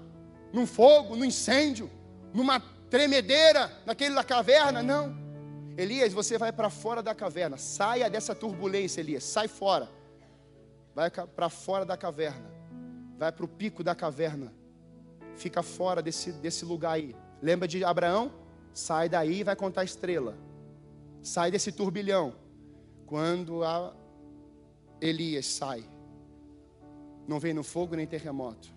num 0.52 0.66
fogo, 0.66 1.14
num 1.14 1.24
incêndio, 1.24 1.90
numa 2.34 2.60
tremedeira, 2.90 3.70
naquele 3.86 4.14
da 4.14 4.24
caverna. 4.24 4.82
Não. 4.82 5.16
Elias, 5.80 6.12
você 6.12 6.36
vai 6.36 6.52
para 6.52 6.68
fora 6.68 7.02
da 7.02 7.14
caverna. 7.14 7.56
Saia 7.56 8.10
dessa 8.10 8.34
turbulência, 8.34 9.00
Elias. 9.00 9.24
Sai 9.24 9.48
fora. 9.48 9.88
Vai 10.94 11.10
para 11.10 11.48
fora 11.48 11.86
da 11.86 11.96
caverna. 11.96 12.50
Vai 13.16 13.32
para 13.32 13.46
o 13.46 13.48
pico 13.48 13.82
da 13.82 13.94
caverna. 13.94 14.52
Fica 15.36 15.62
fora 15.62 16.02
desse, 16.02 16.32
desse 16.32 16.66
lugar 16.66 16.92
aí. 16.92 17.16
Lembra 17.40 17.66
de 17.66 17.82
Abraão? 17.82 18.30
Sai 18.74 19.08
daí 19.08 19.40
e 19.40 19.44
vai 19.44 19.56
contar 19.56 19.80
a 19.80 19.84
estrela. 19.84 20.36
Sai 21.22 21.50
desse 21.50 21.72
turbilhão. 21.72 22.34
Quando 23.06 23.64
a 23.64 23.94
Elias 25.00 25.46
sai, 25.46 25.82
não 27.26 27.40
vem 27.40 27.54
no 27.54 27.64
fogo 27.64 27.96
nem 27.96 28.06
terremoto. 28.06 28.68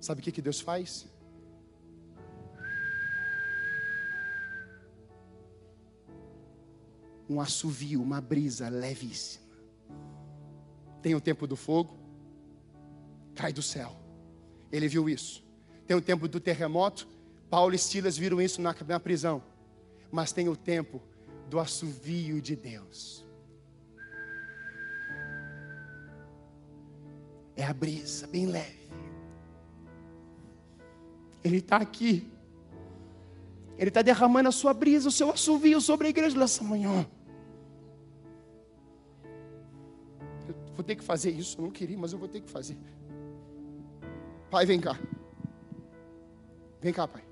Sabe 0.00 0.20
o 0.20 0.24
que, 0.24 0.30
que 0.30 0.40
Deus 0.40 0.60
faz? 0.60 1.08
Um 7.28 7.40
assovio, 7.40 8.02
uma 8.02 8.20
brisa 8.20 8.68
levíssima. 8.68 9.46
Tem 11.02 11.14
o 11.14 11.20
tempo 11.20 11.46
do 11.46 11.56
fogo, 11.56 11.96
cai 13.34 13.52
do 13.52 13.62
céu. 13.62 13.96
Ele 14.72 14.88
viu 14.88 15.08
isso. 15.08 15.44
Tem 15.86 15.96
o 15.96 16.00
tempo 16.00 16.28
do 16.28 16.40
terremoto, 16.40 17.08
Paulo 17.48 17.74
e 17.74 17.78
Silas 17.78 18.16
viram 18.16 18.40
isso 18.40 18.60
na, 18.60 18.74
na 18.86 19.00
prisão. 19.00 19.42
Mas 20.10 20.32
tem 20.32 20.48
o 20.48 20.56
tempo 20.56 21.02
do 21.48 21.58
assovio 21.58 22.40
de 22.40 22.54
Deus. 22.56 23.26
É 27.56 27.64
a 27.64 27.72
brisa, 27.72 28.26
bem 28.26 28.46
leve. 28.46 28.88
Ele 31.42 31.58
está 31.58 31.76
aqui. 31.76 32.30
Ele 33.76 33.88
está 33.88 34.02
derramando 34.02 34.48
a 34.48 34.52
sua 34.52 34.74
brisa, 34.74 35.08
o 35.08 35.12
seu 35.12 35.30
assovio 35.30 35.80
sobre 35.80 36.08
a 36.08 36.10
igreja 36.10 36.38
nessa 36.38 36.62
manhã. 36.62 37.06
Vou 40.78 40.84
ter 40.84 40.94
que 40.94 41.02
fazer 41.02 41.32
isso, 41.32 41.58
eu 41.58 41.64
não 41.64 41.72
queria, 41.72 41.98
mas 41.98 42.12
eu 42.12 42.18
vou 42.20 42.28
ter 42.28 42.40
que 42.40 42.48
fazer. 42.48 42.78
Pai, 44.48 44.64
vem 44.64 44.80
cá. 44.80 44.96
Vem 46.80 46.92
cá, 46.92 47.08
pai. 47.08 47.24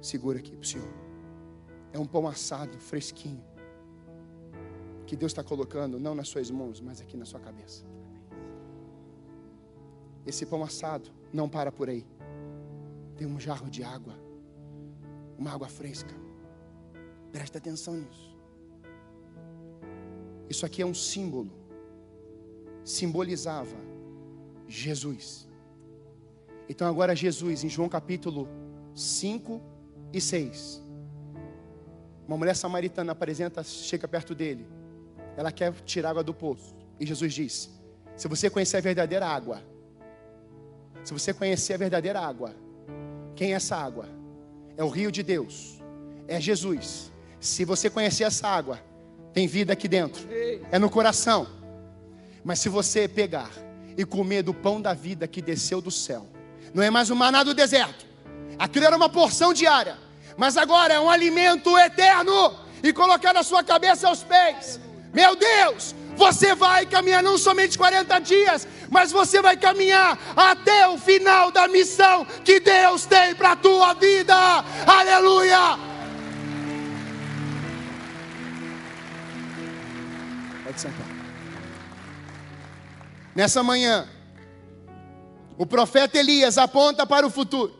Segura 0.00 0.38
aqui 0.38 0.52
para 0.52 0.62
o 0.62 0.64
Senhor. 0.64 0.88
É 1.92 1.98
um 1.98 2.06
pão 2.06 2.26
assado, 2.26 2.78
fresquinho. 2.78 3.44
Que 5.06 5.14
Deus 5.14 5.32
está 5.32 5.44
colocando, 5.44 6.00
não 6.00 6.14
nas 6.14 6.28
suas 6.28 6.50
mãos, 6.50 6.80
mas 6.80 6.98
aqui 7.02 7.14
na 7.14 7.26
sua 7.26 7.40
cabeça. 7.40 7.84
Esse 10.24 10.46
pão 10.46 10.64
assado 10.64 11.10
não 11.30 11.46
para 11.46 11.70
por 11.70 11.90
aí. 11.90 12.06
Um 13.26 13.38
jarro 13.40 13.70
de 13.70 13.82
água, 13.82 14.14
uma 15.38 15.52
água 15.52 15.68
fresca. 15.68 16.14
Presta 17.30 17.58
atenção 17.58 17.94
nisso. 17.94 18.36
Isso 20.48 20.66
aqui 20.66 20.82
é 20.82 20.86
um 20.86 20.94
símbolo. 20.94 21.50
Simbolizava 22.84 23.76
Jesus. 24.68 25.48
Então 26.68 26.86
agora 26.86 27.14
Jesus, 27.14 27.64
em 27.64 27.68
João 27.68 27.88
capítulo 27.88 28.48
5, 28.94 29.60
e 30.12 30.20
6. 30.20 30.82
Uma 32.26 32.36
mulher 32.36 32.54
samaritana 32.54 33.12
apresenta, 33.12 33.62
chega 33.62 34.06
perto 34.06 34.34
dele. 34.34 34.66
Ela 35.36 35.50
quer 35.50 35.72
tirar 35.84 36.10
água 36.10 36.22
do 36.22 36.34
poço. 36.34 36.74
E 37.00 37.06
Jesus 37.06 37.32
diz: 37.32 37.70
Se 38.16 38.28
você 38.28 38.50
conhecer 38.50 38.76
a 38.76 38.80
verdadeira 38.80 39.26
água, 39.26 39.62
se 41.02 41.12
você 41.12 41.32
conhecer 41.32 41.74
a 41.74 41.78
verdadeira 41.78 42.20
água, 42.20 42.54
quem 43.34 43.52
é 43.52 43.56
essa 43.56 43.76
água? 43.76 44.08
É 44.76 44.84
o 44.84 44.88
rio 44.88 45.10
de 45.10 45.22
Deus, 45.22 45.80
é 46.28 46.40
Jesus. 46.40 47.12
Se 47.40 47.64
você 47.64 47.90
conhecer 47.90 48.24
essa 48.24 48.48
água, 48.48 48.80
tem 49.32 49.46
vida 49.46 49.72
aqui 49.72 49.88
dentro, 49.88 50.26
é 50.70 50.78
no 50.78 50.90
coração. 50.90 51.46
Mas 52.44 52.58
se 52.58 52.68
você 52.68 53.08
pegar 53.08 53.50
e 53.96 54.04
comer 54.04 54.42
do 54.42 54.54
pão 54.54 54.80
da 54.80 54.94
vida 54.94 55.26
que 55.26 55.42
desceu 55.42 55.80
do 55.80 55.90
céu, 55.90 56.26
não 56.72 56.82
é 56.82 56.90
mais 56.90 57.10
um 57.10 57.14
maná 57.14 57.42
do 57.42 57.54
deserto, 57.54 58.06
Aquilo 58.58 58.86
era 58.86 58.96
uma 58.96 59.08
porção 59.08 59.52
diária, 59.52 59.96
mas 60.36 60.56
agora 60.56 60.94
é 60.94 61.00
um 61.00 61.10
alimento 61.10 61.76
eterno 61.78 62.54
e 62.82 62.92
colocar 62.92 63.32
na 63.32 63.42
sua 63.42 63.62
cabeça 63.62 64.08
aos 64.08 64.22
pés. 64.22 64.80
Meu 65.12 65.36
Deus, 65.36 65.94
você 66.16 66.54
vai 66.54 66.86
caminhar 66.86 67.22
não 67.22 67.36
somente 67.36 67.76
40 67.76 68.18
dias, 68.20 68.66
mas 68.92 69.10
você 69.10 69.40
vai 69.40 69.56
caminhar 69.56 70.18
até 70.36 70.86
o 70.86 70.98
final 70.98 71.50
da 71.50 71.66
missão 71.66 72.26
que 72.44 72.60
Deus 72.60 73.06
tem 73.06 73.34
para 73.34 73.52
a 73.52 73.56
tua 73.56 73.94
vida. 73.94 74.36
Aleluia! 74.86 75.78
Pode 80.62 80.78
sentar. 80.78 81.06
Nessa 83.34 83.62
manhã, 83.62 84.06
o 85.56 85.64
profeta 85.64 86.18
Elias 86.18 86.58
aponta 86.58 87.06
para 87.06 87.26
o 87.26 87.30
futuro. 87.30 87.74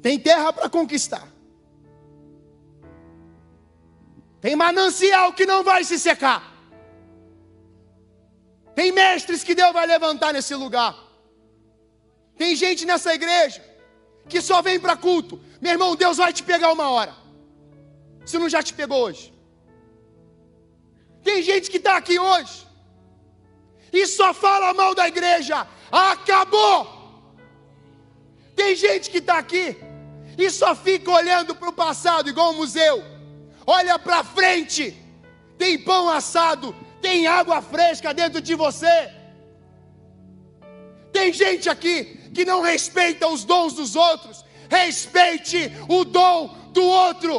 Tem 0.00 0.18
terra 0.18 0.54
para 0.54 0.70
conquistar. 0.70 1.28
Tem 4.40 4.56
manancial 4.56 5.34
que 5.34 5.44
não 5.44 5.62
vai 5.62 5.84
se 5.84 5.98
secar. 5.98 6.53
Tem 8.74 8.90
mestres 8.92 9.44
que 9.44 9.54
Deus 9.54 9.72
vai 9.72 9.86
levantar 9.86 10.32
nesse 10.32 10.54
lugar. 10.54 10.96
Tem 12.36 12.56
gente 12.56 12.84
nessa 12.84 13.14
igreja 13.14 13.64
que 14.28 14.40
só 14.40 14.60
vem 14.60 14.80
para 14.80 14.96
culto. 14.96 15.40
Meu 15.60 15.72
irmão, 15.72 15.94
Deus 15.94 16.16
vai 16.16 16.32
te 16.32 16.42
pegar 16.42 16.72
uma 16.72 16.90
hora. 16.90 17.14
Se 18.26 18.38
não 18.38 18.48
já 18.48 18.62
te 18.62 18.74
pegou 18.74 19.02
hoje. 19.04 19.32
Tem 21.22 21.42
gente 21.42 21.70
que 21.70 21.78
está 21.78 21.96
aqui 21.96 22.18
hoje 22.18 22.66
e 23.92 24.06
só 24.06 24.34
fala 24.34 24.74
mal 24.74 24.94
da 24.94 25.06
igreja. 25.06 25.66
Acabou. 25.90 27.02
Tem 28.56 28.74
gente 28.74 29.08
que 29.10 29.18
está 29.18 29.38
aqui 29.38 29.76
e 30.36 30.50
só 30.50 30.74
fica 30.74 31.10
olhando 31.10 31.54
para 31.54 31.68
o 31.68 31.72
passado, 31.72 32.28
igual 32.28 32.50
um 32.50 32.56
museu. 32.56 33.02
Olha 33.66 33.98
para 33.98 34.24
frente, 34.24 34.96
tem 35.56 35.78
pão 35.78 36.10
assado, 36.10 36.74
tem 37.04 37.26
água 37.26 37.60
fresca 37.60 38.14
dentro 38.14 38.40
de 38.40 38.54
você. 38.54 39.12
Tem 41.12 41.30
gente 41.34 41.68
aqui 41.68 42.30
que 42.34 42.46
não 42.46 42.62
respeita 42.62 43.28
os 43.28 43.44
dons 43.44 43.74
dos 43.74 43.94
outros, 43.94 44.42
respeite 44.70 45.70
o 45.86 46.02
dom 46.02 46.56
do 46.72 46.82
outro. 46.82 47.34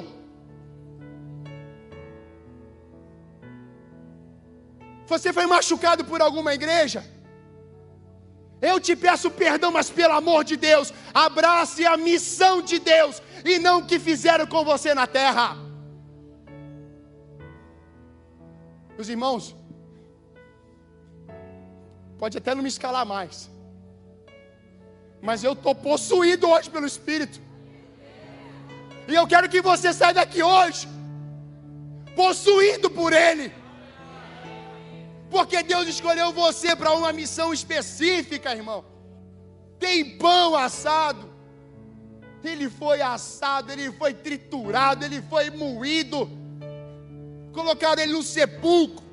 Você 5.07 5.33
foi 5.33 5.47
machucado 5.47 6.05
por 6.05 6.21
alguma 6.21 6.53
igreja? 6.53 7.03
Eu 8.61 8.79
te 8.79 8.95
peço 8.95 9.31
perdão, 9.31 9.71
mas 9.71 9.89
pelo 9.89 10.13
amor 10.13 10.43
de 10.43 10.55
Deus, 10.57 10.93
abrace 11.11 11.87
a 11.87 11.97
missão 11.97 12.61
de 12.61 12.77
Deus 12.77 13.19
e 13.43 13.57
não 13.57 13.79
o 13.79 13.85
que 13.85 13.97
fizeram 13.97 14.45
com 14.45 14.63
você 14.63 14.93
na 14.93 15.07
terra. 15.07 15.64
Meus 18.95 19.09
irmãos, 19.09 19.55
pode 22.17 22.37
até 22.37 22.55
não 22.55 22.63
me 22.63 22.69
escalar 22.69 23.05
mais, 23.05 23.49
mas 25.21 25.43
eu 25.43 25.53
estou 25.53 25.75
possuído 25.75 26.49
hoje 26.49 26.69
pelo 26.69 26.85
Espírito, 26.85 27.39
e 29.07 29.13
eu 29.13 29.27
quero 29.27 29.49
que 29.49 29.61
você 29.61 29.93
saia 29.93 30.13
daqui 30.13 30.41
hoje, 30.41 30.87
possuído 32.15 32.89
por 32.89 33.11
Ele 33.13 33.51
porque 35.35 35.61
Deus 35.63 35.85
escolheu 35.87 36.31
você 36.31 36.75
para 36.77 36.93
uma 36.93 37.11
missão 37.11 37.53
específica, 37.53 38.55
irmão. 38.55 38.85
Tem 39.77 40.17
pão 40.17 40.55
assado, 40.55 41.29
ele 42.41 42.69
foi 42.69 43.01
assado, 43.01 43.69
ele 43.69 43.91
foi 43.91 44.13
triturado, 44.13 45.03
ele 45.03 45.21
foi 45.21 45.49
moído, 45.49 46.29
colocaram 47.55 48.03
ele 48.03 48.13
no 48.13 48.21
sepulcro. 48.21 49.03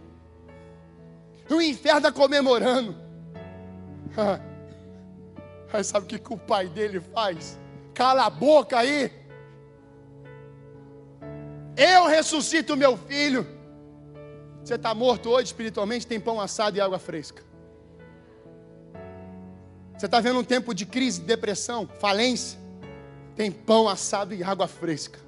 E 1.49 1.55
o 1.55 1.62
inferno 1.62 1.99
está 1.99 2.12
comemorando. 2.12 2.95
Aí 5.72 5.82
sabe 5.82 6.05
o 6.05 6.09
que, 6.09 6.18
que 6.18 6.32
o 6.32 6.36
pai 6.36 6.68
dele 6.68 7.01
faz? 7.01 7.59
Cala 7.95 8.26
a 8.26 8.30
boca 8.30 8.78
aí. 8.78 9.11
Eu 11.74 12.07
ressuscito 12.07 12.76
meu 12.76 12.95
filho. 12.97 13.47
Você 14.62 14.74
está 14.74 14.95
morto 14.95 15.30
hoje 15.30 15.47
espiritualmente, 15.47 16.07
tem 16.07 16.20
pão 16.20 16.38
assado 16.38 16.76
e 16.76 16.80
água 16.80 16.99
fresca. 16.99 17.43
Você 19.97 20.05
está 20.07 20.20
vendo 20.20 20.40
um 20.40 20.45
tempo 20.45 20.74
de 20.74 20.84
crise, 20.84 21.22
depressão, 21.22 21.88
falência? 22.01 22.59
Tem 23.34 23.51
pão 23.51 23.88
assado 23.88 24.34
e 24.34 24.43
água 24.43 24.68
fresca. 24.68 25.18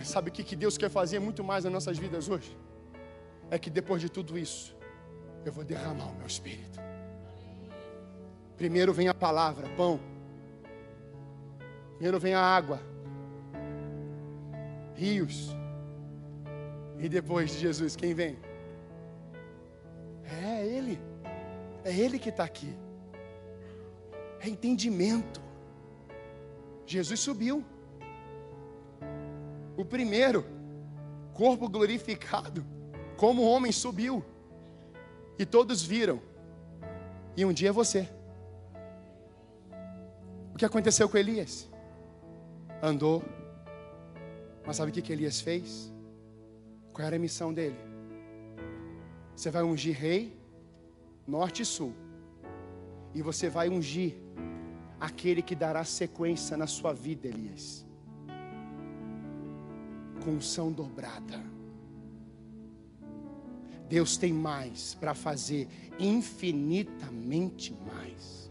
Mas 0.00 0.08
sabe 0.08 0.30
o 0.30 0.32
que 0.32 0.56
Deus 0.56 0.78
quer 0.78 0.88
fazer 0.88 1.18
muito 1.18 1.44
mais 1.44 1.64
nas 1.64 1.72
nossas 1.74 1.98
vidas 1.98 2.26
hoje? 2.26 2.56
É 3.50 3.58
que 3.58 3.68
depois 3.68 4.00
de 4.00 4.08
tudo 4.08 4.38
isso, 4.38 4.74
eu 5.44 5.52
vou 5.52 5.62
derramar 5.62 6.06
o 6.06 6.14
meu 6.14 6.26
espírito. 6.26 6.80
Primeiro 8.56 8.94
vem 8.94 9.08
a 9.08 9.12
palavra, 9.12 9.68
pão. 9.76 10.00
Primeiro 11.96 12.18
vem 12.18 12.32
a 12.32 12.40
água, 12.40 12.80
rios. 14.94 15.50
E 16.98 17.06
depois 17.06 17.50
de 17.50 17.58
Jesus, 17.58 17.94
quem 17.94 18.14
vem? 18.14 18.38
É 20.24 20.66
Ele. 20.66 20.98
É 21.84 21.94
Ele 21.94 22.18
que 22.18 22.30
está 22.30 22.44
aqui. 22.44 22.74
É 24.40 24.48
entendimento. 24.48 25.42
Jesus 26.86 27.20
subiu. 27.20 27.62
O 29.80 29.84
primeiro, 29.84 30.44
corpo 31.34 31.68
glorificado, 31.68 32.64
como 33.16 33.42
homem 33.42 33.72
subiu. 33.72 34.24
E 35.38 35.46
todos 35.46 35.82
viram. 35.82 36.20
E 37.36 37.44
um 37.44 37.52
dia 37.52 37.70
é 37.70 37.72
você 37.72 38.08
que 40.60 40.64
aconteceu 40.66 41.08
com 41.08 41.16
Elias? 41.16 41.66
Andou, 42.82 43.24
mas 44.66 44.76
sabe 44.76 44.90
o 44.90 44.92
que 44.92 45.10
Elias 45.10 45.40
fez? 45.40 45.90
Qual 46.92 47.06
era 47.06 47.16
a 47.16 47.18
missão 47.18 47.50
dele? 47.50 47.78
Você 49.34 49.50
vai 49.50 49.62
ungir 49.62 49.96
rei, 49.96 50.38
norte 51.26 51.62
e 51.62 51.64
sul, 51.64 51.94
e 53.14 53.22
você 53.22 53.48
vai 53.48 53.70
ungir 53.70 54.16
aquele 55.00 55.40
que 55.40 55.54
dará 55.54 55.82
sequência 55.82 56.58
na 56.58 56.66
sua 56.66 56.92
vida, 56.92 57.26
Elias, 57.26 57.86
com 60.20 60.32
unção 60.32 60.70
dobrada. 60.70 61.42
Deus 63.88 64.16
tem 64.16 64.32
mais 64.32 64.94
para 64.94 65.14
fazer, 65.14 65.66
infinitamente 65.98 67.74
mais. 67.86 68.50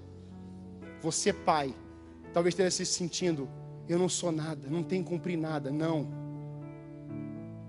Você, 1.01 1.31
pai, 1.31 1.73
Talvez 2.33 2.53
esteja 2.53 2.71
se 2.71 2.85
sentindo, 2.85 3.49
eu 3.87 3.97
não 3.97 4.07
sou 4.07 4.31
nada, 4.31 4.67
não 4.69 4.83
tenho 4.83 5.03
cumprir 5.03 5.37
nada. 5.37 5.71
Não. 5.71 6.07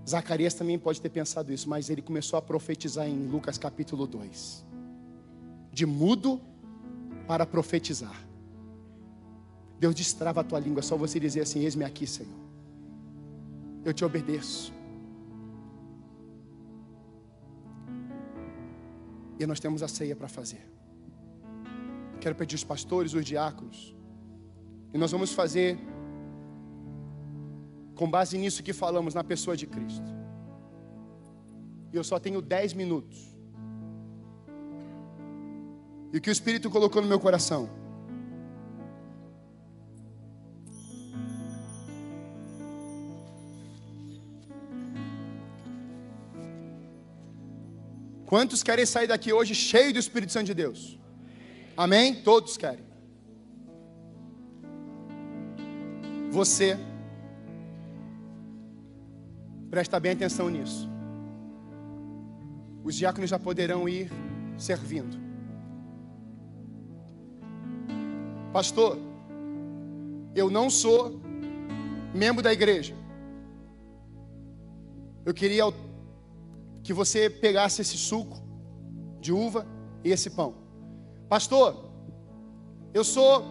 Zacarias 0.07 0.53
também 0.53 0.77
pode 0.77 1.01
ter 1.01 1.09
pensado 1.09 1.51
isso, 1.51 1.69
mas 1.69 1.89
ele 1.89 2.01
começou 2.01 2.37
a 2.37 2.41
profetizar 2.41 3.07
em 3.07 3.27
Lucas 3.27 3.57
capítulo 3.57 4.05
2. 4.05 4.65
De 5.71 5.85
mudo 5.85 6.39
para 7.27 7.45
profetizar. 7.45 8.27
Deus 9.79 9.95
destrava 9.95 10.41
a 10.41 10.43
tua 10.43 10.59
língua, 10.59 10.83
só 10.83 10.95
você 10.95 11.19
dizer 11.19 11.41
assim: 11.41 11.61
Eis-me 11.61 11.83
aqui, 11.83 12.05
Senhor. 12.05 12.40
Eu 13.83 13.93
te 13.93 14.05
obedeço. 14.05 14.73
E 19.39 19.45
nós 19.45 19.59
temos 19.59 19.81
a 19.81 19.87
ceia 19.87 20.15
para 20.15 20.27
fazer. 20.27 20.63
Quero 22.19 22.35
pedir 22.35 22.55
os 22.55 22.63
pastores, 22.63 23.13
os 23.13 23.25
diáconos, 23.25 23.95
e 24.93 24.97
nós 24.97 25.11
vamos 25.11 25.33
fazer 25.33 25.79
com 27.95 28.09
base 28.09 28.37
nisso 28.37 28.61
que 28.61 28.73
falamos 28.73 29.13
na 29.13 29.23
pessoa 29.23 29.57
de 29.57 29.65
Cristo. 29.65 30.09
E 31.91 31.95
eu 31.95 32.03
só 32.03 32.19
tenho 32.19 32.41
dez 32.41 32.73
minutos. 32.73 33.35
E 36.13 36.17
o 36.17 36.21
que 36.21 36.29
o 36.29 36.31
Espírito 36.31 36.69
colocou 36.69 37.01
no 37.01 37.07
meu 37.07 37.19
coração? 37.19 37.80
Quantos 48.31 48.63
querem 48.63 48.85
sair 48.85 49.07
daqui 49.07 49.33
hoje 49.33 49.53
cheio 49.53 49.91
do 49.91 49.99
Espírito 49.99 50.31
Santo 50.31 50.45
de 50.45 50.53
Deus? 50.53 50.97
Amém? 51.75 52.23
Todos 52.23 52.55
querem. 52.55 52.85
Você, 56.31 56.77
presta 59.69 59.99
bem 59.99 60.13
atenção 60.13 60.47
nisso. 60.47 60.89
Os 62.85 62.95
diáconos 62.95 63.29
já 63.29 63.37
poderão 63.37 63.89
ir 63.89 64.09
servindo. 64.57 65.19
Pastor, 68.53 68.97
eu 70.33 70.49
não 70.49 70.69
sou 70.69 71.19
membro 72.15 72.41
da 72.41 72.53
igreja. 72.53 72.95
Eu 75.25 75.33
queria 75.33 75.65
que 76.83 76.93
você 76.93 77.29
pegasse 77.29 77.81
esse 77.81 77.97
suco 77.97 78.41
de 79.19 79.31
uva 79.31 79.67
e 80.03 80.11
esse 80.11 80.29
pão. 80.29 80.55
Pastor, 81.29 81.91
eu 82.93 83.03
sou 83.03 83.45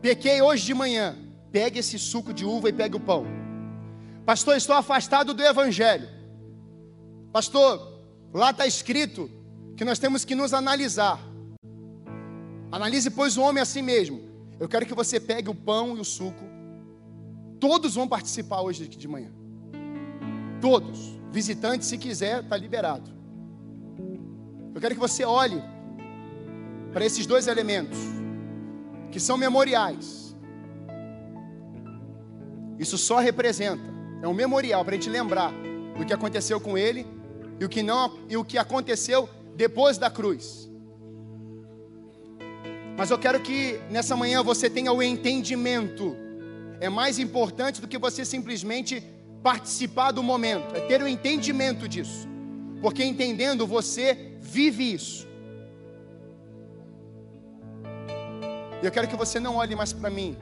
pequei 0.00 0.40
hoje 0.40 0.64
de 0.64 0.74
manhã 0.74 1.16
pegue 1.56 1.78
esse 1.78 1.98
suco 1.98 2.34
de 2.34 2.44
uva 2.44 2.68
e 2.68 2.72
pegue 2.72 2.96
o 2.96 3.00
pão. 3.00 3.24
Pastor, 4.26 4.58
estou 4.58 4.76
afastado 4.76 5.32
do 5.32 5.42
Evangelho. 5.42 6.06
Pastor, 7.32 8.04
lá 8.30 8.50
está 8.50 8.66
escrito 8.66 9.30
que 9.74 9.82
nós 9.82 9.98
temos 9.98 10.22
que 10.22 10.34
nos 10.34 10.52
analisar. 10.52 11.18
Analise, 12.70 13.08
pois, 13.08 13.38
o 13.38 13.42
homem 13.42 13.62
a 13.62 13.64
si 13.64 13.80
mesmo. 13.80 14.20
Eu 14.60 14.68
quero 14.68 14.84
que 14.84 14.94
você 14.94 15.18
pegue 15.18 15.48
o 15.48 15.54
pão 15.54 15.96
e 15.96 16.00
o 16.00 16.04
suco. 16.04 16.44
Todos 17.58 17.94
vão 17.94 18.06
participar 18.06 18.60
hoje 18.60 18.86
de 18.86 19.08
manhã. 19.08 19.32
Todos. 20.60 21.15
Visitante, 21.30 21.84
se 21.84 21.98
quiser, 21.98 22.42
está 22.42 22.56
liberado. 22.56 23.10
Eu 24.74 24.80
quero 24.80 24.94
que 24.94 25.00
você 25.00 25.24
olhe 25.24 25.62
para 26.92 27.04
esses 27.04 27.26
dois 27.26 27.46
elementos, 27.46 27.98
que 29.10 29.20
são 29.20 29.36
memoriais. 29.36 30.36
Isso 32.78 32.98
só 32.98 33.18
representa, 33.18 33.84
é 34.22 34.28
um 34.28 34.34
memorial 34.34 34.84
para 34.84 34.94
a 34.94 34.98
gente 34.98 35.10
lembrar 35.10 35.52
do 35.96 36.04
que 36.04 36.12
aconteceu 36.12 36.60
com 36.60 36.76
ele 36.76 37.06
e 37.58 37.64
o 37.64 37.68
que 37.68 37.82
não 37.82 38.18
e 38.28 38.36
o 38.36 38.44
que 38.44 38.58
aconteceu 38.58 39.28
depois 39.54 39.96
da 39.96 40.10
cruz. 40.10 40.70
Mas 42.96 43.10
eu 43.10 43.18
quero 43.18 43.40
que 43.40 43.78
nessa 43.90 44.16
manhã 44.16 44.42
você 44.42 44.70
tenha 44.70 44.92
o 44.92 45.02
entendimento. 45.02 46.16
É 46.80 46.88
mais 46.88 47.18
importante 47.18 47.80
do 47.80 47.88
que 47.88 47.98
você 47.98 48.24
simplesmente 48.24 49.02
participar 49.46 50.10
do 50.10 50.24
momento, 50.24 50.74
é 50.74 50.80
ter 50.80 51.00
o 51.00 51.06
entendimento 51.06 51.88
disso. 51.88 52.26
Porque 52.82 53.04
entendendo 53.04 53.64
você 53.64 54.32
vive 54.40 54.92
isso. 54.92 55.24
Eu 58.82 58.90
quero 58.90 59.06
que 59.06 59.14
você 59.14 59.38
não 59.38 59.54
olhe 59.54 59.76
mais 59.76 59.92
para 59.92 60.10
mim, 60.10 60.36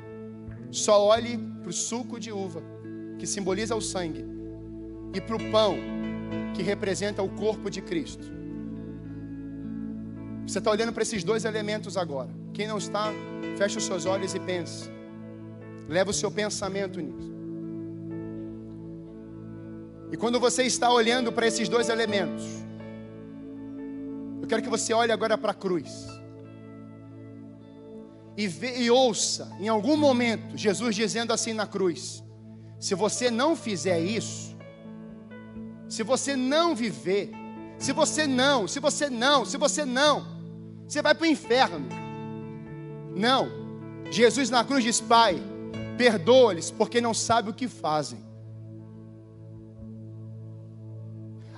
só 0.71 1.05
olhe 1.05 1.37
para 1.61 1.69
o 1.69 1.73
suco 1.73 2.19
de 2.19 2.33
uva, 2.33 2.63
que 3.19 3.27
simboliza 3.27 3.77
o 3.77 3.81
sangue, 3.83 4.25
e 5.13 5.21
para 5.21 5.37
o 5.37 5.51
pão, 5.51 5.77
que 6.55 6.63
representa 6.63 7.23
o 7.23 7.29
corpo 7.29 7.69
de 7.69 7.83
Cristo. 7.83 8.27
Você 10.47 10.61
está 10.61 10.71
olhando 10.71 10.95
para 10.95 11.03
esses 11.03 11.23
dois 11.23 11.45
elementos 11.45 11.99
agora. 11.99 12.31
Quem 12.55 12.67
não 12.67 12.79
está, 12.79 13.13
feche 13.59 13.77
os 13.77 13.85
seus 13.85 14.07
olhos 14.07 14.35
e 14.35 14.41
pense. 14.41 14.91
Leva 15.91 16.11
o 16.11 16.15
seu 16.15 16.31
pensamento 16.31 17.03
nisso. 17.03 17.34
E 20.13 20.17
quando 20.17 20.39
você 20.39 20.63
está 20.63 20.91
olhando 20.91 21.33
para 21.33 21.47
esses 21.47 21.69
dois 21.69 21.89
elementos, 21.89 22.45
eu 24.41 24.49
quero 24.49 24.63
que 24.63 24.69
você 24.69 24.93
olhe 24.93 25.11
agora 25.11 25.37
para 25.39 25.53
a 25.53 25.55
cruz 25.55 26.07
e, 28.37 28.47
vê, 28.47 28.79
e 28.79 28.91
ouça 28.91 29.51
em 29.61 29.69
algum 29.69 29.97
momento 29.97 30.57
Jesus 30.57 30.95
dizendo 30.95 31.33
assim 31.33 31.53
na 31.53 31.67
cruz: 31.67 32.23
se 32.79 32.95
você 32.95 33.31
não 33.31 33.57
fizer 33.57 34.01
isso, 34.01 34.57
se 35.89 36.03
você 36.03 36.37
não 36.37 36.75
viver, 36.75 37.31
se 37.79 37.93
você 37.93 38.27
não, 38.27 38.67
se 38.67 38.81
você 38.81 39.09
não, 39.09 39.45
se 39.45 39.57
você 39.57 39.85
não, 39.85 40.27
você 40.87 41.01
vai 41.01 41.15
para 41.15 41.25
o 41.25 41.27
inferno. 41.27 41.89
Não, 43.17 43.49
Jesus 44.11 44.51
na 44.51 44.65
cruz 44.65 44.83
diz: 44.83 45.01
Pai, 45.01 45.41
perdoa-lhes, 45.97 46.71
porque 46.71 47.01
não 47.01 47.15
sabem 47.15 47.51
o 47.51 47.55
que 47.55 47.69
fazem. 47.69 48.19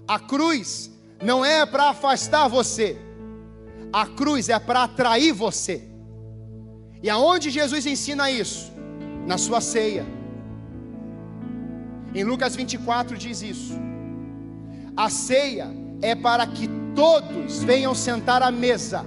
A 0.08 0.18
cruz 0.18 0.90
não 1.22 1.44
é 1.44 1.66
para 1.66 1.90
afastar 1.90 2.48
você, 2.48 2.96
a 3.92 4.06
cruz 4.06 4.48
é 4.48 4.58
para 4.58 4.84
atrair 4.84 5.32
você. 5.32 5.82
E 7.02 7.10
aonde 7.10 7.50
Jesus 7.50 7.86
ensina 7.86 8.30
isso? 8.30 8.72
Na 9.26 9.36
sua 9.36 9.60
ceia. 9.60 10.06
Em 12.14 12.24
Lucas 12.24 12.54
24 12.54 13.16
diz 13.18 13.42
isso. 13.42 13.74
A 14.96 15.10
ceia 15.10 15.68
é 16.00 16.14
para 16.14 16.46
que 16.46 16.68
todos 16.94 17.62
venham 17.62 17.94
sentar 17.94 18.42
à 18.42 18.50
mesa. 18.50 19.04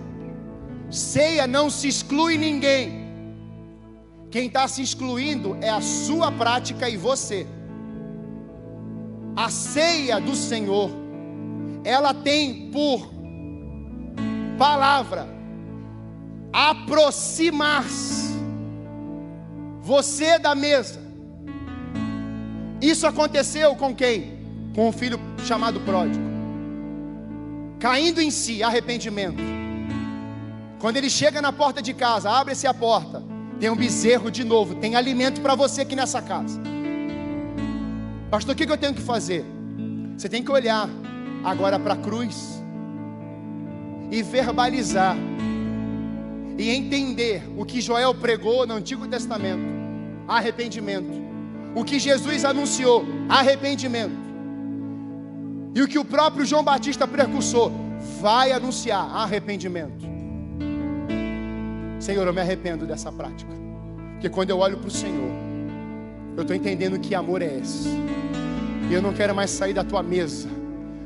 Ceia 0.90 1.48
não 1.48 1.70
se 1.70 1.88
exclui 1.88 2.38
ninguém. 2.38 3.08
Quem 4.30 4.48
está 4.48 4.68
se 4.68 4.82
excluindo 4.82 5.58
é 5.62 5.70
a 5.70 5.82
sua 5.82 6.32
prática 6.32 6.88
e 6.90 6.98
você. 6.98 7.48
A 9.40 9.50
ceia 9.50 10.20
do 10.20 10.36
Senhor, 10.36 10.92
ela 11.86 12.14
tem 12.14 12.70
por 12.72 13.10
palavra 14.58 15.30
aproximar-se 16.52 18.34
você 19.82 20.38
da 20.38 20.54
mesa. 20.54 21.00
Isso 22.82 23.08
aconteceu 23.08 23.78
com 23.78 23.96
quem? 23.96 24.40
Com 24.76 24.90
o 24.90 24.92
filho 24.92 25.18
chamado 25.46 25.80
pródigo. 25.80 26.26
Caindo 27.80 28.20
em 28.20 28.32
si, 28.32 28.62
arrependimento. 28.62 29.42
Quando 30.80 30.98
ele 30.98 31.10
chega 31.10 31.42
na 31.42 31.54
porta 31.54 31.82
de 31.82 31.94
casa, 31.94 32.30
abre-se 32.30 32.68
a 32.68 32.74
porta, 32.74 33.24
tem 33.58 33.70
um 33.70 33.78
bezerro 33.78 34.30
de 34.30 34.44
novo, 34.44 34.76
tem 34.76 34.98
alimento 34.98 35.40
para 35.40 35.56
você 35.56 35.84
aqui 35.84 35.96
nessa 35.96 36.22
casa. 36.22 36.60
Pastor, 38.30 38.54
o 38.54 38.56
que 38.56 38.72
eu 38.72 38.78
tenho 38.78 38.94
que 38.94 39.02
fazer? 39.02 39.44
Você 40.16 40.30
tem 40.30 40.44
que 40.44 40.52
olhar 40.52 40.88
agora 41.44 41.80
para 41.80 41.96
a 41.96 41.98
cruz 41.98 42.62
e 44.12 44.22
verbalizar 44.22 45.18
e 46.58 46.70
entender 46.70 47.44
o 47.58 47.66
que 47.66 47.82
Joel 47.82 48.14
pregou 48.14 48.68
no 48.68 48.76
Antigo 48.76 49.08
Testamento: 49.08 49.64
arrependimento. 50.28 51.10
O 51.74 51.84
que 51.84 51.98
Jesus 51.98 52.46
anunciou: 52.46 53.04
arrependimento. 53.28 54.30
E 55.74 55.82
o 55.82 55.88
que 55.88 55.98
o 55.98 56.06
próprio 56.06 56.46
João 56.46 56.64
Batista 56.64 57.08
precursou: 57.08 57.72
vai 58.22 58.52
anunciar 58.52 59.10
arrependimento. 59.16 60.08
Senhor, 62.00 62.28
eu 62.28 62.34
me 62.34 62.42
arrependo 62.42 62.86
dessa 62.86 63.12
prática. 63.12 63.52
Porque 64.14 64.30
quando 64.30 64.52
eu 64.52 64.60
olho 64.60 64.78
para 64.78 64.88
o 64.88 64.92
Senhor, 64.92 65.49
eu 66.40 66.44
estou 66.44 66.56
entendendo 66.56 67.00
que 67.00 67.14
amor 67.14 67.42
é 67.42 67.58
esse. 67.62 67.90
E 68.90 68.94
eu 68.94 69.02
não 69.02 69.14
quero 69.14 69.36
mais 69.36 69.50
sair 69.50 69.74
da 69.74 69.84
tua 69.84 70.02
mesa. 70.02 70.48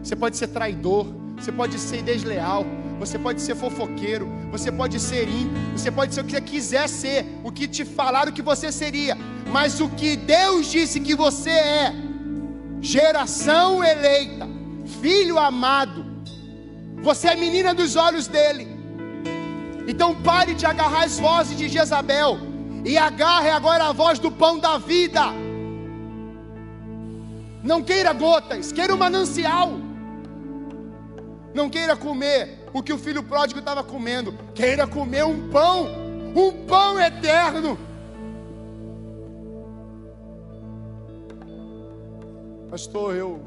Você 0.02 0.16
pode 0.16 0.38
ser 0.38 0.48
traidor, 0.48 1.08
você 1.38 1.52
pode 1.52 1.80
ser 1.80 2.02
desleal, 2.04 2.66
você 3.00 3.18
pode 3.18 3.42
ser 3.42 3.56
fofoqueiro, 3.56 4.28
você 4.52 4.72
pode 4.72 5.00
ser 5.00 5.28
ímpio, 5.28 5.58
você 5.76 5.92
pode 5.92 6.14
ser 6.14 6.22
o 6.22 6.24
que 6.24 6.34
você 6.34 6.42
quiser 6.42 6.88
ser, 6.88 7.26
o 7.44 7.52
que 7.52 7.68
te 7.68 7.84
falaram 7.84 8.32
que 8.32 8.42
você 8.42 8.72
seria, 8.72 9.18
mas 9.52 9.82
o 9.82 9.90
que 9.90 10.16
Deus 10.16 10.72
disse 10.72 11.00
que 11.00 11.16
você 11.16 11.50
é, 11.50 11.94
geração 12.80 13.84
eleita, 13.84 14.48
filho 15.02 15.40
amado, 15.40 16.06
você 17.02 17.30
é 17.30 17.36
menina 17.36 17.74
dos 17.74 17.96
olhos 17.96 18.28
dele. 18.28 18.68
Então 19.88 20.16
pare 20.16 20.54
de 20.54 20.66
agarrar 20.66 21.04
as 21.06 21.20
vozes 21.20 21.58
de 21.58 21.68
Jezabel 21.68 22.53
e 22.86 22.98
agarre 22.98 23.50
agora 23.50 23.86
a 23.86 23.94
voz 23.94 24.20
do 24.20 24.32
pão 24.32 24.60
da 24.60 24.78
vida. 24.78 25.22
Não 27.64 27.82
queira 27.82 28.12
gotas, 28.12 28.72
queira 28.72 28.94
um 28.94 28.98
manancial. 28.98 29.72
Não 31.54 31.70
queira 31.70 31.96
comer 31.96 32.68
o 32.74 32.84
que 32.84 32.92
o 32.92 32.98
filho 32.98 33.24
pródigo 33.24 33.60
estava 33.60 33.84
comendo. 33.84 34.34
Queira 34.54 34.86
comer 34.86 35.24
um 35.24 35.50
pão, 35.50 35.88
um 36.36 36.66
pão 36.66 37.00
eterno. 37.00 37.78
Pastor, 42.70 43.16
eu 43.16 43.42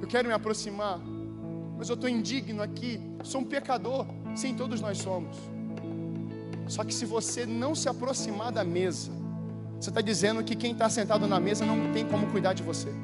eu 0.00 0.08
quero 0.08 0.26
me 0.26 0.34
aproximar, 0.34 0.98
mas 1.78 1.88
eu 1.88 1.94
estou 1.94 2.08
indigno 2.08 2.62
aqui. 2.62 3.00
Sou 3.22 3.42
um 3.42 3.44
pecador. 3.44 4.06
Sim, 4.34 4.54
todos 4.54 4.80
nós 4.80 4.98
somos. 4.98 5.36
Só 6.70 6.84
que 6.84 6.94
se 6.94 7.04
você 7.04 7.44
não 7.44 7.74
se 7.74 7.88
aproximar 7.88 8.52
da 8.52 8.62
mesa, 8.62 9.10
você 9.80 9.90
está 9.90 10.00
dizendo 10.00 10.44
que 10.44 10.54
quem 10.54 10.70
está 10.70 10.88
sentado 10.88 11.26
na 11.26 11.40
mesa 11.40 11.66
não 11.66 11.92
tem 11.92 12.06
como 12.06 12.28
cuidar 12.28 12.52
de 12.52 12.62
você. 12.62 12.94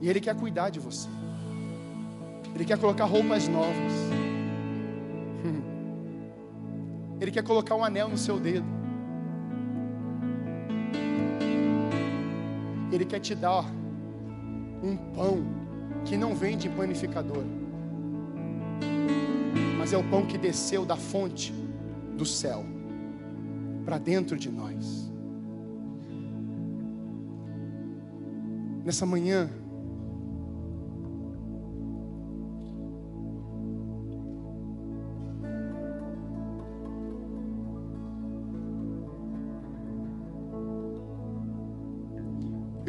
E 0.00 0.08
Ele 0.08 0.20
quer 0.20 0.34
cuidar 0.34 0.70
de 0.70 0.80
você. 0.80 1.06
Ele 2.54 2.64
quer 2.64 2.78
colocar 2.78 3.04
roupas 3.04 3.46
novas. 3.46 3.92
Ele 7.20 7.30
quer 7.30 7.44
colocar 7.44 7.74
um 7.74 7.84
anel 7.84 8.08
no 8.08 8.16
seu 8.16 8.40
dedo. 8.40 8.64
Ele 12.90 13.04
quer 13.04 13.20
te 13.20 13.34
dar 13.34 13.66
um 14.82 14.96
pão 15.14 15.44
que 16.06 16.16
não 16.16 16.34
vem 16.34 16.56
de 16.56 16.70
panificador, 16.70 17.44
mas 19.80 19.94
é 19.94 19.96
o 19.96 20.04
pão 20.04 20.26
que 20.26 20.36
desceu 20.36 20.84
da 20.84 20.94
fonte 20.94 21.54
do 22.14 22.26
céu 22.26 22.66
para 23.82 23.96
dentro 23.96 24.36
de 24.36 24.50
nós. 24.50 25.10
Nessa 28.84 29.06
manhã, 29.06 29.48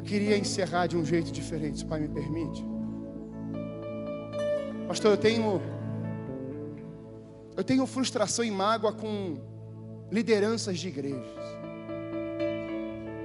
queria 0.03 0.37
encerrar 0.37 0.87
de 0.87 0.97
um 0.97 1.05
jeito 1.05 1.31
diferente, 1.31 1.77
se 1.77 1.85
o 1.85 1.87
Pai 1.87 2.01
me 2.01 2.09
permite. 2.09 2.65
Pastor, 4.85 5.11
eu 5.11 5.17
tenho 5.17 5.61
eu 7.61 7.63
tenho 7.63 7.85
frustração 7.85 8.43
e 8.43 8.49
mágoa 8.49 8.91
com 8.91 9.37
lideranças 10.11 10.79
de 10.79 10.87
igrejas. 10.87 11.37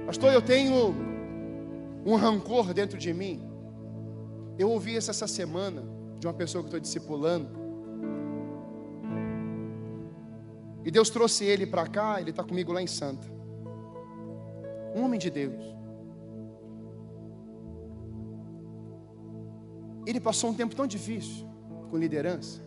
Pastor, 0.05 0.31
eu 0.31 0.43
tenho 0.43 0.93
um 2.05 2.15
rancor 2.15 2.71
dentro 2.71 2.99
de 2.99 3.11
mim. 3.15 3.41
Eu 4.55 4.69
ouvi 4.69 4.95
isso 4.95 5.09
essa 5.09 5.25
semana 5.25 5.83
de 6.19 6.27
uma 6.27 6.35
pessoa 6.35 6.61
que 6.61 6.67
estou 6.67 6.79
discipulando. 6.79 7.49
E 10.85 10.91
Deus 10.91 11.09
trouxe 11.09 11.43
ele 11.43 11.65
para 11.65 11.87
cá, 11.87 12.21
ele 12.21 12.29
está 12.29 12.43
comigo 12.43 12.71
lá 12.71 12.79
em 12.79 12.85
Santa. 12.85 13.27
Um 14.95 15.01
homem 15.01 15.19
de 15.19 15.31
Deus. 15.31 15.63
Ele 20.05 20.19
passou 20.19 20.51
um 20.51 20.53
tempo 20.53 20.75
tão 20.75 20.85
difícil 20.85 21.43
com 21.89 21.97
liderança. 21.97 22.66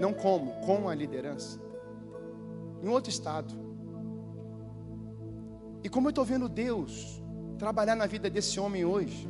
Não 0.00 0.12
como, 0.12 0.52
com 0.60 0.88
a 0.88 0.94
liderança. 0.94 1.60
Em 2.82 2.88
outro 2.88 3.10
estado. 3.10 3.54
E 5.82 5.88
como 5.88 6.08
eu 6.08 6.10
estou 6.10 6.24
vendo 6.24 6.48
Deus 6.48 7.22
trabalhar 7.58 7.96
na 7.96 8.06
vida 8.06 8.30
desse 8.30 8.60
homem 8.60 8.84
hoje, 8.84 9.28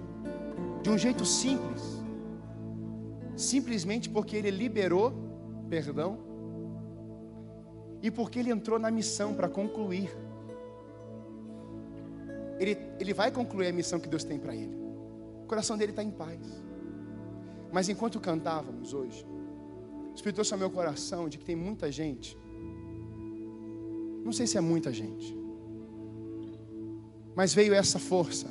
de 0.83 0.91
um 0.91 0.99
jeito 0.99 1.25
simples, 1.25 1.83
simplesmente 3.37 4.09
porque 4.11 4.37
ele 4.37 4.51
liberou 4.51 5.13
perdão 5.69 6.19
e 8.03 8.11
porque 8.11 8.39
ele 8.39 8.51
entrou 8.51 8.79
na 8.79 8.91
missão 8.91 9.35
para 9.35 9.49
concluir. 9.49 10.11
Ele, 12.59 12.77
ele 12.99 13.15
vai 13.15 13.31
concluir 13.31 13.69
a 13.69 13.73
missão 13.73 14.01
que 14.01 14.09
Deus 14.09 14.25
tem 14.25 14.39
para 14.39 14.55
ele. 14.55 14.77
O 15.45 15.47
coração 15.47 15.77
dele 15.77 15.93
está 15.93 16.03
em 16.03 16.11
paz. 16.11 16.41
Mas 17.73 17.89
enquanto 17.89 18.19
cantávamos 18.19 18.93
hoje, 18.93 19.25
Espírito 20.19 20.43
ao 20.53 20.59
meu 20.59 20.69
coração 20.69 21.29
de 21.29 21.39
que 21.39 21.45
tem 21.45 21.55
muita 21.55 21.93
gente, 21.93 22.37
não 24.25 24.33
sei 24.33 24.49
se 24.49 24.59
é 24.59 24.61
muita 24.61 24.93
gente, 24.93 25.33
mas 27.37 27.55
veio 27.55 27.73
essa 27.73 28.01
força, 28.01 28.49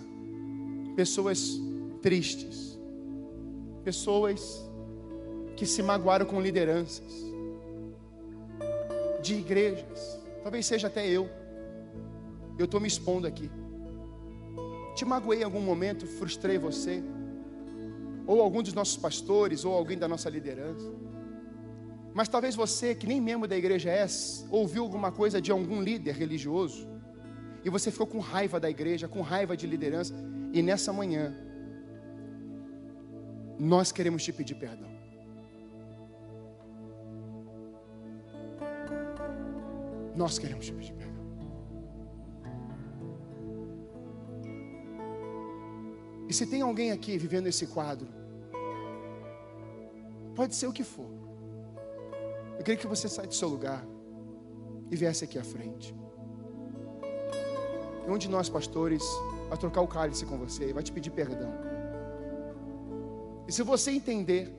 pessoas 0.96 1.60
tristes, 2.02 2.80
pessoas 3.84 4.66
que 5.58 5.66
se 5.66 5.84
magoaram 5.84 6.26
com 6.26 6.40
lideranças, 6.40 7.14
de 9.22 9.36
igrejas, 9.36 10.22
talvez 10.44 10.66
seja 10.66 10.88
até 10.88 11.06
eu, 11.06 11.30
eu 12.58 12.64
estou 12.64 12.80
me 12.80 12.88
expondo 12.88 13.28
aqui. 13.28 13.52
Te 14.96 15.04
magoei 15.04 15.42
em 15.42 15.44
algum 15.44 15.62
momento, 15.62 16.08
frustrei 16.08 16.58
você? 16.58 17.04
Ou 18.26 18.42
algum 18.42 18.64
dos 18.64 18.74
nossos 18.74 18.96
pastores, 18.96 19.66
ou 19.66 19.74
alguém 19.74 19.98
da 19.98 20.08
nossa 20.08 20.30
liderança. 20.30 20.90
Mas 22.18 22.28
talvez 22.28 22.56
você, 22.56 22.96
que 22.96 23.06
nem 23.06 23.22
membro 23.22 23.48
da 23.48 23.56
igreja 23.56 23.92
é, 23.92 24.08
ouviu 24.50 24.82
alguma 24.82 25.12
coisa 25.12 25.40
de 25.40 25.52
algum 25.52 25.80
líder 25.80 26.16
religioso, 26.16 26.88
e 27.64 27.70
você 27.70 27.92
ficou 27.92 28.08
com 28.08 28.18
raiva 28.18 28.60
da 28.60 28.68
igreja, 28.68 29.08
com 29.08 29.22
raiva 29.22 29.56
de 29.56 29.68
liderança, 29.68 30.16
e 30.52 30.64
nessa 30.64 30.92
manhã, 30.92 31.32
nós 33.60 33.92
queremos 33.92 34.24
te 34.24 34.34
pedir 34.34 34.56
perdão. 34.56 34.90
Nós 40.16 40.40
queremos 40.40 40.66
te 40.66 40.74
pedir 40.74 40.94
perdão. 40.94 41.24
E 46.28 46.34
se 46.34 46.48
tem 46.48 46.64
alguém 46.64 46.92
aqui 46.92 47.16
vivendo 47.16 47.46
esse 47.46 47.68
quadro, 47.68 48.08
pode 50.34 50.56
ser 50.56 50.66
o 50.66 50.74
que 50.74 50.84
for. 50.84 51.27
Eu 52.58 52.64
queria 52.64 52.78
que 52.78 52.88
você 52.88 53.08
saísse 53.08 53.30
do 53.30 53.36
seu 53.36 53.48
lugar 53.50 53.86
e 54.90 54.96
viesse 54.96 55.24
aqui 55.24 55.38
à 55.38 55.44
frente. 55.44 55.96
E 58.06 58.10
um 58.10 58.18
de 58.18 58.30
nós, 58.30 58.50
pastores, 58.50 59.04
vai 59.50 59.58
trocar 59.58 59.82
o 59.82 59.88
cálice 59.88 60.26
com 60.26 60.38
você 60.38 60.70
e 60.70 60.74
vai 60.74 60.82
te 60.82 60.92
pedir 60.92 61.12
perdão. 61.12 61.54
E 63.48 63.52
se 63.52 63.64
você 63.64 63.92
entender 63.92 64.54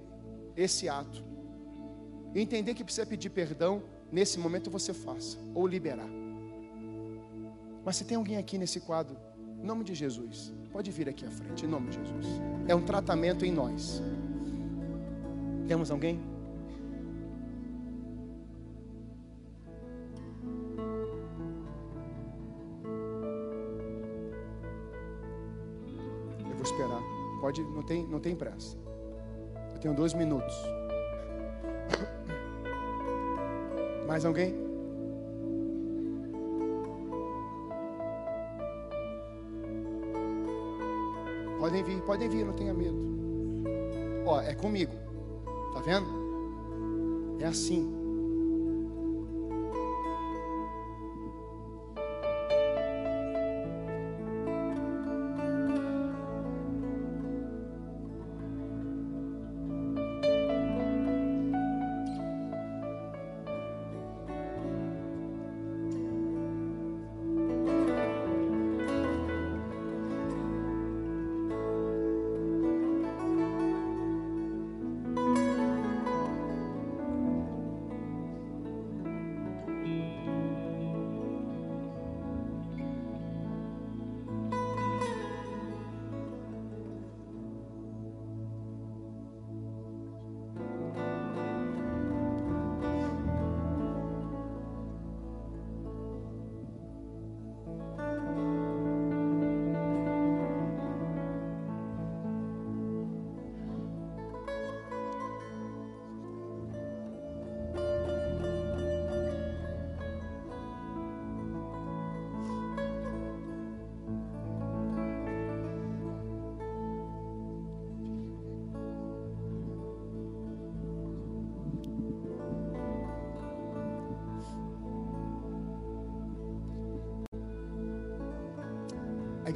esse 0.56 0.88
ato, 0.88 1.24
entender 2.34 2.74
que 2.74 2.84
precisa 2.84 3.06
pedir 3.06 3.30
perdão, 3.30 3.82
nesse 4.10 4.38
momento 4.38 4.70
você 4.70 4.92
faça, 4.94 5.38
ou 5.54 5.66
liberar. 5.66 6.08
Mas 7.84 7.96
se 7.96 8.04
tem 8.04 8.16
alguém 8.16 8.36
aqui 8.36 8.58
nesse 8.58 8.80
quadro, 8.80 9.16
em 9.62 9.66
nome 9.66 9.82
de 9.82 9.94
Jesus, 9.94 10.52
pode 10.70 10.90
vir 10.90 11.08
aqui 11.08 11.24
à 11.24 11.30
frente, 11.30 11.64
em 11.64 11.68
nome 11.68 11.88
de 11.90 11.96
Jesus. 11.96 12.26
É 12.66 12.74
um 12.74 12.82
tratamento 12.82 13.44
em 13.44 13.52
nós. 13.52 14.02
Temos 15.66 15.90
alguém? 15.90 16.20
Pode, 27.48 27.64
não 27.64 27.80
tem, 27.80 28.06
não 28.06 28.20
tem 28.20 28.36
pressa. 28.36 28.76
Eu 29.72 29.78
tenho 29.80 29.94
dois 29.94 30.12
minutos. 30.12 30.54
Mais 34.06 34.22
alguém? 34.26 34.54
Podem 41.58 41.82
vir, 41.82 42.02
podem 42.02 42.28
vir, 42.28 42.44
não 42.44 42.52
tenha 42.52 42.74
medo. 42.74 42.98
Ó, 44.26 44.42
é 44.42 44.54
comigo. 44.54 44.92
Tá 45.72 45.80
vendo? 45.80 46.06
É 47.40 47.46
assim. 47.46 47.97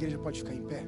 Igreja 0.03 0.19
pode 0.19 0.39
ficar 0.39 0.53
em 0.53 0.63
pé. 0.63 0.83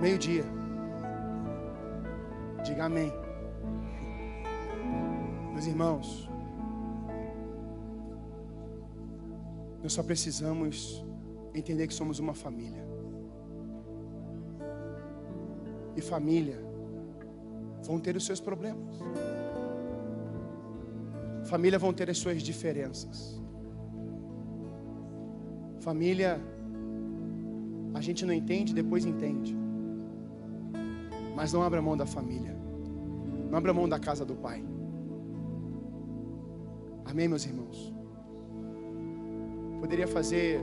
Meio-dia. 0.00 0.44
Diga 2.64 2.84
amém. 2.86 3.12
Meus 5.52 5.66
irmãos, 5.66 6.28
nós 9.82 9.92
só 9.92 10.02
precisamos 10.02 11.04
entender 11.54 11.86
que 11.86 11.94
somos 11.94 12.18
uma 12.18 12.34
família. 12.34 12.84
E 15.96 16.00
família 16.00 16.58
vão 17.84 18.00
ter 18.00 18.16
os 18.16 18.24
seus 18.24 18.40
problemas. 18.40 18.98
Família 21.50 21.80
vão 21.80 21.92
ter 21.92 22.08
as 22.08 22.18
suas 22.18 22.40
diferenças. 22.48 23.16
Família, 25.80 26.40
a 27.92 28.00
gente 28.00 28.24
não 28.24 28.32
entende, 28.32 28.72
depois 28.72 29.04
entende. 29.04 29.52
Mas 31.34 31.52
não 31.52 31.62
abra 31.64 31.82
mão 31.82 31.96
da 31.96 32.06
família. 32.06 32.54
Não 33.50 33.58
abra 33.58 33.74
mão 33.74 33.88
da 33.88 33.98
casa 33.98 34.24
do 34.24 34.36
Pai. 34.36 34.64
Amém, 37.04 37.26
meus 37.26 37.44
irmãos? 37.44 37.92
Poderia 39.80 40.06
fazer, 40.06 40.60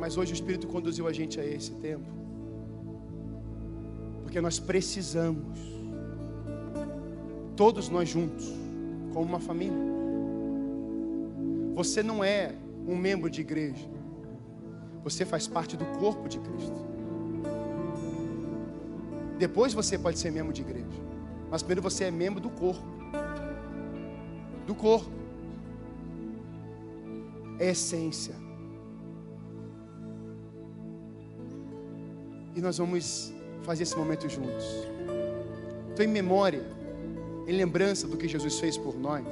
mas 0.00 0.16
hoje 0.16 0.32
o 0.32 0.36
Espírito 0.40 0.66
conduziu 0.66 1.06
a 1.06 1.12
gente 1.12 1.38
a 1.38 1.44
esse 1.44 1.72
tempo. 1.72 2.10
Porque 4.22 4.40
nós 4.40 4.58
precisamos, 4.58 5.58
todos 7.54 7.90
nós 7.90 8.08
juntos, 8.08 8.65
como 9.16 9.30
uma 9.30 9.40
família. 9.40 9.78
Você 11.74 12.02
não 12.02 12.22
é 12.22 12.54
um 12.86 12.94
membro 12.94 13.30
de 13.30 13.40
igreja, 13.40 13.88
você 15.02 15.24
faz 15.24 15.48
parte 15.48 15.74
do 15.74 15.86
corpo 15.98 16.28
de 16.28 16.38
Cristo. 16.38 16.84
Depois 19.38 19.72
você 19.72 19.98
pode 19.98 20.18
ser 20.18 20.30
membro 20.30 20.52
de 20.52 20.60
igreja, 20.60 21.00
mas 21.50 21.62
primeiro 21.62 21.80
você 21.80 22.04
é 22.04 22.10
membro 22.10 22.42
do 22.42 22.50
corpo. 22.50 22.84
Do 24.66 24.74
corpo. 24.74 25.10
É 27.58 27.70
essência. 27.70 28.34
E 32.54 32.60
nós 32.60 32.76
vamos 32.76 33.32
fazer 33.62 33.84
esse 33.84 33.96
momento 33.96 34.28
juntos. 34.28 34.66
Estou 35.88 36.04
em 36.04 36.08
memória, 36.08 36.75
em 37.46 37.52
lembrança 37.52 38.08
do 38.08 38.16
que 38.16 38.26
Jesus 38.26 38.58
fez 38.58 38.76
por 38.76 38.98
nós. 38.98 39.24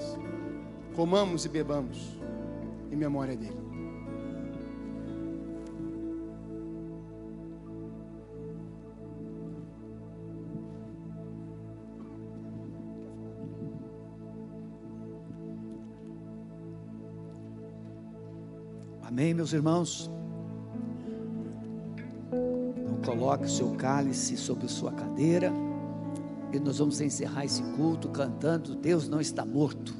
Comamos 0.94 1.44
e 1.44 1.48
bebamos 1.48 2.16
em 2.90 2.96
memória 2.96 3.36
dele. 3.36 3.64
Amém, 19.02 19.34
meus 19.34 19.52
irmãos? 19.52 20.10
Então 22.76 23.00
coloque 23.04 23.44
o 23.44 23.48
seu 23.48 23.70
cálice 23.72 24.36
sobre 24.36 24.66
sua 24.68 24.92
cadeira 24.92 25.52
e 26.56 26.60
nós 26.60 26.78
vamos 26.78 27.00
encerrar 27.00 27.44
esse 27.44 27.62
culto 27.76 28.08
cantando 28.08 28.74
Deus 28.74 29.08
não 29.08 29.20
está 29.20 29.44
morto. 29.44 29.94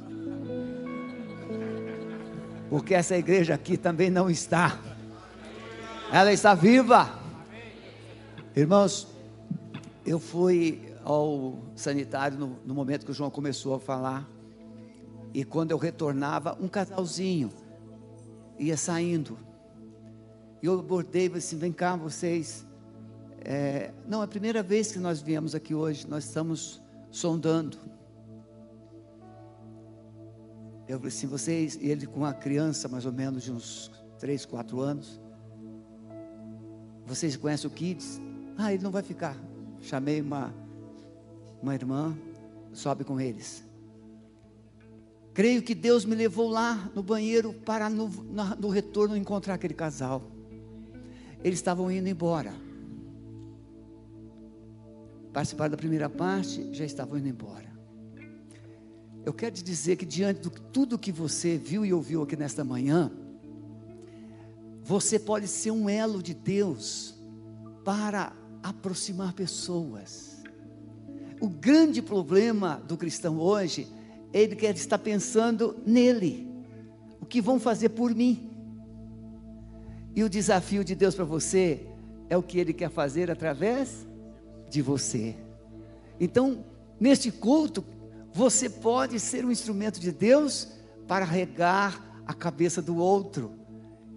Porque 2.69 2.95
essa 2.95 3.17
igreja 3.17 3.55
aqui 3.55 3.77
também 3.77 4.11
não 4.11 4.31
está. 4.31 4.81
Ela 6.13 6.33
está 6.33 6.55
viva. 6.55 7.19
Irmãos, 8.57 9.09
eu 10.07 10.19
fui 10.19 10.93
ao 11.05 11.59
sanitário 11.77 12.39
no, 12.39 12.57
no 12.65 12.75
momento 12.75 13.05
que 13.05 13.11
o 13.11 13.15
João 13.15 13.31
começou 13.31 13.75
a 13.75 13.81
falar 13.81 14.29
E 15.35 15.45
quando 15.45 15.73
eu 15.73 15.79
retornava, 15.79 16.57
um 16.61 16.69
casalzinho 16.69 17.51
ia 18.59 18.77
saindo. 18.77 19.37
E 20.63 20.67
eu 20.67 20.79
abordei 20.79 21.27
e 21.27 21.29
falei 21.29 21.39
assim: 21.39 21.59
vem 21.59 21.73
cá, 21.73 21.97
vocês. 21.97 22.65
É, 23.45 23.93
não, 24.09 24.23
é 24.23 24.25
a 24.25 24.29
primeira 24.29 24.63
vez 24.63 24.91
que 24.91 24.99
nós 24.99 25.21
viemos 25.21 25.55
aqui 25.55 25.75
hoje, 25.75 26.09
nós 26.09 26.25
estamos 26.25 26.83
sondando. 27.11 27.77
Eu 30.89 30.99
falei 30.99 31.09
assim: 31.09 31.27
vocês, 31.27 31.77
e 31.77 31.89
ele 31.89 32.07
com 32.07 32.21
uma 32.21 32.33
criança 32.33 32.89
mais 32.89 33.05
ou 33.05 33.13
menos 33.13 33.43
de 33.43 33.53
uns 33.53 33.91
3, 34.19 34.47
4 34.47 34.81
anos. 34.81 35.21
Vocês 37.07 37.37
conhecem 37.37 37.69
o 37.69 37.73
Kids? 37.73 38.19
Ah, 38.57 38.73
ele 38.73 38.83
não 38.83 38.91
vai 38.91 39.03
ficar. 39.03 39.37
Chamei 39.83 40.23
uma, 40.23 40.55
uma 41.61 41.75
irmã, 41.75 42.17
sobe 42.73 43.05
com 43.05 43.21
eles. 43.21 43.63
Creio 45.35 45.61
que 45.63 45.75
Deus 45.75 46.07
me 46.07 46.15
levou 46.15 46.49
lá 46.49 46.91
no 46.95 47.03
banheiro 47.03 47.53
para 47.53 47.91
no, 47.91 48.09
no 48.59 48.69
retorno 48.69 49.15
encontrar 49.15 49.55
aquele 49.55 49.75
casal. 49.75 50.23
Eles 51.43 51.59
estavam 51.59 51.91
indo 51.91 52.09
embora. 52.09 52.64
Participaram 55.35 55.73
da 55.73 55.77
primeira 55.77 56.09
parte, 56.09 56.73
já 56.73 56.85
estavam 56.85 57.19
indo 57.19 57.27
embora. 57.27 57.75
Eu 59.25 59.33
quero 59.33 59.57
te 59.57 59.65
dizer 59.65 59.97
que 59.97 60.07
diante 60.07 60.43
de 60.43 60.51
tudo 60.73 60.97
que 60.97 61.11
você 61.11 61.59
viu 61.59 61.85
e 61.85 61.93
ouviu 61.93 62.23
aqui 62.23 62.37
nesta 62.37 62.63
manhã, 62.63 63.11
você 64.81 65.19
pode 65.19 65.49
ser 65.49 65.73
um 65.73 65.89
elo 65.89 66.23
de 66.23 66.35
Deus 66.35 67.17
para 67.85 68.33
aproximar 68.63 69.33
pessoas. 69.33 70.41
O 71.41 71.49
grande 71.49 72.01
problema 72.01 72.81
do 72.87 72.97
cristão 72.97 73.41
hoje, 73.41 73.89
ele 74.33 74.55
quer 74.55 74.73
estar 74.77 74.99
pensando 74.99 75.77
nele. 75.85 76.49
O 77.21 77.27
que 77.27 77.41
vão 77.43 77.59
fazer 77.59 77.89
por 77.89 78.15
mim? 78.15 78.51
E 80.15 80.23
o 80.23 80.29
desafio 80.29 80.85
de 80.85 80.95
Deus 80.95 81.17
para 81.17 81.25
você 81.25 81.89
é 82.31 82.37
o 82.37 82.43
que 82.43 82.57
ele 82.61 82.73
quer 82.73 82.89
fazer 82.89 83.33
através 83.33 84.07
de 84.69 84.83
você. 84.83 85.37
Então, 86.21 86.65
neste 86.99 87.31
culto, 87.31 87.85
você 88.33 88.69
pode 88.69 89.21
ser 89.21 89.45
um 89.45 89.51
instrumento 89.51 90.01
de 90.01 90.11
Deus 90.11 90.69
para 91.07 91.25
regar 91.25 92.01
a 92.27 92.35
cabeça 92.35 92.83
do 92.83 92.97
outro. 92.97 93.53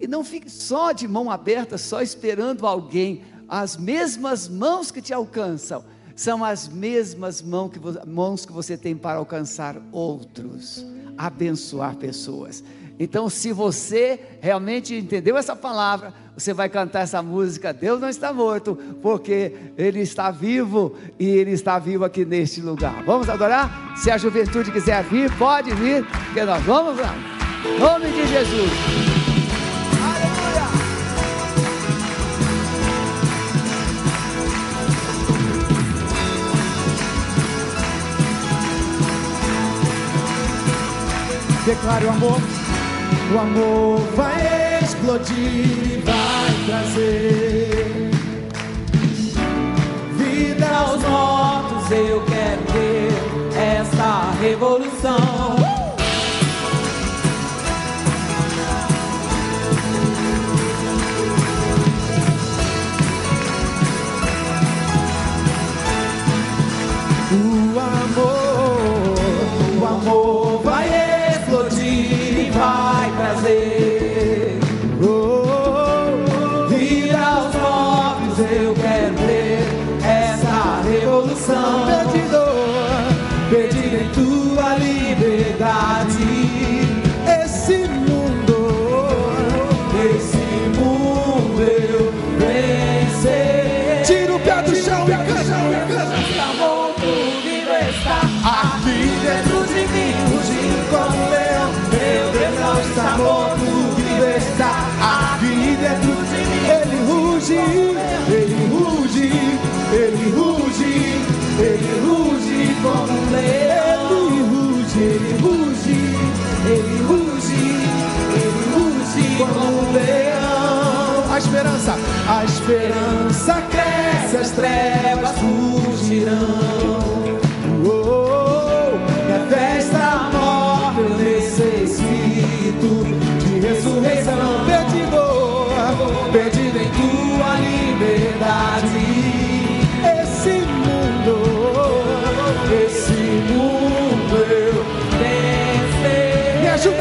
E 0.00 0.06
não 0.06 0.24
fique 0.24 0.50
só 0.50 0.92
de 0.92 1.06
mão 1.06 1.30
aberta, 1.30 1.76
só 1.76 2.00
esperando 2.00 2.66
alguém. 2.66 3.22
As 3.48 3.76
mesmas 3.76 4.48
mãos 4.48 4.90
que 4.90 5.02
te 5.02 5.12
alcançam 5.12 5.84
são 6.14 6.44
as 6.44 6.68
mesmas 6.68 7.40
mãos 7.40 7.70
que, 7.70 7.80
mãos 8.08 8.44
que 8.44 8.52
você 8.52 8.76
tem 8.76 8.96
para 8.96 9.18
alcançar 9.18 9.80
outros, 9.92 10.84
abençoar 11.16 11.96
pessoas. 11.96 12.62
Então, 12.98 13.30
se 13.30 13.52
você 13.52 14.18
realmente 14.40 14.94
entendeu 14.94 15.36
essa 15.36 15.54
palavra, 15.54 16.12
você 16.36 16.52
vai 16.52 16.68
cantar 16.68 17.00
essa 17.00 17.22
música. 17.22 17.72
Deus 17.72 18.00
não 18.00 18.08
está 18.08 18.32
morto, 18.32 18.76
porque 19.00 19.52
Ele 19.76 20.00
está 20.00 20.32
vivo 20.32 20.96
e 21.18 21.26
Ele 21.26 21.52
está 21.52 21.78
vivo 21.78 22.04
aqui 22.04 22.24
neste 22.24 22.60
lugar. 22.60 23.04
Vamos 23.04 23.28
adorar? 23.28 23.94
Se 23.96 24.10
a 24.10 24.18
juventude 24.18 24.72
quiser 24.72 25.04
vir, 25.04 25.30
pode 25.36 25.72
vir, 25.74 26.04
porque 26.04 26.42
nós 26.44 26.62
vamos 26.64 26.98
lá. 26.98 27.14
Nome 27.78 28.06
de 28.10 28.26
Jesus. 28.26 28.70
Aleluia. 30.02 30.68
Declare 41.64 42.06
o 42.06 42.10
amor. 42.10 42.57
O 43.30 43.38
amor 43.38 43.98
vai 44.16 44.80
explodir 44.82 45.36
e 45.36 46.02
vai 46.02 46.66
trazer 46.66 48.10
vida 50.16 50.66
aos 50.66 51.02
mortos. 51.02 51.90
Eu 51.90 52.22
quero 52.24 52.62
ver 52.72 53.12
essa 53.54 54.32
revolução. 54.40 55.67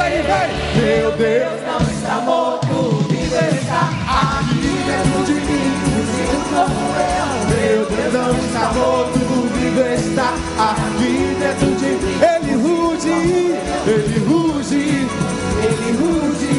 Meu 0.07 1.11
Deus 1.17 1.59
não 1.67 1.81
está 1.81 2.15
morto, 2.21 2.75
vivo 3.09 3.35
está 3.35 3.91
aqui 4.07 4.71
dentro 4.87 5.19
de 5.25 5.33
mim, 5.33 5.67
fugindo 5.83 6.39
como 6.47 6.79
leão. 6.95 7.31
Meu 7.49 7.81
Deus 7.85 8.13
não 8.13 8.31
está 8.39 8.63
morto, 8.71 9.19
vivo 9.53 9.83
está 9.93 10.29
aqui 10.57 11.13
dentro 11.37 11.71
de 11.75 11.91
mim. 11.99 12.15
Ele 12.23 12.53
ruge, 12.55 13.15
ele 13.85 14.17
ruge, 14.25 14.83
ele 15.61 15.89
ruge, 15.97 16.55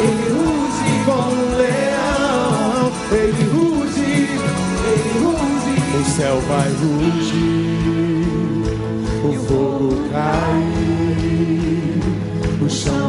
ele 0.00 0.26
ruge 0.30 0.90
como 1.04 1.34
um 1.34 1.50
leão. 1.56 2.92
Ele 3.10 3.44
ruge, 3.50 4.10
ele 4.86 5.12
ruge. 5.24 5.74
O 5.98 6.04
céu 6.04 6.36
vai 6.42 6.68
rugir, 6.68 7.57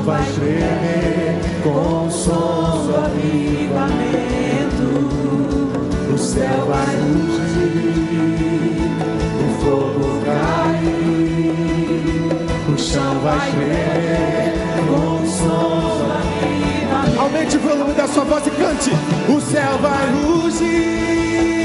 vai 0.09 0.25
tremer 0.33 1.39
com 1.61 2.09
som 2.09 2.87
do 2.87 2.95
avivamento. 2.95 4.39
O 6.11 6.17
céu 6.17 6.65
vai 6.65 6.95
rugir, 6.95 8.09
o 9.45 9.47
fogo 9.61 10.05
cair, 10.25 11.53
o 12.67 12.77
chão 12.77 13.19
vai 13.19 13.51
tremer 13.51 14.53
com 14.87 15.27
som 15.27 15.79
do 15.99 16.05
avivamento. 16.11 17.19
Aumente 17.19 17.57
o 17.57 17.59
volume 17.59 17.93
da 17.93 18.07
sua 18.07 18.23
voz 18.23 18.47
e 18.47 18.51
cante. 18.51 18.91
O 19.29 19.39
céu 19.39 19.77
vai 19.77 20.09
rugir. 20.09 21.58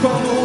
como 0.00 0.39